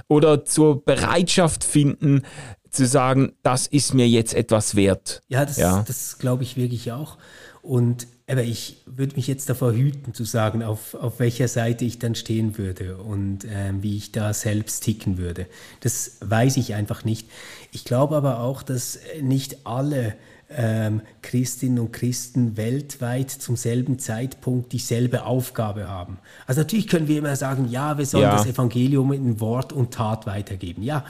oder 0.09 0.45
zur 0.45 0.85
Bereitschaft 0.85 1.63
finden, 1.63 2.23
zu 2.71 2.87
sagen, 2.87 3.33
das 3.43 3.67
ist 3.67 3.95
mir 3.95 4.09
jetzt 4.09 4.35
etwas 4.35 4.75
wert. 4.75 5.23
Ja, 5.29 5.45
das, 5.45 5.57
ja. 5.57 5.85
das 5.87 6.19
glaube 6.19 6.43
ich 6.43 6.57
wirklich 6.57 6.93
auch. 6.93 7.19
Und 7.63 8.07
aber 8.31 8.45
ich 8.45 8.77
würde 8.87 9.17
mich 9.17 9.27
jetzt 9.27 9.49
davor 9.49 9.73
hüten 9.73 10.15
zu 10.15 10.25
sagen, 10.25 10.63
auf, 10.63 10.95
auf 10.95 11.19
welcher 11.19 11.49
Seite 11.49 11.85
ich 11.85 11.99
dann 11.99 12.15
stehen 12.15 12.57
würde 12.57 12.97
und 12.97 13.41
ähm, 13.51 13.83
wie 13.83 13.97
ich 13.97 14.13
da 14.13 14.33
selbst 14.33 14.85
ticken 14.85 15.19
würde. 15.19 15.47
Das 15.81 16.19
weiß 16.21 16.57
ich 16.57 16.75
einfach 16.75 17.05
nicht. 17.05 17.29
Ich 17.73 17.85
glaube 17.85 18.17
aber 18.17 18.41
auch, 18.41 18.63
dass 18.63 19.01
nicht 19.21 19.67
alle 19.67 20.15
ähm, 20.49 21.03
Christinnen 21.23 21.79
und 21.79 21.93
Christen 21.93 22.57
weltweit 22.57 23.31
zum 23.31 23.57
selben 23.57 23.99
Zeitpunkt 23.99 24.73
dieselbe 24.73 25.25
Aufgabe 25.25 25.89
haben. 25.89 26.19
Also 26.47 26.61
natürlich 26.61 26.89
können 26.89 27.09
wir 27.09 27.19
immer 27.19 27.37
sagen, 27.37 27.69
ja, 27.69 27.99
wir 27.99 28.07
sollen 28.07 28.25
ja. 28.25 28.37
das 28.37 28.47
Evangelium 28.47 29.13
in 29.13 29.41
Wort 29.41 29.73
und 29.73 29.93
Tat 29.93 30.27
weitergeben. 30.27 30.83
Ja, 30.83 31.05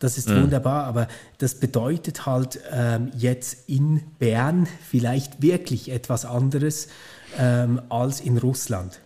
das 0.00 0.18
ist 0.18 0.28
mhm. 0.28 0.42
wunderbar, 0.42 0.84
aber 0.86 1.06
das 1.38 1.54
bedeutet 1.54 2.26
halt 2.26 2.58
ähm, 2.72 3.12
jetzt 3.16 3.68
in 3.68 4.02
Bern 4.18 4.66
vielleicht 4.88 5.42
wirklich 5.42 5.90
etwas 5.90 6.24
anderes 6.24 6.88
ähm, 7.38 7.80
als 7.90 8.20
in 8.20 8.38
Russland. 8.38 9.00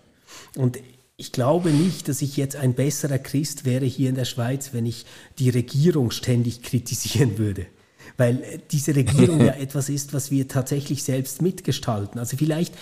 Und 0.56 0.78
ich 1.16 1.32
glaube 1.32 1.70
nicht, 1.70 2.08
dass 2.08 2.22
ich 2.22 2.36
jetzt 2.36 2.56
ein 2.56 2.74
besserer 2.74 3.18
Christ 3.18 3.64
wäre 3.64 3.84
hier 3.84 4.08
in 4.08 4.14
der 4.14 4.24
Schweiz, 4.24 4.70
wenn 4.72 4.86
ich 4.86 5.04
die 5.38 5.50
Regierung 5.50 6.12
ständig 6.12 6.62
kritisieren 6.62 7.38
würde. 7.38 7.66
Weil 8.16 8.60
diese 8.70 8.94
Regierung 8.94 9.40
ja 9.44 9.54
etwas 9.54 9.88
ist, 9.88 10.12
was 10.12 10.30
wir 10.30 10.46
tatsächlich 10.46 11.02
selbst 11.02 11.42
mitgestalten. 11.42 12.20
Also 12.20 12.36
vielleicht 12.36 12.74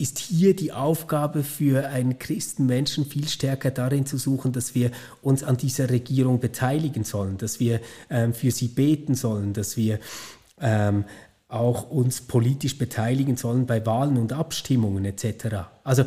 ist 0.00 0.18
hier 0.18 0.56
die 0.56 0.72
Aufgabe 0.72 1.42
für 1.42 1.88
einen 1.88 2.18
Christenmenschen 2.18 3.04
viel 3.04 3.28
stärker 3.28 3.70
darin 3.70 4.06
zu 4.06 4.16
suchen, 4.16 4.52
dass 4.52 4.74
wir 4.74 4.90
uns 5.22 5.42
an 5.44 5.56
dieser 5.56 5.90
Regierung 5.90 6.40
beteiligen 6.40 7.04
sollen, 7.04 7.36
dass 7.36 7.60
wir 7.60 7.80
ähm, 8.08 8.32
für 8.32 8.50
sie 8.50 8.68
beten 8.68 9.14
sollen, 9.14 9.52
dass 9.52 9.76
wir 9.76 9.98
ähm, 10.60 11.04
auch 11.48 11.90
uns 11.90 12.22
politisch 12.22 12.78
beteiligen 12.78 13.36
sollen 13.36 13.66
bei 13.66 13.84
Wahlen 13.84 14.16
und 14.16 14.32
Abstimmungen 14.32 15.04
etc. 15.04 15.66
Also 15.84 16.04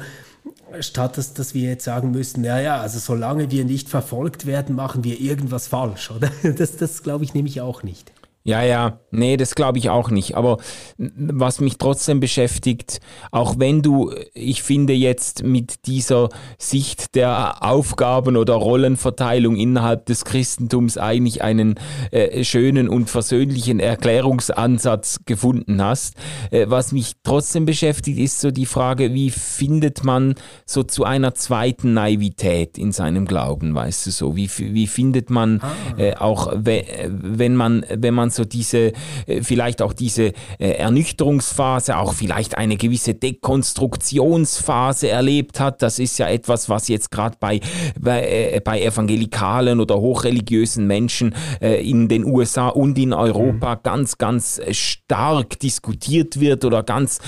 statt 0.80 1.18
dass, 1.18 1.34
dass 1.34 1.54
wir 1.54 1.70
jetzt 1.70 1.84
sagen 1.84 2.12
müssen, 2.12 2.42
naja, 2.42 2.82
also 2.82 2.98
solange 2.98 3.52
wir 3.52 3.66
nicht 3.66 3.90
verfolgt 3.90 4.46
werden, 4.46 4.76
machen 4.76 5.04
wir 5.04 5.20
irgendwas 5.20 5.68
falsch, 5.68 6.12
oder? 6.12 6.32
Das, 6.56 6.78
das 6.78 7.04
glaube 7.04 7.26
ich 7.26 7.34
nämlich 7.34 7.62
auch 7.62 7.84
nicht. 7.84 8.12
Ja, 8.46 8.62
ja, 8.62 9.00
nee, 9.12 9.38
das 9.38 9.56
glaube 9.56 9.78
ich 9.78 9.90
auch 9.90 10.10
nicht. 10.10 10.36
Aber 10.36 10.58
was 10.98 11.62
mich 11.62 11.78
trotzdem 11.78 12.20
beschäftigt, 12.20 13.00
auch 13.32 13.58
wenn 13.58 13.82
du, 13.82 14.12
ich 14.34 14.64
finde 14.64 14.92
jetzt 14.92 15.44
mit 15.44 15.86
dieser 15.88 16.28
Sicht 16.58 17.16
der 17.16 17.64
Aufgaben 17.64 18.36
oder 18.36 18.56
Rollenverteilung 18.56 19.56
innerhalb 19.56 20.08
des 20.08 20.26
Christentums 20.26 20.98
eigentlich 20.98 21.42
einen 21.42 21.76
äh, 22.12 22.44
schönen 22.44 22.90
und 22.90 23.10
versöhnlichen 23.10 23.80
Erklärungsansatz 23.80 25.22
gefunden 25.26 25.82
hast, 25.82 26.16
äh, 26.52 26.66
was 26.68 26.92
mich 26.92 27.14
trotzdem 27.24 27.66
beschäftigt, 27.66 28.20
ist 28.20 28.42
so 28.42 28.52
die 28.52 28.66
Frage, 28.66 29.14
wie 29.14 29.30
findet 29.30 30.04
man 30.04 30.36
so 30.66 30.84
zu 30.84 31.06
einer 31.06 31.34
zweiten 31.34 31.94
Naivität 31.94 32.78
in 32.78 32.92
seinem 32.92 33.26
Glauben, 33.26 33.74
weißt 33.74 34.06
du 34.08 34.12
so? 34.12 34.36
Wie, 34.36 34.50
wie 34.58 34.88
findet 34.88 35.30
man 35.30 35.62
ah. 35.62 35.72
äh, 35.98 36.16
auch, 36.16 36.52
wenn 36.54 37.56
man, 37.56 37.86
wenn 37.90 38.14
man 38.14 38.33
so 38.34 38.46
diese, 38.46 38.94
äh, 39.28 39.42
vielleicht 39.42 39.82
auch 39.82 39.94
diese 39.94 40.34
äh, 40.60 40.72
Ernüchterungsphase, 40.78 41.98
auch 41.98 42.14
vielleicht 42.14 42.58
eine 42.58 42.78
gewisse 42.78 43.14
Dekonstruktionsphase 43.14 45.10
erlebt 45.10 45.60
hat. 45.60 45.82
Das 45.82 46.00
ist 46.00 46.18
ja 46.20 46.28
etwas, 46.30 46.70
was 46.70 46.88
jetzt 46.88 47.12
gerade 47.12 47.38
bei, 47.40 47.60
bei, 48.00 48.54
äh, 48.56 48.62
bei 48.64 48.82
evangelikalen 48.82 49.80
oder 49.80 50.00
hochreligiösen 50.00 50.88
Menschen 50.88 51.36
in 51.60 52.08
den 52.08 52.26
USA 52.26 52.70
und 52.70 52.98
in 52.98 53.14
Europa 53.14 53.76
mhm. 53.76 53.80
ganz, 53.84 54.18
ganz 54.18 54.62
stark 54.72 55.60
diskutiert 55.60 56.40
wird 56.40 56.66
oder 56.66 56.84
ganz 56.84 57.20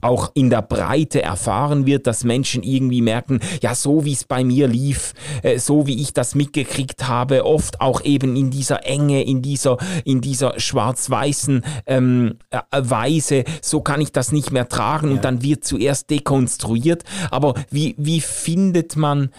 auch 0.00 0.30
in 0.34 0.50
der 0.50 0.62
Breite 0.62 1.22
erfahren 1.22 1.86
wird, 1.86 2.06
dass 2.06 2.24
Menschen 2.24 2.62
irgendwie 2.62 3.02
merken, 3.02 3.40
ja, 3.62 3.74
so 3.74 4.04
wie 4.04 4.12
es 4.12 4.24
bei 4.24 4.44
mir 4.44 4.68
lief, 4.68 5.14
so 5.56 5.86
wie 5.86 6.00
ich 6.00 6.12
das 6.12 6.34
mitgekriegt 6.34 7.08
habe, 7.08 7.44
oft 7.44 7.80
auch 7.80 8.04
eben 8.04 8.36
in 8.36 8.50
dieser 8.50 8.86
Enge, 8.86 9.22
in 9.22 9.42
dieser, 9.42 9.78
in 10.04 10.20
dieser 10.20 10.45
dieser 10.46 10.60
schwarz-weißen 10.60 11.62
ähm, 11.86 12.38
äh, 12.50 12.60
Weise, 12.72 13.44
so 13.62 13.80
kann 13.80 14.00
ich 14.00 14.12
das 14.12 14.32
nicht 14.32 14.52
mehr 14.52 14.68
tragen 14.68 15.08
ja. 15.08 15.14
und 15.14 15.24
dann 15.24 15.42
wird 15.42 15.64
zuerst 15.64 16.10
dekonstruiert. 16.10 17.04
Aber 17.30 17.54
wie, 17.70 17.94
wie 17.98 18.20
findet 18.20 18.96
man 18.96 19.30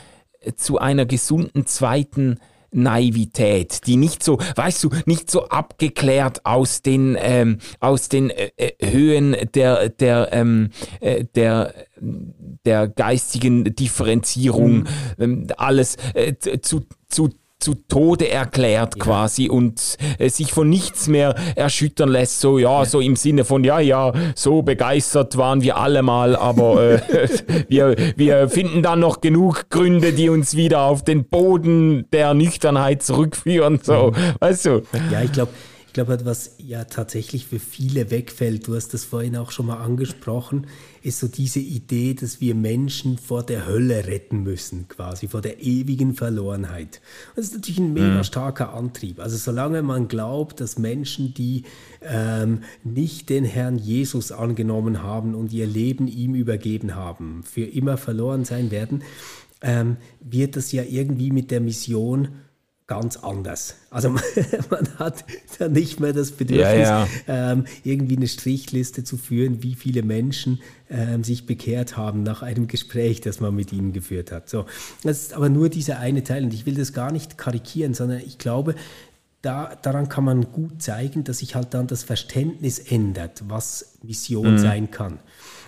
zu 0.56 0.78
einer 0.78 1.06
gesunden 1.06 1.66
zweiten 1.66 2.40
Naivität, 2.70 3.88
die 3.88 3.96
nicht 3.96 4.24
so, 4.24 4.40
weißt 4.56 4.84
du, 4.84 4.90
nicht 5.06 5.32
so 5.32 5.48
abgeklärt 5.48 6.46
aus 6.46 6.82
den 6.82 7.18
ähm, 7.20 7.60
aus 7.80 8.10
den 8.10 8.30
äh, 8.30 8.52
äh 8.58 8.92
Höhen 8.92 9.36
der 9.56 9.90
der 9.90 10.30
ähm, 10.34 10.70
äh, 11.00 11.24
der 11.34 11.74
der 12.66 12.90
geistigen 12.90 13.64
Differenzierung 13.64 14.80
mhm. 14.80 14.88
ähm, 15.18 15.48
alles 15.56 15.96
äh, 16.14 16.36
zu 16.62 16.86
zu 17.08 17.30
zu 17.60 17.74
Tode 17.74 18.30
erklärt 18.30 18.96
ja. 18.98 19.04
quasi 19.04 19.50
und 19.50 19.98
äh, 20.20 20.30
sich 20.30 20.54
von 20.54 20.70
nichts 20.70 21.08
mehr 21.08 21.36
erschüttern 21.56 22.10
lässt. 22.10 22.40
So, 22.40 22.60
ja, 22.60 22.80
ja, 22.80 22.86
so 22.86 23.00
im 23.00 23.16
Sinne 23.16 23.46
von, 23.46 23.64
ja, 23.64 23.80
ja, 23.80 24.14
so 24.36 24.62
begeistert 24.62 25.38
waren 25.38 25.62
wir 25.62 25.78
alle 25.78 26.02
mal, 26.02 26.36
aber 26.36 26.82
äh, 26.82 27.28
wir, 27.68 27.96
wir 28.16 28.50
finden 28.50 28.84
dann 28.84 29.00
noch 29.00 29.22
genug 29.22 29.70
Gründe, 29.70 30.14
die 30.14 30.30
uns 30.30 30.56
wieder 30.56 30.82
auf 30.82 31.04
den 31.04 31.26
Boden 31.26 32.06
der 32.12 32.34
Nüchternheit 32.34 33.04
zurückführen. 33.04 33.80
So, 33.82 34.12
mhm. 34.12 34.36
weißt 34.40 34.66
du? 34.66 34.82
Ja, 35.12 35.22
ich 35.24 35.32
glaube, 35.32 35.52
glaube, 35.98 36.26
was 36.26 36.52
ja 36.60 36.84
tatsächlich 36.84 37.48
für 37.48 37.58
viele 37.58 38.12
wegfällt, 38.12 38.68
du 38.68 38.76
hast 38.76 38.94
das 38.94 39.04
vorhin 39.04 39.36
auch 39.36 39.50
schon 39.50 39.66
mal 39.66 39.78
angesprochen, 39.78 40.68
ist 41.02 41.18
so 41.18 41.28
diese 41.28 41.60
Idee, 41.60 42.14
dass 42.14 42.40
wir 42.40 42.54
Menschen 42.54 43.18
vor 43.18 43.42
der 43.42 43.66
Hölle 43.66 44.06
retten 44.06 44.44
müssen, 44.44 44.88
quasi 44.88 45.28
vor 45.28 45.42
der 45.42 45.64
ewigen 45.64 46.14
Verlorenheit. 46.14 47.02
das 47.36 47.46
ist 47.46 47.56
natürlich 47.56 47.80
ein 47.80 47.94
mega 47.94 48.20
mhm. 48.20 48.24
starker 48.24 48.76
Antrieb. 48.76 49.20
Also 49.20 49.38
solange 49.38 49.82
man 49.82 50.08
glaubt, 50.08 50.62
dass 50.62 50.78
Menschen, 50.78 51.34
die 51.34 51.64
ähm, 52.04 52.60
nicht 52.84 53.30
den 53.30 53.44
Herrn 53.44 53.80
Jesus 53.80 54.32
angenommen 54.32 55.02
haben 55.02 55.34
und 55.34 55.52
ihr 55.52 55.66
Leben 55.66 56.08
ihm 56.08 56.36
übergeben 56.36 56.94
haben, 56.94 57.42
für 57.44 57.64
immer 57.64 57.98
verloren 57.98 58.46
sein 58.46 58.70
werden, 58.70 59.02
ähm, 59.64 59.98
wird 60.20 60.58
das 60.58 60.72
ja 60.72 60.84
irgendwie 60.84 61.32
mit 61.32 61.50
der 61.50 61.60
Mission 61.60 62.28
ganz 62.88 63.18
anders. 63.18 63.76
Also 63.92 64.10
man, 64.10 64.24
man 64.70 64.88
hat 64.98 65.26
dann 65.60 65.74
nicht 65.74 66.00
mehr 66.00 66.14
das 66.14 66.32
Bedürfnis, 66.32 66.88
ja, 66.88 67.06
ja. 67.06 67.52
Ähm, 67.52 67.66
irgendwie 67.84 68.16
eine 68.16 68.28
Strichliste 68.28 69.04
zu 69.04 69.18
führen, 69.18 69.62
wie 69.62 69.76
viele 69.76 70.04
Menschen 70.04 70.62
ähm, 70.90 71.24
sich 71.24 71.46
bekehrt 71.46 71.98
haben 71.98 72.24
nach 72.24 72.42
einem 72.42 72.68
Gespräch, 72.68 73.20
das 73.20 73.42
man 73.42 73.54
mit 73.54 73.74
ihnen 73.74 73.92
geführt 73.92 74.32
hat. 74.32 74.50
So, 74.50 74.66
das 75.04 75.22
ist 75.22 75.34
aber 75.34 75.50
nur 75.50 75.68
dieser 75.68 76.00
eine 76.00 76.24
Teil 76.24 76.46
und 76.46 76.54
ich 76.54 76.66
will 76.66 76.76
das 76.76 76.94
gar 76.94 77.12
nicht 77.12 77.38
karikieren, 77.38 77.94
sondern 77.94 78.22
ich 78.26 78.38
glaube, 78.38 78.74
da, 79.42 79.76
daran 79.82 80.10
kann 80.10 80.24
man 80.24 80.52
gut 80.52 80.82
zeigen, 80.82 81.24
dass 81.24 81.40
sich 81.40 81.56
halt 81.56 81.74
dann 81.74 81.88
das 81.88 82.04
Verständnis 82.04 82.80
ändert, 82.80 83.44
was 83.48 83.98
Mission 84.02 84.54
mhm. 84.54 84.58
sein 84.58 84.92
kann. 84.92 85.20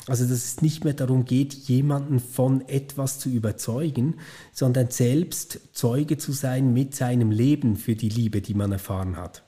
Also 0.09 0.25
dass 0.25 0.43
es 0.43 0.61
nicht 0.61 0.83
mehr 0.83 0.93
darum 0.93 1.25
geht, 1.25 1.53
jemanden 1.53 2.19
von 2.19 2.67
etwas 2.67 3.19
zu 3.19 3.29
überzeugen, 3.29 4.15
sondern 4.51 4.89
selbst 4.89 5.59
Zeuge 5.73 6.17
zu 6.17 6.31
sein 6.31 6.73
mit 6.73 6.95
seinem 6.95 7.31
Leben 7.31 7.75
für 7.75 7.95
die 7.95 8.09
Liebe, 8.09 8.41
die 8.41 8.53
man 8.53 8.71
erfahren 8.71 9.17
hat. 9.17 9.43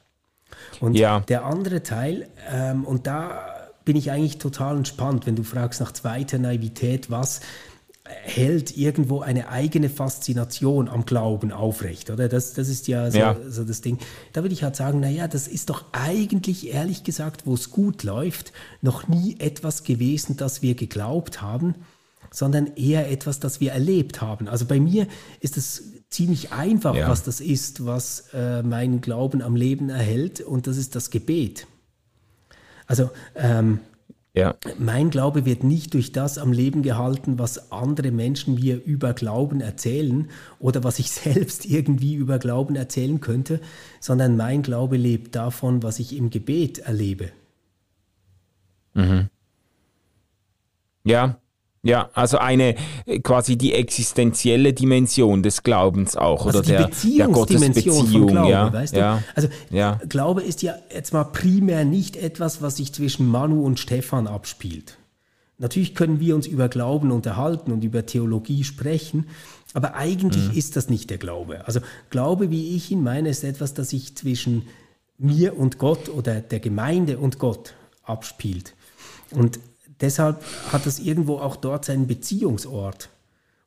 Und 0.79 0.95
ja. 0.95 1.21
der 1.21 1.45
andere 1.45 1.83
Teil, 1.83 2.27
ähm, 2.49 2.85
und 2.85 3.07
da 3.07 3.51
bin 3.85 3.95
ich 3.95 4.11
eigentlich 4.11 4.37
total 4.37 4.77
entspannt, 4.77 5.25
wenn 5.25 5.35
du 5.35 5.43
fragst 5.43 5.79
nach 5.79 5.91
zweiter 5.91 6.37
Naivität, 6.37 7.09
was 7.09 7.41
hält 8.23 8.77
irgendwo 8.77 9.21
eine 9.21 9.49
eigene 9.49 9.89
Faszination 9.89 10.87
am 10.87 11.05
Glauben 11.05 11.51
aufrecht, 11.51 12.09
oder? 12.09 12.29
Das, 12.29 12.53
das 12.53 12.69
ist 12.69 12.87
ja 12.87 13.09
so, 13.11 13.17
ja 13.17 13.35
so, 13.47 13.63
das 13.63 13.81
Ding. 13.81 13.97
Da 14.33 14.43
würde 14.43 14.53
ich 14.53 14.63
halt 14.63 14.75
sagen, 14.75 14.99
naja, 14.99 15.27
das 15.27 15.47
ist 15.47 15.69
doch 15.69 15.85
eigentlich, 15.91 16.73
ehrlich 16.73 17.03
gesagt, 17.03 17.45
wo 17.45 17.53
es 17.53 17.71
gut 17.71 18.03
läuft, 18.03 18.53
noch 18.81 19.07
nie 19.07 19.35
etwas 19.39 19.83
gewesen, 19.83 20.37
das 20.37 20.61
wir 20.61 20.75
geglaubt 20.75 21.41
haben, 21.41 21.75
sondern 22.31 22.75
eher 22.75 23.11
etwas, 23.11 23.39
das 23.39 23.59
wir 23.59 23.71
erlebt 23.71 24.21
haben. 24.21 24.47
Also 24.47 24.65
bei 24.65 24.79
mir 24.79 25.07
ist 25.39 25.57
es 25.57 25.83
ziemlich 26.09 26.51
einfach, 26.51 26.95
ja. 26.95 27.09
was 27.09 27.23
das 27.23 27.41
ist, 27.41 27.85
was 27.85 28.25
äh, 28.33 28.63
meinen 28.63 29.01
Glauben 29.01 29.41
am 29.41 29.55
Leben 29.55 29.89
erhält, 29.89 30.41
und 30.41 30.67
das 30.67 30.77
ist 30.77 30.95
das 30.95 31.09
Gebet. 31.09 31.67
Also, 32.87 33.09
ähm, 33.35 33.79
ja. 34.33 34.55
Mein 34.79 35.09
Glaube 35.09 35.45
wird 35.45 35.63
nicht 35.63 35.93
durch 35.93 36.13
das 36.13 36.37
am 36.37 36.53
Leben 36.53 36.83
gehalten, 36.83 37.37
was 37.37 37.71
andere 37.71 38.11
Menschen 38.11 38.55
mir 38.55 38.81
über 38.83 39.13
Glauben 39.13 39.59
erzählen 39.59 40.29
oder 40.59 40.83
was 40.83 40.99
ich 40.99 41.11
selbst 41.11 41.65
irgendwie 41.65 42.15
über 42.15 42.39
Glauben 42.39 42.75
erzählen 42.75 43.19
könnte, 43.19 43.59
sondern 43.99 44.37
mein 44.37 44.61
Glaube 44.61 44.95
lebt 44.95 45.35
davon, 45.35 45.83
was 45.83 45.99
ich 45.99 46.15
im 46.15 46.29
Gebet 46.29 46.79
erlebe. 46.79 47.31
Mhm. 48.93 49.29
Ja, 51.03 51.40
ja, 51.83 52.11
also 52.13 52.37
eine 52.37 52.75
äh, 53.07 53.19
quasi 53.19 53.57
die 53.57 53.73
existenzielle 53.73 54.73
Dimension 54.73 55.41
des 55.41 55.63
Glaubens 55.63 56.15
auch 56.15 56.45
also 56.45 56.59
oder 56.59 56.67
die 56.67 57.17
der, 57.17 57.27
der 57.27 57.93
von 57.93 58.27
Glauben, 58.27 58.49
ja, 58.49 58.71
weißt 58.71 58.95
du? 58.95 58.99
Ja, 58.99 59.23
also 59.33 59.47
ja. 59.71 59.99
Glaube 60.07 60.43
ist 60.43 60.61
ja 60.61 60.75
jetzt 60.93 61.11
mal 61.11 61.23
primär 61.23 61.83
nicht 61.83 62.17
etwas, 62.17 62.61
was 62.61 62.77
sich 62.77 62.93
zwischen 62.93 63.27
Manu 63.27 63.65
und 63.65 63.79
Stefan 63.79 64.27
abspielt. 64.27 64.97
Natürlich 65.57 65.95
können 65.95 66.19
wir 66.19 66.35
uns 66.35 66.45
über 66.45 66.69
Glauben 66.69 67.11
unterhalten 67.11 67.71
und 67.71 67.83
über 67.83 68.05
Theologie 68.05 68.63
sprechen, 68.63 69.27
aber 69.73 69.95
eigentlich 69.95 70.49
mhm. 70.49 70.57
ist 70.57 70.75
das 70.75 70.89
nicht 70.89 71.09
der 71.09 71.17
Glaube. 71.17 71.65
Also 71.65 71.79
Glaube, 72.11 72.51
wie 72.51 72.75
ich 72.75 72.91
ihn 72.91 73.01
meine, 73.01 73.29
ist 73.29 73.43
etwas, 73.43 73.73
das 73.73 73.89
sich 73.89 74.15
zwischen 74.15 74.67
mir 75.17 75.57
und 75.57 75.77
Gott 75.79 76.09
oder 76.09 76.41
der 76.41 76.59
Gemeinde 76.59 77.17
und 77.17 77.39
Gott 77.39 77.73
abspielt. 78.03 78.73
Und 79.31 79.59
deshalb 80.01 80.43
hat 80.71 80.85
das 80.85 80.99
irgendwo 80.99 81.37
auch 81.37 81.55
dort 81.55 81.85
seinen 81.85 82.07
Beziehungsort. 82.07 83.09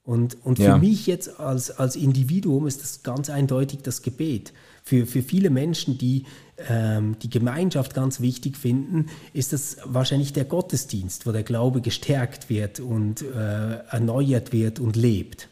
Und, 0.05 0.37
und 0.45 0.57
für 0.57 0.64
ja. 0.64 0.78
mich 0.78 1.07
jetzt 1.07 1.41
als, 1.41 1.70
als 1.70 1.97
Individuum 1.97 2.66
ist 2.66 2.82
das 2.82 3.03
ganz 3.03 3.30
eindeutig 3.30 3.80
das 3.82 4.03
Gebet. 4.03 4.53
Für, 4.82 5.07
für 5.07 5.22
viele 5.22 5.49
Menschen, 5.49 5.97
die 5.97 6.26
ähm, 6.68 7.16
die 7.20 7.30
Gemeinschaft 7.30 7.95
ganz 7.95 8.20
wichtig 8.20 8.59
finden, 8.59 9.07
ist 9.32 9.55
das 9.55 9.78
wahrscheinlich 9.85 10.35
der 10.35 10.45
Gottesdienst, 10.45 11.26
wo 11.26 11.32
der 11.32 11.43
Glaube 11.43 11.80
gestärkt 11.80 12.51
wird 12.51 12.80
und 12.80 13.22
äh, 13.22 13.78
erneuert 13.89 14.53
wird 14.53 14.78
und 14.78 14.95
lebt. 14.95 15.49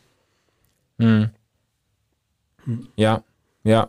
Hm. 0.99 1.31
Hm. 2.65 2.89
Ja, 2.97 3.25
ja. 3.65 3.89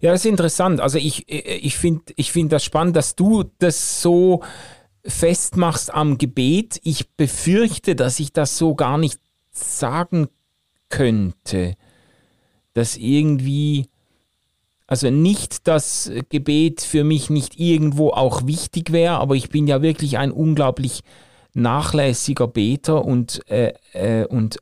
Ja, 0.00 0.12
das 0.12 0.24
ist 0.24 0.30
interessant. 0.30 0.80
Also 0.80 0.98
ich, 0.98 1.28
ich 1.28 1.76
finde 1.76 2.02
ich 2.16 2.32
find 2.32 2.52
das 2.52 2.64
spannend, 2.64 2.96
dass 2.96 3.14
du 3.14 3.44
das 3.58 4.02
so 4.02 4.42
festmachst 5.08 5.92
am 5.92 6.18
Gebet. 6.18 6.80
Ich 6.84 7.10
befürchte, 7.10 7.96
dass 7.96 8.20
ich 8.20 8.32
das 8.32 8.58
so 8.58 8.74
gar 8.74 8.98
nicht 8.98 9.20
sagen 9.50 10.28
könnte. 10.88 11.74
Dass 12.74 12.96
irgendwie, 12.96 13.88
also 14.86 15.10
nicht 15.10 15.66
das 15.66 16.12
Gebet 16.28 16.82
für 16.82 17.04
mich 17.04 17.30
nicht 17.30 17.58
irgendwo 17.58 18.10
auch 18.10 18.46
wichtig 18.46 18.92
wäre, 18.92 19.18
aber 19.18 19.34
ich 19.34 19.48
bin 19.48 19.66
ja 19.66 19.82
wirklich 19.82 20.18
ein 20.18 20.30
unglaublich 20.30 21.00
nachlässiger 21.54 22.46
Beter 22.46 23.04
und, 23.04 23.40
äh, 23.50 23.72
äh, 23.92 24.26
und 24.26 24.58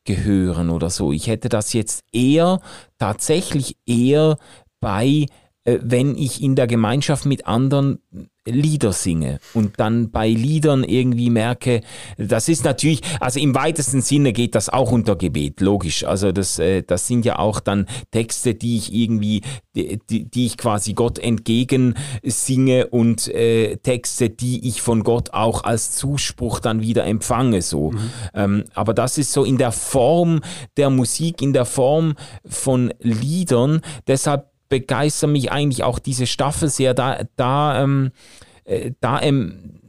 gehören 0.04 0.70
oder 0.70 0.90
so. 0.90 1.12
Ich 1.12 1.26
hätte 1.26 1.48
das 1.48 1.72
jetzt 1.72 2.04
eher, 2.12 2.60
tatsächlich 2.98 3.76
eher 3.86 4.38
bei, 4.80 5.26
äh, 5.64 5.78
wenn 5.82 6.16
ich 6.16 6.42
in 6.42 6.56
der 6.56 6.66
Gemeinschaft 6.66 7.26
mit 7.26 7.46
anderen 7.46 7.98
Lieder 8.46 8.92
singe 8.92 9.38
und 9.54 9.80
dann 9.80 10.10
bei 10.10 10.28
Liedern 10.28 10.84
irgendwie 10.84 11.30
merke, 11.30 11.80
das 12.18 12.48
ist 12.48 12.64
natürlich, 12.64 13.00
also 13.20 13.40
im 13.40 13.54
weitesten 13.54 14.02
Sinne 14.02 14.32
geht 14.32 14.54
das 14.54 14.68
auch 14.68 14.92
unter 14.92 15.16
Gebet, 15.16 15.60
logisch. 15.60 16.04
Also 16.04 16.30
das, 16.30 16.58
äh, 16.58 16.82
das 16.82 17.06
sind 17.06 17.24
ja 17.24 17.38
auch 17.38 17.60
dann 17.60 17.86
Texte, 18.10 18.54
die 18.54 18.76
ich 18.76 18.92
irgendwie, 18.92 19.40
die, 19.74 19.98
die 20.08 20.46
ich 20.46 20.58
quasi 20.58 20.92
Gott 20.92 21.18
entgegen 21.18 21.94
singe 22.22 22.88
und 22.88 23.28
äh, 23.28 23.76
Texte, 23.76 24.28
die 24.28 24.68
ich 24.68 24.82
von 24.82 25.04
Gott 25.04 25.32
auch 25.32 25.64
als 25.64 25.96
Zuspruch 25.96 26.60
dann 26.60 26.82
wieder 26.82 27.04
empfange, 27.06 27.62
so. 27.62 27.92
Mhm. 27.92 28.10
Ähm, 28.34 28.64
aber 28.74 28.92
das 28.92 29.16
ist 29.16 29.32
so 29.32 29.44
in 29.44 29.58
der 29.58 29.72
Form 29.72 30.40
der 30.76 30.90
Musik, 30.90 31.40
in 31.40 31.52
der 31.52 31.64
Form 31.64 32.14
von 32.44 32.92
Liedern. 33.00 33.80
Deshalb 34.06 34.53
begeistern 34.68 35.32
mich 35.32 35.52
eigentlich 35.52 35.82
auch 35.84 35.98
diese 35.98 36.26
Staffel 36.26 36.68
sehr. 36.68 36.94
Da, 36.94 37.20
da, 37.36 37.82
ähm, 37.82 38.12
äh, 38.64 38.92
da, 39.00 39.20
ähm, 39.20 39.80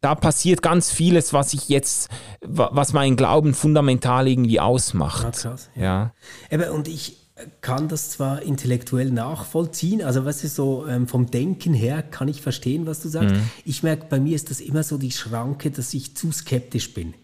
da 0.00 0.14
passiert 0.14 0.62
ganz 0.62 0.90
vieles, 0.90 1.32
was 1.32 1.54
ich 1.54 1.68
jetzt, 1.68 2.10
was 2.40 2.92
meinen 2.92 3.16
Glauben 3.16 3.54
fundamental 3.54 4.28
irgendwie 4.28 4.60
ausmacht. 4.60 5.42
Krass, 5.42 5.70
ja. 5.74 6.12
ja. 6.50 6.70
und 6.70 6.88
ich 6.88 7.18
kann 7.60 7.88
das 7.88 8.10
zwar 8.10 8.42
intellektuell 8.42 9.10
nachvollziehen, 9.10 10.02
also 10.02 10.24
was 10.24 10.44
ist 10.44 10.54
so 10.54 10.86
ähm, 10.86 11.08
vom 11.08 11.30
Denken 11.30 11.74
her 11.74 12.02
kann 12.02 12.28
ich 12.28 12.42
verstehen, 12.42 12.86
was 12.86 13.00
du 13.00 13.08
sagst. 13.08 13.34
Mhm. 13.34 13.50
Ich 13.64 13.82
merke, 13.82 14.06
bei 14.08 14.20
mir 14.20 14.36
ist 14.36 14.50
das 14.50 14.60
immer 14.60 14.82
so 14.82 14.98
die 14.98 15.10
Schranke, 15.10 15.70
dass 15.70 15.94
ich 15.94 16.16
zu 16.16 16.30
skeptisch 16.30 16.94
bin. 16.94 17.14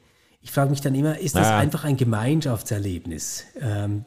Ich 0.40 0.50
frage 0.50 0.70
mich 0.70 0.80
dann 0.80 0.94
immer, 0.94 1.18
ist 1.18 1.36
das 1.36 1.48
ja. 1.48 1.59
einfach 1.59 1.84
ein 1.84 1.96
Gemeinschaftserlebnis, 1.96 3.44
ähm, 3.61 4.04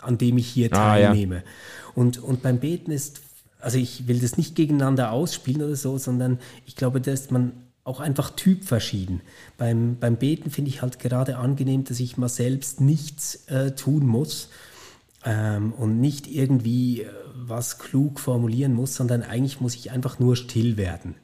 an 0.00 0.18
dem 0.18 0.38
ich 0.38 0.48
hier 0.48 0.70
teilnehme? 0.70 1.36
Ah, 1.36 1.38
ja. 1.38 1.85
Und, 1.96 2.22
und 2.22 2.42
beim 2.42 2.60
Beten 2.60 2.92
ist, 2.92 3.22
also 3.58 3.78
ich 3.78 4.06
will 4.06 4.20
das 4.20 4.36
nicht 4.36 4.54
gegeneinander 4.54 5.10
ausspielen 5.10 5.62
oder 5.62 5.74
so, 5.74 5.98
sondern 5.98 6.38
ich 6.66 6.76
glaube, 6.76 7.00
da 7.00 7.10
ist 7.10 7.32
man 7.32 7.52
auch 7.82 8.00
einfach 8.00 8.30
typverschieden. 8.30 9.22
Beim, 9.58 9.96
beim 9.98 10.16
Beten 10.16 10.50
finde 10.50 10.70
ich 10.70 10.82
halt 10.82 10.98
gerade 10.98 11.38
angenehm, 11.38 11.84
dass 11.84 11.98
ich 11.98 12.16
mal 12.16 12.28
selbst 12.28 12.80
nichts 12.80 13.46
äh, 13.46 13.72
tun 13.72 14.06
muss 14.06 14.50
ähm, 15.24 15.72
und 15.72 16.00
nicht 16.00 16.26
irgendwie 16.26 17.02
äh, 17.02 17.08
was 17.34 17.78
klug 17.78 18.20
formulieren 18.20 18.74
muss, 18.74 18.94
sondern 18.94 19.22
eigentlich 19.22 19.60
muss 19.60 19.74
ich 19.74 19.90
einfach 19.90 20.18
nur 20.18 20.36
still 20.36 20.76
werden. 20.76 21.14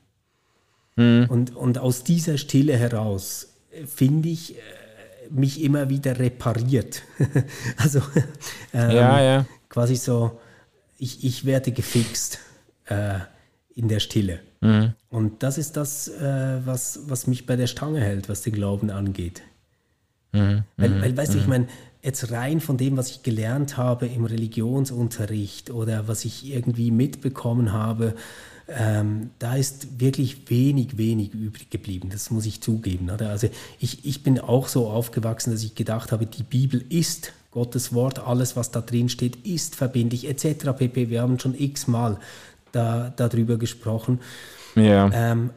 Mhm. 0.96 1.26
Und, 1.28 1.56
und 1.56 1.78
aus 1.78 2.04
dieser 2.04 2.38
Stille 2.38 2.76
heraus 2.76 3.54
äh, 3.72 3.86
finde 3.86 4.28
ich, 4.28 4.56
äh, 4.56 4.60
mich 5.30 5.62
immer 5.62 5.88
wieder 5.88 6.18
repariert. 6.18 7.02
also 7.76 8.00
ähm, 8.72 8.90
ja, 8.90 9.20
ja. 9.20 9.46
quasi 9.68 9.96
so, 9.96 10.40
ich, 11.02 11.24
ich 11.24 11.44
werde 11.44 11.72
gefixt. 11.72 12.38
Äh, 12.86 13.20
in 13.74 13.88
der 13.88 14.00
Stille. 14.00 14.40
Mhm. 14.60 14.92
Und 15.08 15.42
das 15.42 15.58
ist 15.58 15.76
das, 15.76 16.08
äh, 16.08 16.60
was, 16.64 17.00
was 17.06 17.26
mich 17.26 17.46
bei 17.46 17.56
der 17.56 17.66
Stange 17.66 18.00
hält, 18.00 18.28
was 18.28 18.42
den 18.42 18.52
Glauben 18.52 18.90
angeht. 18.90 19.42
Mhm. 20.32 20.64
Weil, 20.76 21.02
weil, 21.02 21.16
weißt 21.16 21.34
du, 21.34 21.38
ich 21.38 21.44
mhm. 21.44 21.50
meine, 21.50 21.66
jetzt 22.02 22.30
rein 22.30 22.60
von 22.60 22.76
dem, 22.76 22.96
was 22.96 23.10
ich 23.10 23.22
gelernt 23.22 23.76
habe 23.76 24.06
im 24.06 24.24
Religionsunterricht 24.24 25.70
oder 25.70 26.08
was 26.08 26.24
ich 26.24 26.50
irgendwie 26.52 26.90
mitbekommen 26.90 27.72
habe, 27.72 28.14
ähm, 28.68 29.30
da 29.38 29.56
ist 29.56 30.00
wirklich 30.00 30.48
wenig, 30.48 30.96
wenig 30.96 31.34
übrig 31.34 31.68
geblieben. 31.70 32.08
Das 32.10 32.30
muss 32.30 32.46
ich 32.46 32.60
zugeben. 32.60 33.10
Oder? 33.10 33.30
Also 33.30 33.48
ich, 33.78 34.04
ich 34.04 34.22
bin 34.22 34.38
auch 34.38 34.68
so 34.68 34.88
aufgewachsen, 34.88 35.52
dass 35.52 35.62
ich 35.62 35.74
gedacht 35.74 36.12
habe, 36.12 36.26
die 36.26 36.44
Bibel 36.44 36.82
ist 36.88 37.32
Gottes 37.52 37.92
Wort, 37.94 38.18
alles, 38.18 38.56
was 38.56 38.70
da 38.70 38.80
drin 38.80 39.08
steht, 39.08 39.46
ist 39.46 39.76
verbindlich, 39.76 40.28
etc. 40.28 40.72
pp. 40.76 41.10
Wir 41.10 41.22
haben 41.22 41.38
schon 41.38 41.54
x-mal 41.54 42.18
da, 42.72 43.12
darüber 43.14 43.58
gesprochen. 43.58 44.20
Ja. 44.74 45.10
Ähm, 45.12 45.50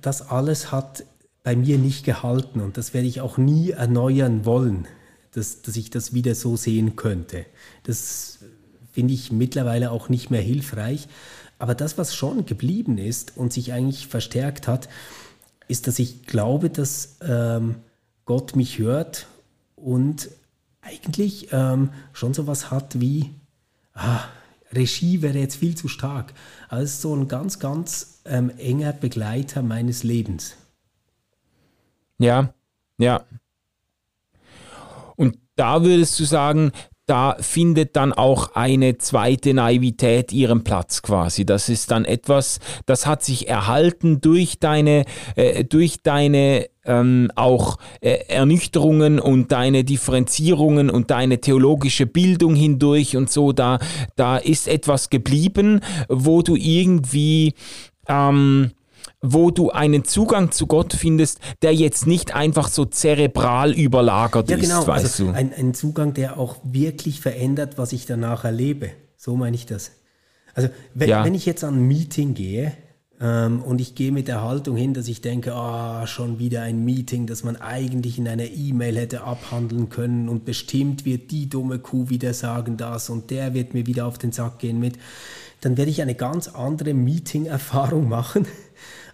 das 0.00 0.28
alles 0.30 0.72
hat 0.72 1.04
bei 1.44 1.54
mir 1.54 1.78
nicht 1.78 2.04
gehalten 2.04 2.60
und 2.60 2.76
das 2.78 2.94
werde 2.94 3.06
ich 3.06 3.20
auch 3.20 3.36
nie 3.36 3.70
erneuern 3.70 4.44
wollen, 4.44 4.88
dass, 5.32 5.62
dass 5.62 5.76
ich 5.76 5.90
das 5.90 6.14
wieder 6.14 6.34
so 6.34 6.56
sehen 6.56 6.96
könnte. 6.96 7.44
Das 7.82 8.38
finde 8.92 9.12
ich 9.14 9.30
mittlerweile 9.30 9.90
auch 9.90 10.08
nicht 10.08 10.30
mehr 10.30 10.40
hilfreich. 10.40 11.08
Aber 11.58 11.74
das, 11.74 11.98
was 11.98 12.14
schon 12.14 12.46
geblieben 12.46 12.98
ist 12.98 13.36
und 13.36 13.52
sich 13.52 13.72
eigentlich 13.72 14.06
verstärkt 14.06 14.66
hat, 14.66 14.88
ist, 15.68 15.86
dass 15.86 15.98
ich 15.98 16.26
glaube, 16.26 16.70
dass 16.70 17.16
ähm, 17.22 17.76
Gott 18.24 18.56
mich 18.56 18.78
hört 18.78 19.26
und 19.76 20.28
eigentlich 20.82 21.48
ähm, 21.52 21.90
schon 22.12 22.34
so 22.34 22.46
was 22.46 22.70
hat 22.70 23.00
wie, 23.00 23.30
ah, 23.94 24.24
Regie 24.72 25.22
wäre 25.22 25.38
jetzt 25.38 25.56
viel 25.56 25.76
zu 25.76 25.88
stark, 25.88 26.34
ist 26.70 27.00
so 27.00 27.14
ein 27.14 27.28
ganz, 27.28 27.58
ganz 27.58 28.20
ähm, 28.24 28.50
enger 28.58 28.92
Begleiter 28.92 29.62
meines 29.62 30.02
Lebens. 30.02 30.56
Ja, 32.18 32.52
ja. 32.98 33.24
Und 35.16 35.38
da 35.56 35.82
würdest 35.82 36.18
du 36.18 36.24
sagen, 36.24 36.72
da 37.12 37.36
findet 37.38 37.94
dann 37.94 38.14
auch 38.14 38.54
eine 38.54 38.96
zweite 38.96 39.52
Naivität 39.52 40.32
ihren 40.32 40.64
Platz 40.64 41.02
quasi. 41.02 41.44
Das 41.44 41.68
ist 41.68 41.90
dann 41.90 42.06
etwas, 42.06 42.58
das 42.86 43.04
hat 43.04 43.22
sich 43.22 43.50
erhalten 43.50 44.22
durch 44.22 44.60
deine, 44.60 45.04
äh, 45.36 45.62
durch 45.62 46.02
deine 46.02 46.70
ähm, 46.86 47.30
auch 47.36 47.76
äh, 48.00 48.14
Ernüchterungen 48.28 49.20
und 49.20 49.52
deine 49.52 49.84
Differenzierungen 49.84 50.88
und 50.88 51.10
deine 51.10 51.38
theologische 51.38 52.06
Bildung 52.06 52.54
hindurch 52.54 53.14
und 53.14 53.30
so. 53.30 53.52
Da, 53.52 53.78
da 54.16 54.38
ist 54.38 54.66
etwas 54.66 55.10
geblieben, 55.10 55.80
wo 56.08 56.40
du 56.40 56.56
irgendwie 56.56 57.52
ähm, 58.08 58.70
wo 59.22 59.52
du 59.52 59.70
einen 59.70 60.04
Zugang 60.04 60.50
zu 60.50 60.66
Gott 60.66 60.92
findest, 60.92 61.38
der 61.62 61.72
jetzt 61.72 62.08
nicht 62.08 62.34
einfach 62.34 62.68
so 62.68 62.84
zerebral 62.84 63.72
überlagert 63.72 64.50
ja, 64.50 64.56
genau. 64.56 64.80
ist, 64.80 64.88
weißt 64.88 65.04
also 65.04 65.24
du? 65.26 65.30
Ein, 65.30 65.54
ein 65.54 65.74
Zugang, 65.74 66.12
der 66.12 66.38
auch 66.38 66.56
wirklich 66.64 67.20
verändert, 67.20 67.78
was 67.78 67.92
ich 67.92 68.04
danach 68.04 68.44
erlebe. 68.44 68.90
So 69.16 69.36
meine 69.36 69.54
ich 69.54 69.64
das. 69.64 69.92
Also 70.54 70.68
wenn, 70.94 71.08
ja. 71.08 71.24
wenn 71.24 71.34
ich 71.34 71.46
jetzt 71.46 71.62
an 71.62 71.76
ein 71.76 71.86
Meeting 71.86 72.34
gehe 72.34 72.72
ähm, 73.20 73.62
und 73.62 73.80
ich 73.80 73.94
gehe 73.94 74.10
mit 74.10 74.26
der 74.26 74.42
Haltung 74.42 74.76
hin, 74.76 74.92
dass 74.92 75.06
ich 75.06 75.20
denke, 75.20 75.54
ah, 75.54 76.06
schon 76.08 76.40
wieder 76.40 76.62
ein 76.62 76.84
Meeting, 76.84 77.26
das 77.26 77.44
man 77.44 77.56
eigentlich 77.56 78.18
in 78.18 78.26
einer 78.26 78.46
E-Mail 78.46 78.96
hätte 78.96 79.22
abhandeln 79.22 79.88
können 79.88 80.28
und 80.28 80.44
bestimmt 80.44 81.04
wird 81.04 81.30
die 81.30 81.48
dumme 81.48 81.78
Kuh 81.78 82.10
wieder 82.10 82.34
sagen 82.34 82.76
das 82.76 83.08
und 83.08 83.30
der 83.30 83.54
wird 83.54 83.72
mir 83.72 83.86
wieder 83.86 84.06
auf 84.06 84.18
den 84.18 84.32
Sack 84.32 84.58
gehen 84.58 84.80
mit, 84.80 84.98
dann 85.60 85.76
werde 85.76 85.92
ich 85.92 86.02
eine 86.02 86.16
ganz 86.16 86.48
andere 86.48 86.92
Meeting-Erfahrung 86.92 88.08
machen 88.08 88.46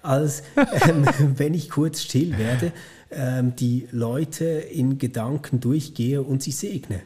als 0.08 0.42
ähm, 0.88 1.06
wenn 1.36 1.54
ich 1.54 1.70
kurz 1.70 2.02
still 2.02 2.38
werde, 2.38 2.72
ähm, 3.10 3.54
die 3.56 3.86
Leute 3.92 4.44
in 4.44 4.98
Gedanken 4.98 5.60
durchgehe 5.60 6.22
und 6.22 6.42
sie 6.42 6.52
segne. 6.52 7.00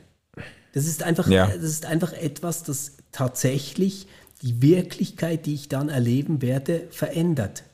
Das 0.72 0.86
ist 0.86 1.02
einfach, 1.02 1.28
ja. 1.28 1.46
das 1.48 1.64
ist 1.64 1.84
einfach 1.84 2.12
etwas, 2.12 2.62
das 2.62 2.92
tatsächlich 3.10 4.06
die 4.40 4.62
Wirklichkeit, 4.62 5.46
die 5.46 5.54
ich 5.54 5.68
dann 5.68 5.88
erleben 5.88 6.42
werde, 6.42 6.88
verändert. 6.90 7.64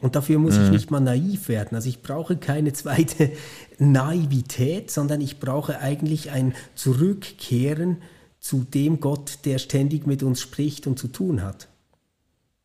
Und 0.00 0.14
dafür 0.14 0.38
muss 0.38 0.56
mhm. 0.56 0.64
ich 0.64 0.70
nicht 0.70 0.90
mal 0.90 1.00
naiv 1.00 1.48
werden. 1.48 1.74
Also 1.74 1.88
ich 1.88 2.02
brauche 2.02 2.36
keine 2.36 2.72
zweite 2.72 3.32
Naivität, 3.78 4.90
sondern 4.90 5.20
ich 5.20 5.40
brauche 5.40 5.80
eigentlich 5.80 6.30
ein 6.30 6.54
Zurückkehren 6.74 7.98
zu 8.38 8.64
dem 8.64 9.00
Gott, 9.00 9.38
der 9.44 9.58
ständig 9.58 10.06
mit 10.06 10.22
uns 10.22 10.40
spricht 10.40 10.86
und 10.86 10.98
zu 10.98 11.08
tun 11.08 11.42
hat. 11.42 11.68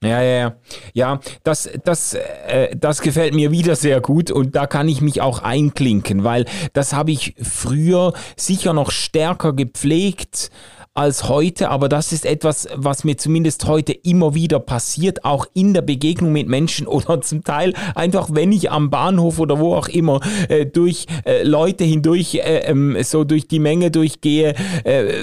Ja, 0.04 0.22
ja, 0.22 0.38
ja. 0.38 0.56
Ja, 0.94 1.20
das, 1.44 1.70
das, 1.84 2.16
äh, 2.16 2.76
das 2.76 3.02
gefällt 3.02 3.36
mir 3.36 3.52
wieder 3.52 3.76
sehr 3.76 4.02
gut 4.02 4.32
und 4.32 4.56
da 4.56 4.66
kann 4.66 4.90
ich 4.90 5.00
mich 5.02 5.22
auch 5.22 5.44
einklinken, 5.44 6.24
weil 6.24 6.46
das 6.74 6.94
habe 6.94 7.12
ich 7.12 7.36
früher 7.40 8.14
sicher 8.36 8.74
noch 8.74 8.90
stärker 8.90 9.54
gepflegt 9.54 10.50
als 10.94 11.30
heute, 11.30 11.70
aber 11.70 11.88
das 11.88 12.12
ist 12.12 12.26
etwas, 12.26 12.68
was 12.76 13.04
mir 13.04 13.16
zumindest 13.16 13.66
heute 13.66 13.94
immer 13.94 14.34
wieder 14.34 14.60
passiert, 14.60 15.24
auch 15.24 15.46
in 15.54 15.74
der 15.74 15.84
Begegnung 15.84 16.34
mit 16.34 16.48
Menschen 16.48 16.88
oder 16.88 17.22
zum 17.22 17.44
Teil 17.44 17.74
einfach, 17.94 18.30
wenn 18.32 18.52
ich 18.52 18.72
am 18.72 18.90
Bahnhof 18.90 19.40
oder 19.40 19.60
wo 19.60 19.76
auch 19.76 19.88
immer 19.88 20.20
äh, 20.50 20.66
durch 20.66 21.06
äh, 21.26 21.44
Leute 21.44 21.84
hindurch, 21.84 22.36
äh, 22.36 22.64
ähm, 22.66 22.98
so 23.04 23.24
durch 23.24 23.48
die 23.48 23.60
Menge 23.60 23.92
durchgehe, 23.92 24.56
äh, 24.84 25.14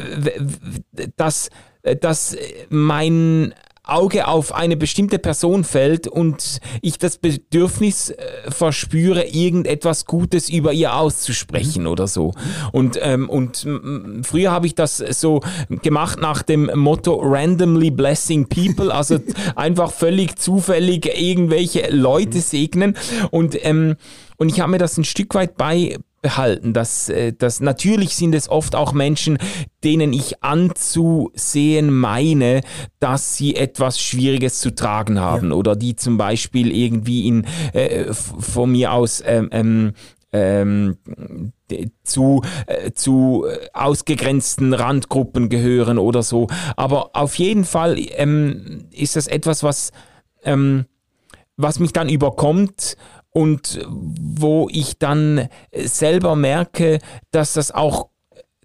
dass, 1.17 1.51
äh, 1.83 1.97
dass 1.97 2.37
mein 2.71 3.53
Auge 3.89 4.29
auf 4.29 4.55
eine 4.55 4.77
bestimmte 4.77 5.19
Person 5.19 5.65
fällt 5.65 6.09
und 6.09 6.61
ich 6.83 6.99
das 6.99 7.19
Bedürfnis 7.19 8.11
äh, 8.11 8.51
verspüre, 8.51 9.25
irgendetwas 9.25 10.05
Gutes 10.05 10.49
über 10.49 10.73
ihr 10.73 10.95
auszusprechen 10.95 11.87
oder 11.87 12.07
so. 12.07 12.35
Und, 12.73 12.99
ähm, 13.01 13.29
und 13.29 13.67
früher 14.23 14.51
habe 14.51 14.67
ich 14.67 14.75
das 14.75 14.99
so 14.99 15.41
gemacht 15.83 16.21
nach 16.21 16.43
dem 16.43 16.71
Motto 16.75 17.21
randomly 17.23 17.91
blessing 17.91 18.49
people, 18.49 18.95
also 18.95 19.19
einfach 19.57 19.93
völlig 19.93 20.39
zufällig 20.39 21.07
irgendwelche 21.07 21.91
Leute 21.91 22.41
segnen. 22.41 22.97
Und, 23.31 23.57
ähm, 23.65 23.97
und 24.37 24.51
ich 24.51 24.61
habe 24.61 24.71
mir 24.71 24.79
das 24.79 24.97
ein 24.97 25.05
Stück 25.05 25.35
weit 25.35 25.57
bei, 25.57 25.97
behalten. 26.21 26.73
Dass, 26.73 27.09
äh, 27.09 27.33
dass 27.33 27.61
natürlich 27.61 28.15
sind 28.15 28.35
es 28.35 28.49
oft 28.49 28.75
auch 28.75 28.93
Menschen, 28.93 29.39
denen 29.85 30.13
ich 30.13 30.43
anzusehen 30.43 31.95
meine, 31.95 32.63
dass 33.01 33.37
sie 33.37 33.57
etwas 33.57 34.01
Schwieriges 34.01 34.61
zu 34.61 34.75
tragen 34.75 35.21
haben 35.21 35.51
ja. 35.51 35.57
oder 35.57 35.77
die 35.77 35.97
zum 35.97 36.19
Beispiel 36.19 36.73
irgendwie 36.73 37.29
in 37.29 37.45
äh, 37.73 38.13
von 38.13 38.73
mir 38.73 38.93
aus 38.93 39.23
ähm, 39.25 39.49
ähm, 39.53 39.93
ähm, 40.31 40.99
zu, 42.03 42.43
äh, 42.67 42.93
zu 42.93 43.47
ausgegrenzten 43.73 44.75
Randgruppen 44.75 45.49
gehören 45.49 45.99
oder 45.99 46.23
so. 46.23 46.49
Aber 46.77 47.11
auf 47.15 47.37
jeden 47.37 47.65
Fall 47.65 47.97
ähm, 47.99 48.89
ist 48.91 49.17
das 49.17 49.27
etwas, 49.27 49.63
was, 49.63 49.91
ähm, 50.43 50.85
was 51.57 51.79
mich 51.79 51.93
dann 51.93 52.09
überkommt 52.09 52.97
und 53.31 53.81
wo 53.89 54.69
ich 54.71 54.99
dann 54.99 55.49
selber 55.73 56.37
merke, 56.37 56.99
dass 57.31 57.55
das 57.55 57.71
auch 57.71 58.09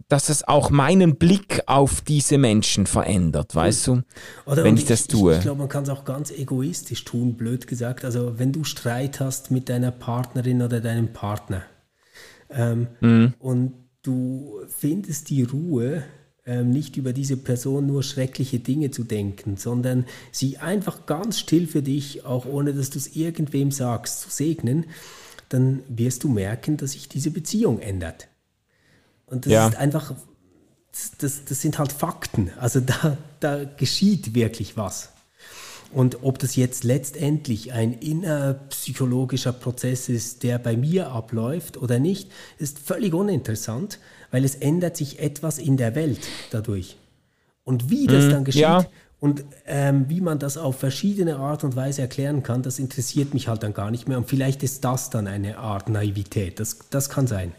dass 0.09 0.29
es 0.29 0.47
auch 0.47 0.69
meinen 0.69 1.15
Blick 1.15 1.63
auf 1.65 2.01
diese 2.01 2.37
Menschen 2.37 2.85
verändert, 2.85 3.55
weißt 3.55 3.87
du? 3.87 4.01
Oder 4.45 4.63
wenn 4.63 4.75
ich, 4.75 4.83
ich 4.83 4.87
das 4.87 5.07
tue. 5.07 5.31
Ich, 5.31 5.37
ich 5.39 5.43
glaube, 5.43 5.59
man 5.59 5.69
kann 5.69 5.83
es 5.83 5.89
auch 5.89 6.05
ganz 6.05 6.29
egoistisch 6.29 7.03
tun, 7.03 7.35
blöd 7.35 7.65
gesagt. 7.65 8.05
Also 8.05 8.37
wenn 8.37 8.51
du 8.51 8.63
Streit 8.63 9.19
hast 9.19 9.49
mit 9.49 9.69
deiner 9.69 9.89
Partnerin 9.89 10.61
oder 10.61 10.81
deinem 10.81 11.13
Partner 11.13 11.63
ähm, 12.51 12.87
mhm. 13.01 13.33
und 13.39 13.73
du 14.03 14.59
findest 14.67 15.29
die 15.31 15.43
Ruhe, 15.43 16.03
nicht 16.45 16.97
über 16.97 17.13
diese 17.13 17.37
Person 17.37 17.87
nur 17.87 18.03
schreckliche 18.03 18.59
Dinge 18.59 18.91
zu 18.91 19.03
denken, 19.03 19.55
sondern 19.55 20.05
sie 20.31 20.57
einfach 20.57 21.05
ganz 21.05 21.39
still 21.39 21.67
für 21.67 21.81
dich, 21.81 22.25
auch 22.25 22.45
ohne 22.45 22.73
dass 22.73 22.89
du 22.89 22.97
es 22.97 23.15
irgendwem 23.15 23.71
sagst, 23.71 24.21
zu 24.21 24.29
segnen, 24.29 24.85
dann 25.47 25.83
wirst 25.87 26.23
du 26.23 26.29
merken, 26.29 26.77
dass 26.77 26.93
sich 26.93 27.07
diese 27.07 27.31
Beziehung 27.31 27.79
ändert. 27.79 28.27
Und 29.25 29.45
das 29.45 29.53
ja. 29.53 29.67
ist 29.67 29.77
einfach, 29.77 30.15
das, 31.19 31.45
das 31.45 31.61
sind 31.61 31.79
halt 31.79 31.91
Fakten. 31.91 32.51
Also 32.59 32.81
da, 32.81 33.17
da 33.39 33.63
geschieht 33.63 34.35
wirklich 34.35 34.75
was. 34.75 35.09
Und 35.93 36.23
ob 36.23 36.39
das 36.39 36.55
jetzt 36.55 36.83
letztendlich 36.83 37.71
ein 37.71 37.93
innerpsychologischer 37.93 39.53
Prozess 39.53 40.09
ist, 40.09 40.41
der 40.43 40.57
bei 40.57 40.75
mir 40.75 41.11
abläuft 41.11 41.77
oder 41.77 41.99
nicht, 41.99 42.31
ist 42.57 42.79
völlig 42.79 43.13
uninteressant, 43.13 43.99
weil 44.33 44.43
es 44.43 44.55
ändert 44.55 44.97
sich 44.97 45.19
etwas 45.19 45.59
in 45.59 45.77
der 45.77 45.93
Welt 45.93 46.27
dadurch. 46.49 46.97
Und 47.63 47.91
wie 47.91 48.07
das 48.07 48.25
mhm, 48.25 48.29
dann 48.31 48.43
geschieht 48.43 48.63
ja. 48.63 48.85
und 49.19 49.45
ähm, 49.67 50.05
wie 50.09 50.21
man 50.21 50.39
das 50.39 50.57
auf 50.57 50.79
verschiedene 50.79 51.35
Art 51.35 51.63
und 51.63 51.75
Weise 51.75 52.01
erklären 52.01 52.41
kann, 52.41 52.63
das 52.63 52.79
interessiert 52.79 53.35
mich 53.35 53.47
halt 53.47 53.61
dann 53.61 53.75
gar 53.75 53.91
nicht 53.91 54.07
mehr. 54.07 54.17
Und 54.17 54.27
vielleicht 54.27 54.63
ist 54.63 54.83
das 54.83 55.11
dann 55.11 55.27
eine 55.27 55.59
Art 55.59 55.87
Naivität. 55.87 56.59
Das, 56.59 56.79
das 56.89 57.09
kann 57.09 57.27
sein. 57.27 57.53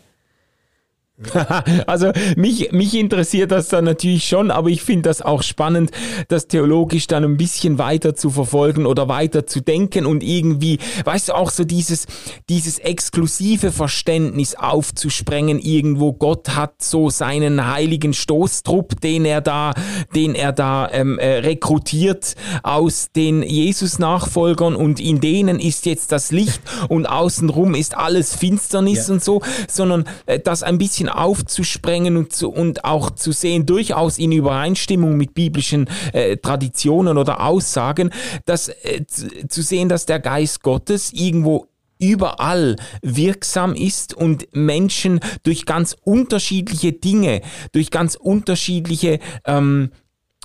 also 1.87 2.11
mich, 2.37 2.73
mich 2.73 2.95
interessiert 2.95 3.53
das 3.53 3.69
dann 3.69 3.85
natürlich 3.85 4.27
schon, 4.27 4.51
aber 4.51 4.69
ich 4.69 4.83
finde 4.83 5.03
das 5.03 5.23
auch 5.23 5.43
spannend, 5.43 5.93
das 6.27 6.49
theologisch 6.49 7.07
dann 7.07 7.23
ein 7.23 7.37
bisschen 7.37 7.79
weiter 7.79 8.17
zu 8.17 8.31
verfolgen 8.31 8.85
oder 8.85 9.09
weiter 9.09 9.47
zu 9.47 9.61
denken 9.61 10.07
und 10.07 10.25
irgendwie, 10.25 10.79
weißt 11.05 11.29
du, 11.29 11.35
auch 11.35 11.51
so 11.51 11.63
dieses, 11.63 12.07
dieses 12.49 12.81
exklusive 12.81 13.71
Verständnis 13.71 14.57
aufzusprengen 14.57 15.61
irgendwo. 15.61 16.13
Gott 16.13 16.57
hat 16.57 16.83
so 16.83 17.11
seinen 17.11 17.73
heiligen 17.73 18.13
Stoßtrupp, 18.13 19.01
den 19.01 19.25
er 19.25 19.41
da, 19.41 19.73
den 20.17 20.35
er 20.35 20.51
da 20.51 20.91
ähm, 20.91 21.21
äh, 21.21 21.39
rekrutiert 21.39 22.35
aus 22.65 23.11
den 23.15 23.45
Jesus-Nachfolgern 23.45 24.75
und 24.75 24.99
in 24.99 25.21
denen 25.21 25.61
ist 25.61 25.87
jetzt 25.87 26.11
das 26.11 26.33
Licht 26.33 26.61
und 26.89 27.07
außenrum 27.07 27.75
ist 27.75 27.97
alles 27.97 28.35
Finsternis 28.35 29.07
ja. 29.07 29.15
und 29.15 29.23
so, 29.23 29.43
sondern 29.69 30.07
äh, 30.27 30.41
das 30.41 30.65
ein 30.65 30.79
bisschen 30.79 31.04
bisschen 31.05 31.09
aufzusprengen 31.09 32.17
und, 32.17 32.33
zu, 32.33 32.51
und 32.51 32.85
auch 32.85 33.11
zu 33.11 33.33
sehen, 33.33 33.67
durchaus 33.67 34.19
in 34.19 34.33
Übereinstimmung 34.33 35.17
mit 35.17 35.35
biblischen 35.35 35.89
äh, 36.13 36.37
Traditionen 36.37 37.19
oder 37.19 37.41
Aussagen, 37.41 38.11
dass, 38.47 38.69
äh, 38.69 39.05
zu 39.07 39.63
sehen, 39.63 39.89
dass 39.89 40.07
der 40.07 40.21
Geist 40.21 40.63
Gottes 40.63 41.13
irgendwo 41.13 41.69
überall 41.99 42.77
wirksam 43.03 43.75
ist 43.75 44.15
und 44.15 44.49
Menschen 44.53 45.21
durch 45.43 45.65
ganz 45.65 45.97
unterschiedliche 46.03 46.93
Dinge, 46.93 47.41
durch 47.73 47.91
ganz 47.91 48.17
unterschiedliche 48.17 49.21
ähm, 49.47 49.91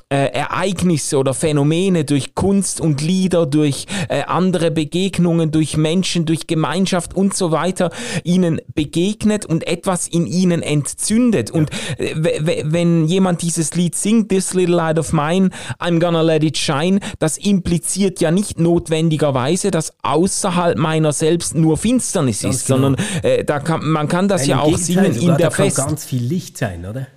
äh, 0.09 0.25
Ereignisse 0.33 1.17
oder 1.17 1.33
Phänomene, 1.33 2.03
durch 2.03 2.33
Kunst 2.33 2.81
und 2.81 3.01
Lieder, 3.01 3.45
durch 3.45 3.85
äh, 4.09 4.23
andere 4.23 4.71
Begegnungen, 4.71 5.51
durch 5.51 5.77
Menschen, 5.77 6.25
durch 6.25 6.47
Gemeinschaft 6.47 7.15
und 7.15 7.35
so 7.35 7.51
weiter 7.51 7.91
ihnen 8.23 8.59
begegnet 8.73 9.45
und 9.45 9.67
etwas 9.67 10.07
in 10.07 10.25
ihnen 10.25 10.63
entzündet. 10.63 11.51
Und 11.51 11.69
äh, 11.97 12.63
wenn 12.65 13.05
jemand 13.05 13.43
dieses 13.43 13.75
Lied 13.75 13.95
singt, 13.95 14.29
This 14.29 14.53
Little 14.55 14.75
Light 14.75 14.97
of 14.97 15.13
Mine, 15.13 15.49
I'm 15.79 15.99
gonna 15.99 16.21
let 16.21 16.43
it 16.43 16.57
shine, 16.57 16.99
das 17.19 17.37
impliziert 17.37 18.19
ja 18.19 18.31
nicht 18.31 18.59
notwendigerweise, 18.59 19.69
dass 19.69 19.93
außerhalb 20.01 20.77
meiner 20.77 21.13
selbst 21.13 21.53
nur 21.53 21.77
Finsternis 21.77 22.41
Ganz 22.41 22.55
ist, 22.55 22.67
genau. 22.67 22.81
sondern 22.81 23.05
äh, 23.21 23.43
da 23.43 23.59
kann, 23.59 23.87
man 23.87 24.07
kann 24.07 24.27
das 24.27 24.41
Nein, 24.41 24.49
ja 24.49 24.61
auch 24.61 24.77
singen 24.77 25.15
in 25.15 25.37
der 25.37 25.51
Fest. 25.51 25.77
Ganz 25.77 26.03
viel 26.03 26.23
Licht 26.23 26.57
sein, 26.57 26.85
oder? 26.85 27.07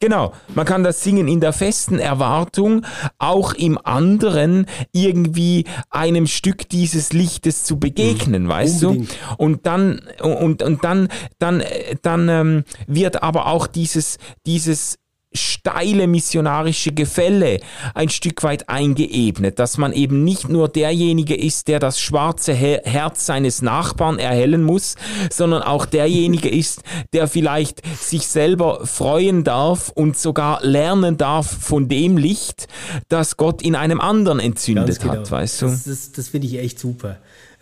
Genau, 0.00 0.32
man 0.54 0.64
kann 0.64 0.82
das 0.82 1.04
singen 1.04 1.28
in 1.28 1.40
der 1.40 1.52
festen 1.52 1.98
Erwartung, 1.98 2.86
auch 3.18 3.52
im 3.52 3.78
anderen 3.84 4.64
irgendwie 4.92 5.66
einem 5.90 6.26
Stück 6.26 6.70
dieses 6.70 7.12
Lichtes 7.12 7.64
zu 7.64 7.78
begegnen, 7.78 8.44
mhm. 8.44 8.48
weißt 8.48 8.84
Unbedingt. 8.84 9.10
du? 9.10 9.34
Und 9.36 9.66
dann 9.66 10.00
und 10.22 10.62
und 10.62 10.84
dann 10.84 11.08
dann 11.38 11.62
dann 12.00 12.28
ähm, 12.30 12.64
wird 12.86 13.22
aber 13.22 13.46
auch 13.46 13.66
dieses 13.66 14.16
dieses 14.46 14.98
steile 15.32 16.06
missionarische 16.06 16.92
Gefälle 16.92 17.60
ein 17.94 18.08
Stück 18.08 18.42
weit 18.42 18.68
eingeebnet, 18.68 19.58
dass 19.58 19.78
man 19.78 19.92
eben 19.92 20.24
nicht 20.24 20.48
nur 20.48 20.68
derjenige 20.68 21.36
ist, 21.36 21.68
der 21.68 21.78
das 21.78 22.00
schwarze 22.00 22.52
Herz 22.52 23.26
seines 23.26 23.62
Nachbarn 23.62 24.18
erhellen 24.18 24.64
muss, 24.64 24.96
sondern 25.30 25.62
auch 25.62 25.86
derjenige 25.86 26.48
ist, 26.48 26.82
der 27.12 27.28
vielleicht 27.28 27.82
sich 27.96 28.26
selber 28.26 28.86
freuen 28.86 29.44
darf 29.44 29.90
und 29.90 30.18
sogar 30.18 30.64
lernen 30.64 31.16
darf 31.16 31.46
von 31.46 31.88
dem 31.88 32.16
Licht, 32.16 32.66
das 33.08 33.36
Gott 33.36 33.62
in 33.62 33.76
einem 33.76 34.00
anderen 34.00 34.40
entzündet 34.40 35.00
genau. 35.00 35.12
hat, 35.12 35.30
weißt 35.30 35.62
du? 35.62 35.66
Das, 35.66 35.84
das, 35.84 36.12
das 36.12 36.28
finde 36.28 36.48
ich 36.48 36.58
echt 36.58 36.80
super. 36.80 37.18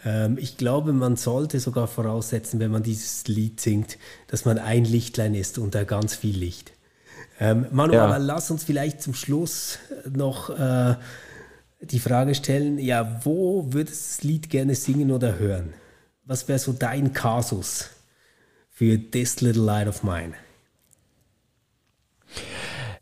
Ähm, 0.07 0.39
ich 0.41 0.57
glaube, 0.57 0.93
man 0.93 1.16
sollte 1.16 1.61
sogar 1.61 1.87
voraussetzen, 1.87 2.61
wenn 2.61 2.71
man 2.71 2.83
dieses 2.83 3.27
Lied 3.27 3.61
singt, 3.61 3.99
dass 4.29 4.45
man 4.45 4.59
ein 4.59 4.85
Lichtlein 4.85 5.35
ist 5.35 5.59
unter 5.59 5.85
ganz 5.85 6.14
viel 6.14 6.37
Licht. 6.37 6.73
Ähm, 7.41 7.66
Manu, 7.70 7.95
ja. 7.95 8.05
aber 8.05 8.18
lass 8.18 8.51
uns 8.51 8.64
vielleicht 8.64 9.01
zum 9.01 9.14
Schluss 9.14 9.78
noch 10.09 10.51
äh, 10.51 10.97
die 11.80 12.01
Frage 12.01 12.34
stellen, 12.34 12.78
ja, 12.78 13.20
wo 13.24 13.72
würdest 13.72 14.03
du 14.03 14.09
das 14.16 14.22
Lied 14.24 14.51
gerne 14.51 14.74
singen 14.74 15.12
oder 15.12 15.39
hören? 15.39 15.74
Was 16.24 16.49
wäre 16.49 16.59
so 16.59 16.72
dein 16.72 17.12
Kasus 17.12 17.91
für 18.70 18.99
This 18.99 19.41
Little 19.41 19.62
Light 19.62 19.89
of 19.89 20.03
Mine? 20.03 20.34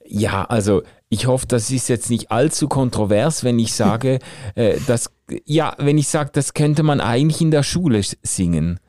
Ja, 0.04 0.44
also 0.44 0.82
ich 1.08 1.26
hoffe, 1.26 1.46
das 1.46 1.70
ist 1.70 1.88
jetzt 1.88 2.10
nicht 2.10 2.30
allzu 2.30 2.68
kontrovers, 2.68 3.42
wenn 3.42 3.58
ich 3.58 3.74
sage, 3.74 4.18
äh, 4.54 4.78
dass, 4.86 5.10
ja, 5.44 5.74
wenn 5.78 5.98
ich 5.98 6.08
sage, 6.08 6.30
das 6.32 6.54
könnte 6.54 6.82
man 6.82 7.00
eigentlich 7.00 7.40
in 7.40 7.50
der 7.50 7.62
Schule 7.62 8.00
singen. 8.22 8.80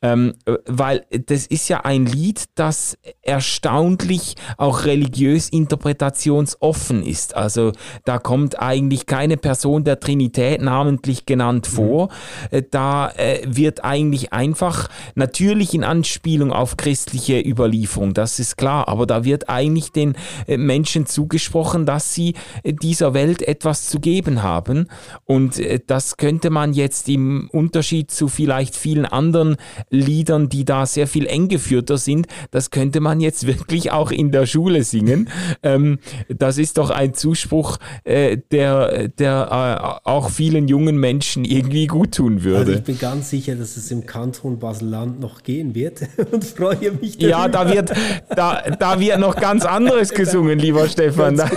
Ähm, 0.00 0.34
weil 0.66 1.04
das 1.26 1.46
ist 1.46 1.68
ja 1.68 1.80
ein 1.80 2.06
Lied, 2.06 2.44
das 2.54 2.96
erstaunlich 3.22 4.36
auch 4.56 4.84
religiös 4.84 5.48
interpretationsoffen 5.48 7.02
ist. 7.04 7.34
Also 7.34 7.72
da 8.04 8.18
kommt 8.18 8.60
eigentlich 8.60 9.06
keine 9.06 9.36
Person 9.36 9.82
der 9.82 9.98
Trinität 9.98 10.62
namentlich 10.62 11.26
genannt 11.26 11.68
mhm. 11.70 11.76
vor. 11.76 12.08
Mhm. 12.52 12.66
Da 12.70 13.10
äh, 13.10 13.40
wird 13.44 13.84
eigentlich 13.84 14.32
einfach 14.32 14.88
natürlich 15.16 15.74
in 15.74 15.82
Anspielung 15.82 16.52
auf 16.52 16.76
christliche 16.76 17.40
Überlieferung, 17.40 18.14
das 18.14 18.38
ist 18.38 18.56
klar, 18.56 18.88
aber 18.88 19.06
da 19.06 19.24
wird 19.24 19.48
eigentlich 19.48 19.90
den 19.90 20.14
äh, 20.46 20.56
Menschen 20.56 21.06
zugesprochen, 21.06 21.86
dass 21.86 22.14
sie 22.14 22.34
äh, 22.62 22.72
dieser 22.72 23.14
Welt 23.14 23.42
etwas 23.42 23.88
zu 23.88 23.98
geben 23.98 24.42
haben. 24.42 24.86
Und 25.24 25.58
äh, 25.58 25.80
das 25.84 26.16
könnte 26.16 26.50
man 26.50 26.72
jetzt 26.72 27.08
im 27.08 27.48
Unterschied 27.52 28.10
zu 28.10 28.28
vielleicht 28.28 28.76
vielen 28.76 29.06
anderen 29.06 29.56
Liedern, 29.90 30.48
die 30.48 30.64
da 30.64 30.86
sehr 30.86 31.06
viel 31.06 31.26
eng 31.26 31.48
geführter 31.48 31.98
sind. 31.98 32.26
Das 32.50 32.70
könnte 32.70 33.00
man 33.00 33.20
jetzt 33.20 33.46
wirklich 33.46 33.90
auch 33.90 34.10
in 34.10 34.32
der 34.32 34.46
Schule 34.46 34.84
singen. 34.84 35.28
Ähm, 35.62 35.98
das 36.28 36.58
ist 36.58 36.78
doch 36.78 36.90
ein 36.90 37.14
Zuspruch, 37.14 37.78
äh, 38.04 38.38
der, 38.50 39.08
der 39.08 40.00
äh, 40.04 40.08
auch 40.08 40.30
vielen 40.30 40.68
jungen 40.68 40.98
Menschen 40.98 41.44
irgendwie 41.44 41.86
gut 41.86 42.14
tun 42.14 42.44
würde. 42.44 42.58
Also 42.58 42.72
ich 42.72 42.82
bin 42.82 42.98
ganz 42.98 43.30
sicher, 43.30 43.54
dass 43.54 43.76
es 43.76 43.90
im 43.90 44.06
Kanton 44.06 44.58
Basel-Land 44.58 45.20
noch 45.20 45.42
gehen 45.42 45.74
wird 45.74 46.02
und 46.32 46.44
freue 46.44 46.92
mich 46.92 47.18
darüber. 47.18 47.30
Ja, 47.30 47.48
da 47.48 47.72
wird, 47.72 47.92
da, 48.34 48.62
da 48.78 49.00
wird 49.00 49.18
noch 49.18 49.36
ganz 49.36 49.64
anderes 49.64 50.10
gesungen, 50.14 50.58
lieber 50.58 50.88
Stefan. 50.88 51.36
Genau. 51.36 51.48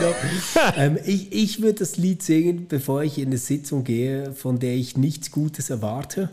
ähm, 0.77 0.97
ich 1.05 1.31
ich 1.31 1.61
würde 1.61 1.79
das 1.79 1.97
Lied 1.97 2.23
singen, 2.23 2.67
bevor 2.67 3.03
ich 3.03 3.17
in 3.17 3.27
eine 3.27 3.37
Sitzung 3.37 3.83
gehe, 3.83 4.33
von 4.33 4.59
der 4.59 4.73
ich 4.73 4.97
nichts 4.97 5.31
Gutes 5.31 5.69
erwarte 5.69 6.29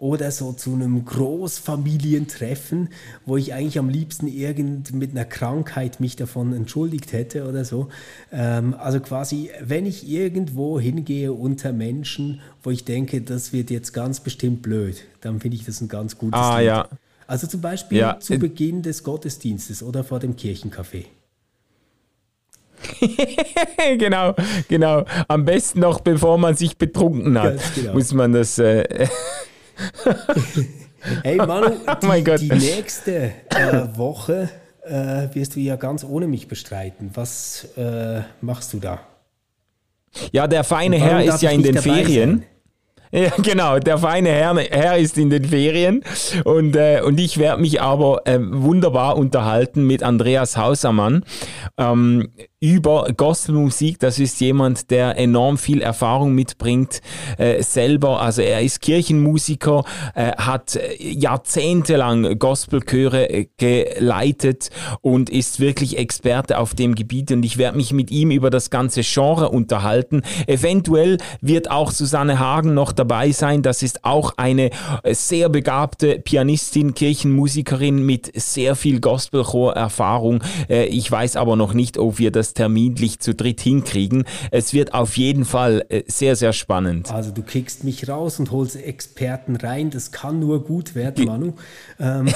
oder 0.00 0.30
so 0.30 0.52
zu 0.52 0.72
einem 0.72 1.04
Großfamilientreffen, 1.04 2.88
wo 3.26 3.36
ich 3.36 3.52
eigentlich 3.52 3.78
am 3.78 3.90
liebsten 3.90 4.26
irgend 4.26 4.92
mit 4.94 5.10
einer 5.10 5.26
Krankheit 5.26 6.00
mich 6.00 6.16
davon 6.16 6.54
entschuldigt 6.54 7.12
hätte 7.12 7.46
oder 7.46 7.66
so. 7.66 7.88
Ähm, 8.32 8.74
also 8.78 9.00
quasi, 9.00 9.50
wenn 9.62 9.84
ich 9.84 10.08
irgendwo 10.08 10.80
hingehe 10.80 11.32
unter 11.32 11.72
Menschen, 11.72 12.40
wo 12.62 12.70
ich 12.70 12.84
denke, 12.84 13.20
das 13.20 13.52
wird 13.52 13.70
jetzt 13.70 13.92
ganz 13.92 14.20
bestimmt 14.20 14.62
blöd, 14.62 15.04
dann 15.20 15.38
finde 15.38 15.58
ich 15.58 15.66
das 15.66 15.82
ein 15.82 15.88
ganz 15.88 16.16
gutes 16.16 16.40
ah, 16.40 16.58
Lied. 16.58 16.66
Ja. 16.66 16.88
Also 17.26 17.46
zum 17.46 17.60
Beispiel 17.60 17.98
ja. 17.98 18.18
zu 18.18 18.38
Beginn 18.38 18.82
des 18.82 19.04
Gottesdienstes 19.04 19.82
oder 19.82 20.02
vor 20.02 20.18
dem 20.18 20.34
Kirchencafé. 20.34 21.04
genau, 23.98 24.34
genau. 24.66 25.04
Am 25.28 25.44
besten 25.44 25.80
noch, 25.80 26.00
bevor 26.00 26.38
man 26.38 26.56
sich 26.56 26.78
betrunken 26.78 27.38
hat, 27.38 27.60
genau. 27.74 27.92
muss 27.92 28.14
man 28.14 28.32
das. 28.32 28.58
Äh, 28.58 29.06
hey 31.22 31.36
Manu, 31.36 31.70
die, 32.02 32.06
oh 32.06 32.36
die 32.36 32.48
nächste 32.48 33.32
äh, 33.50 33.96
Woche 33.96 34.48
äh, 34.84 35.28
wirst 35.34 35.56
du 35.56 35.60
ja 35.60 35.76
ganz 35.76 36.04
ohne 36.04 36.26
mich 36.26 36.48
bestreiten. 36.48 37.10
Was 37.14 37.68
äh, 37.76 38.22
machst 38.40 38.72
du 38.72 38.80
da? 38.80 39.00
Ja, 40.32 40.46
der 40.46 40.64
feine 40.64 40.98
Herr 40.98 41.22
ist 41.22 41.42
ja 41.42 41.50
in 41.50 41.62
den 41.62 41.78
Ferien. 41.78 42.30
Sein? 42.30 42.46
Ja, 43.12 43.30
genau. 43.42 43.80
Der 43.80 43.98
feine 43.98 44.28
Herr, 44.28 44.56
Herr 44.56 44.96
ist 44.96 45.18
in 45.18 45.30
den 45.30 45.44
Ferien 45.44 46.04
und, 46.44 46.76
äh, 46.76 47.00
und 47.04 47.18
ich 47.18 47.38
werde 47.38 47.60
mich 47.60 47.82
aber 47.82 48.24
äh, 48.24 48.38
wunderbar 48.40 49.16
unterhalten 49.16 49.84
mit 49.84 50.04
Andreas 50.04 50.56
Hausermann 50.56 51.24
ähm, 51.76 52.28
über 52.60 53.08
Gospelmusik. 53.16 53.98
Das 53.98 54.18
ist 54.18 54.38
jemand, 54.40 54.90
der 54.90 55.16
enorm 55.16 55.56
viel 55.56 55.80
Erfahrung 55.80 56.34
mitbringt 56.34 57.00
äh, 57.38 57.62
selber. 57.62 58.20
Also 58.20 58.42
er 58.42 58.60
ist 58.60 58.82
Kirchenmusiker, 58.82 59.84
äh, 60.14 60.32
hat 60.36 60.78
jahrzehntelang 60.98 62.38
Gospelchöre 62.38 63.30
äh, 63.30 63.46
geleitet 63.56 64.68
und 65.00 65.30
ist 65.30 65.60
wirklich 65.60 65.96
Experte 65.96 66.58
auf 66.58 66.74
dem 66.74 66.94
Gebiet. 66.94 67.32
Und 67.32 67.44
ich 67.44 67.56
werde 67.56 67.78
mich 67.78 67.94
mit 67.94 68.10
ihm 68.10 68.30
über 68.30 68.50
das 68.50 68.68
ganze 68.68 69.00
Genre 69.00 69.48
unterhalten. 69.48 70.20
Eventuell 70.46 71.16
wird 71.40 71.70
auch 71.70 71.90
Susanne 71.90 72.38
Hagen 72.38 72.74
noch 72.74 72.92
dabei 72.92 73.32
sein. 73.32 73.62
Das 73.62 73.82
ist 73.82 74.04
auch 74.04 74.34
eine 74.36 74.70
äh, 75.02 75.14
sehr 75.14 75.48
begabte 75.48 76.18
Pianistin, 76.18 76.92
Kirchenmusikerin 76.92 78.04
mit 78.04 78.30
sehr 78.38 78.76
viel 78.76 79.00
Gospelchor-Erfahrung. 79.00 80.42
Äh, 80.68 80.84
ich 80.84 81.10
weiß 81.10 81.36
aber 81.36 81.56
noch 81.56 81.72
nicht, 81.72 81.96
ob 81.96 82.18
wir 82.18 82.30
das 82.30 82.49
das 82.50 82.54
terminlich 82.54 83.20
zu 83.20 83.34
dritt 83.34 83.60
hinkriegen. 83.60 84.24
Es 84.50 84.72
wird 84.72 84.94
auf 84.94 85.16
jeden 85.16 85.44
Fall 85.44 85.84
äh, 85.88 86.02
sehr, 86.06 86.36
sehr 86.36 86.52
spannend. 86.52 87.10
Also 87.12 87.30
du 87.30 87.42
kickst 87.42 87.84
mich 87.84 88.08
raus 88.08 88.38
und 88.38 88.50
holst 88.50 88.76
Experten 88.76 89.56
rein. 89.56 89.90
Das 89.90 90.12
kann 90.12 90.40
nur 90.40 90.64
gut 90.64 90.94
werden, 90.94 91.24
Manu. 91.24 91.54
Ähm, 92.02 92.28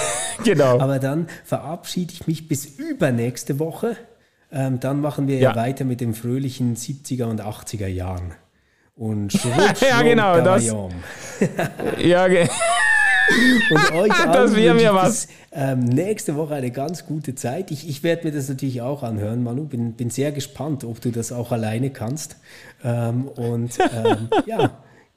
genau. 0.45 0.79
Aber 0.79 0.99
dann 0.99 1.27
verabschiede 1.43 2.13
ich 2.13 2.27
mich 2.27 2.49
bis 2.49 2.67
übernächste 2.67 3.59
Woche. 3.59 3.97
Ähm, 4.53 4.79
dann 4.79 5.01
machen 5.01 5.27
wir 5.27 5.39
ja. 5.39 5.51
ja. 5.51 5.57
weiter 5.57 5.87
mit 5.87 6.03
den 6.03 6.13
fröhlichen 6.13 6.77
70er 6.77 7.25
und 7.25 7.41
80er 7.41 7.87
Jahren. 7.87 8.35
Und 8.95 9.33
ja, 9.81 10.03
genau, 10.03 10.43
das. 10.43 10.67
ja, 11.99 12.29
genau. 12.29 12.51
Und 13.71 13.93
euch 13.93 14.13
das 14.25 14.55
wäre 14.55 14.75
mir 14.75 14.95
was. 14.95 15.29
ähm, 15.53 15.81
nächste 15.81 16.37
Woche 16.37 16.55
eine 16.55 16.71
ganz 16.71 17.07
gute 17.07 17.35
Zeit. 17.35 17.71
Ich, 17.71 17.89
ich 17.89 18.03
werde 18.03 18.27
mir 18.27 18.33
das 18.33 18.49
natürlich 18.49 18.83
auch 18.83 19.03
anhören, 19.03 19.43
Manu. 19.43 19.65
Bin, 19.65 19.93
bin 19.93 20.11
sehr 20.11 20.33
gespannt, 20.33 20.85
ob 20.85 21.01
du 21.01 21.11
das 21.11 21.33
auch 21.33 21.53
alleine 21.53 21.91
kannst. 21.91 22.37
Ähm, 22.83 23.29
und 23.29 23.79
ähm, 23.79 24.29
ja, 24.47 24.71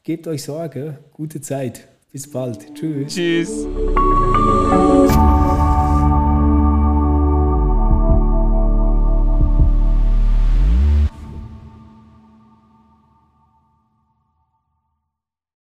gebt 0.04 0.28
euch 0.28 0.44
Sorge. 0.44 0.98
Gute 1.14 1.42
Zeit. 1.42 1.88
Bis 2.12 2.32
bald. 2.32 2.74
Tschüss. 2.74 3.14
Tschüss. 3.14 3.68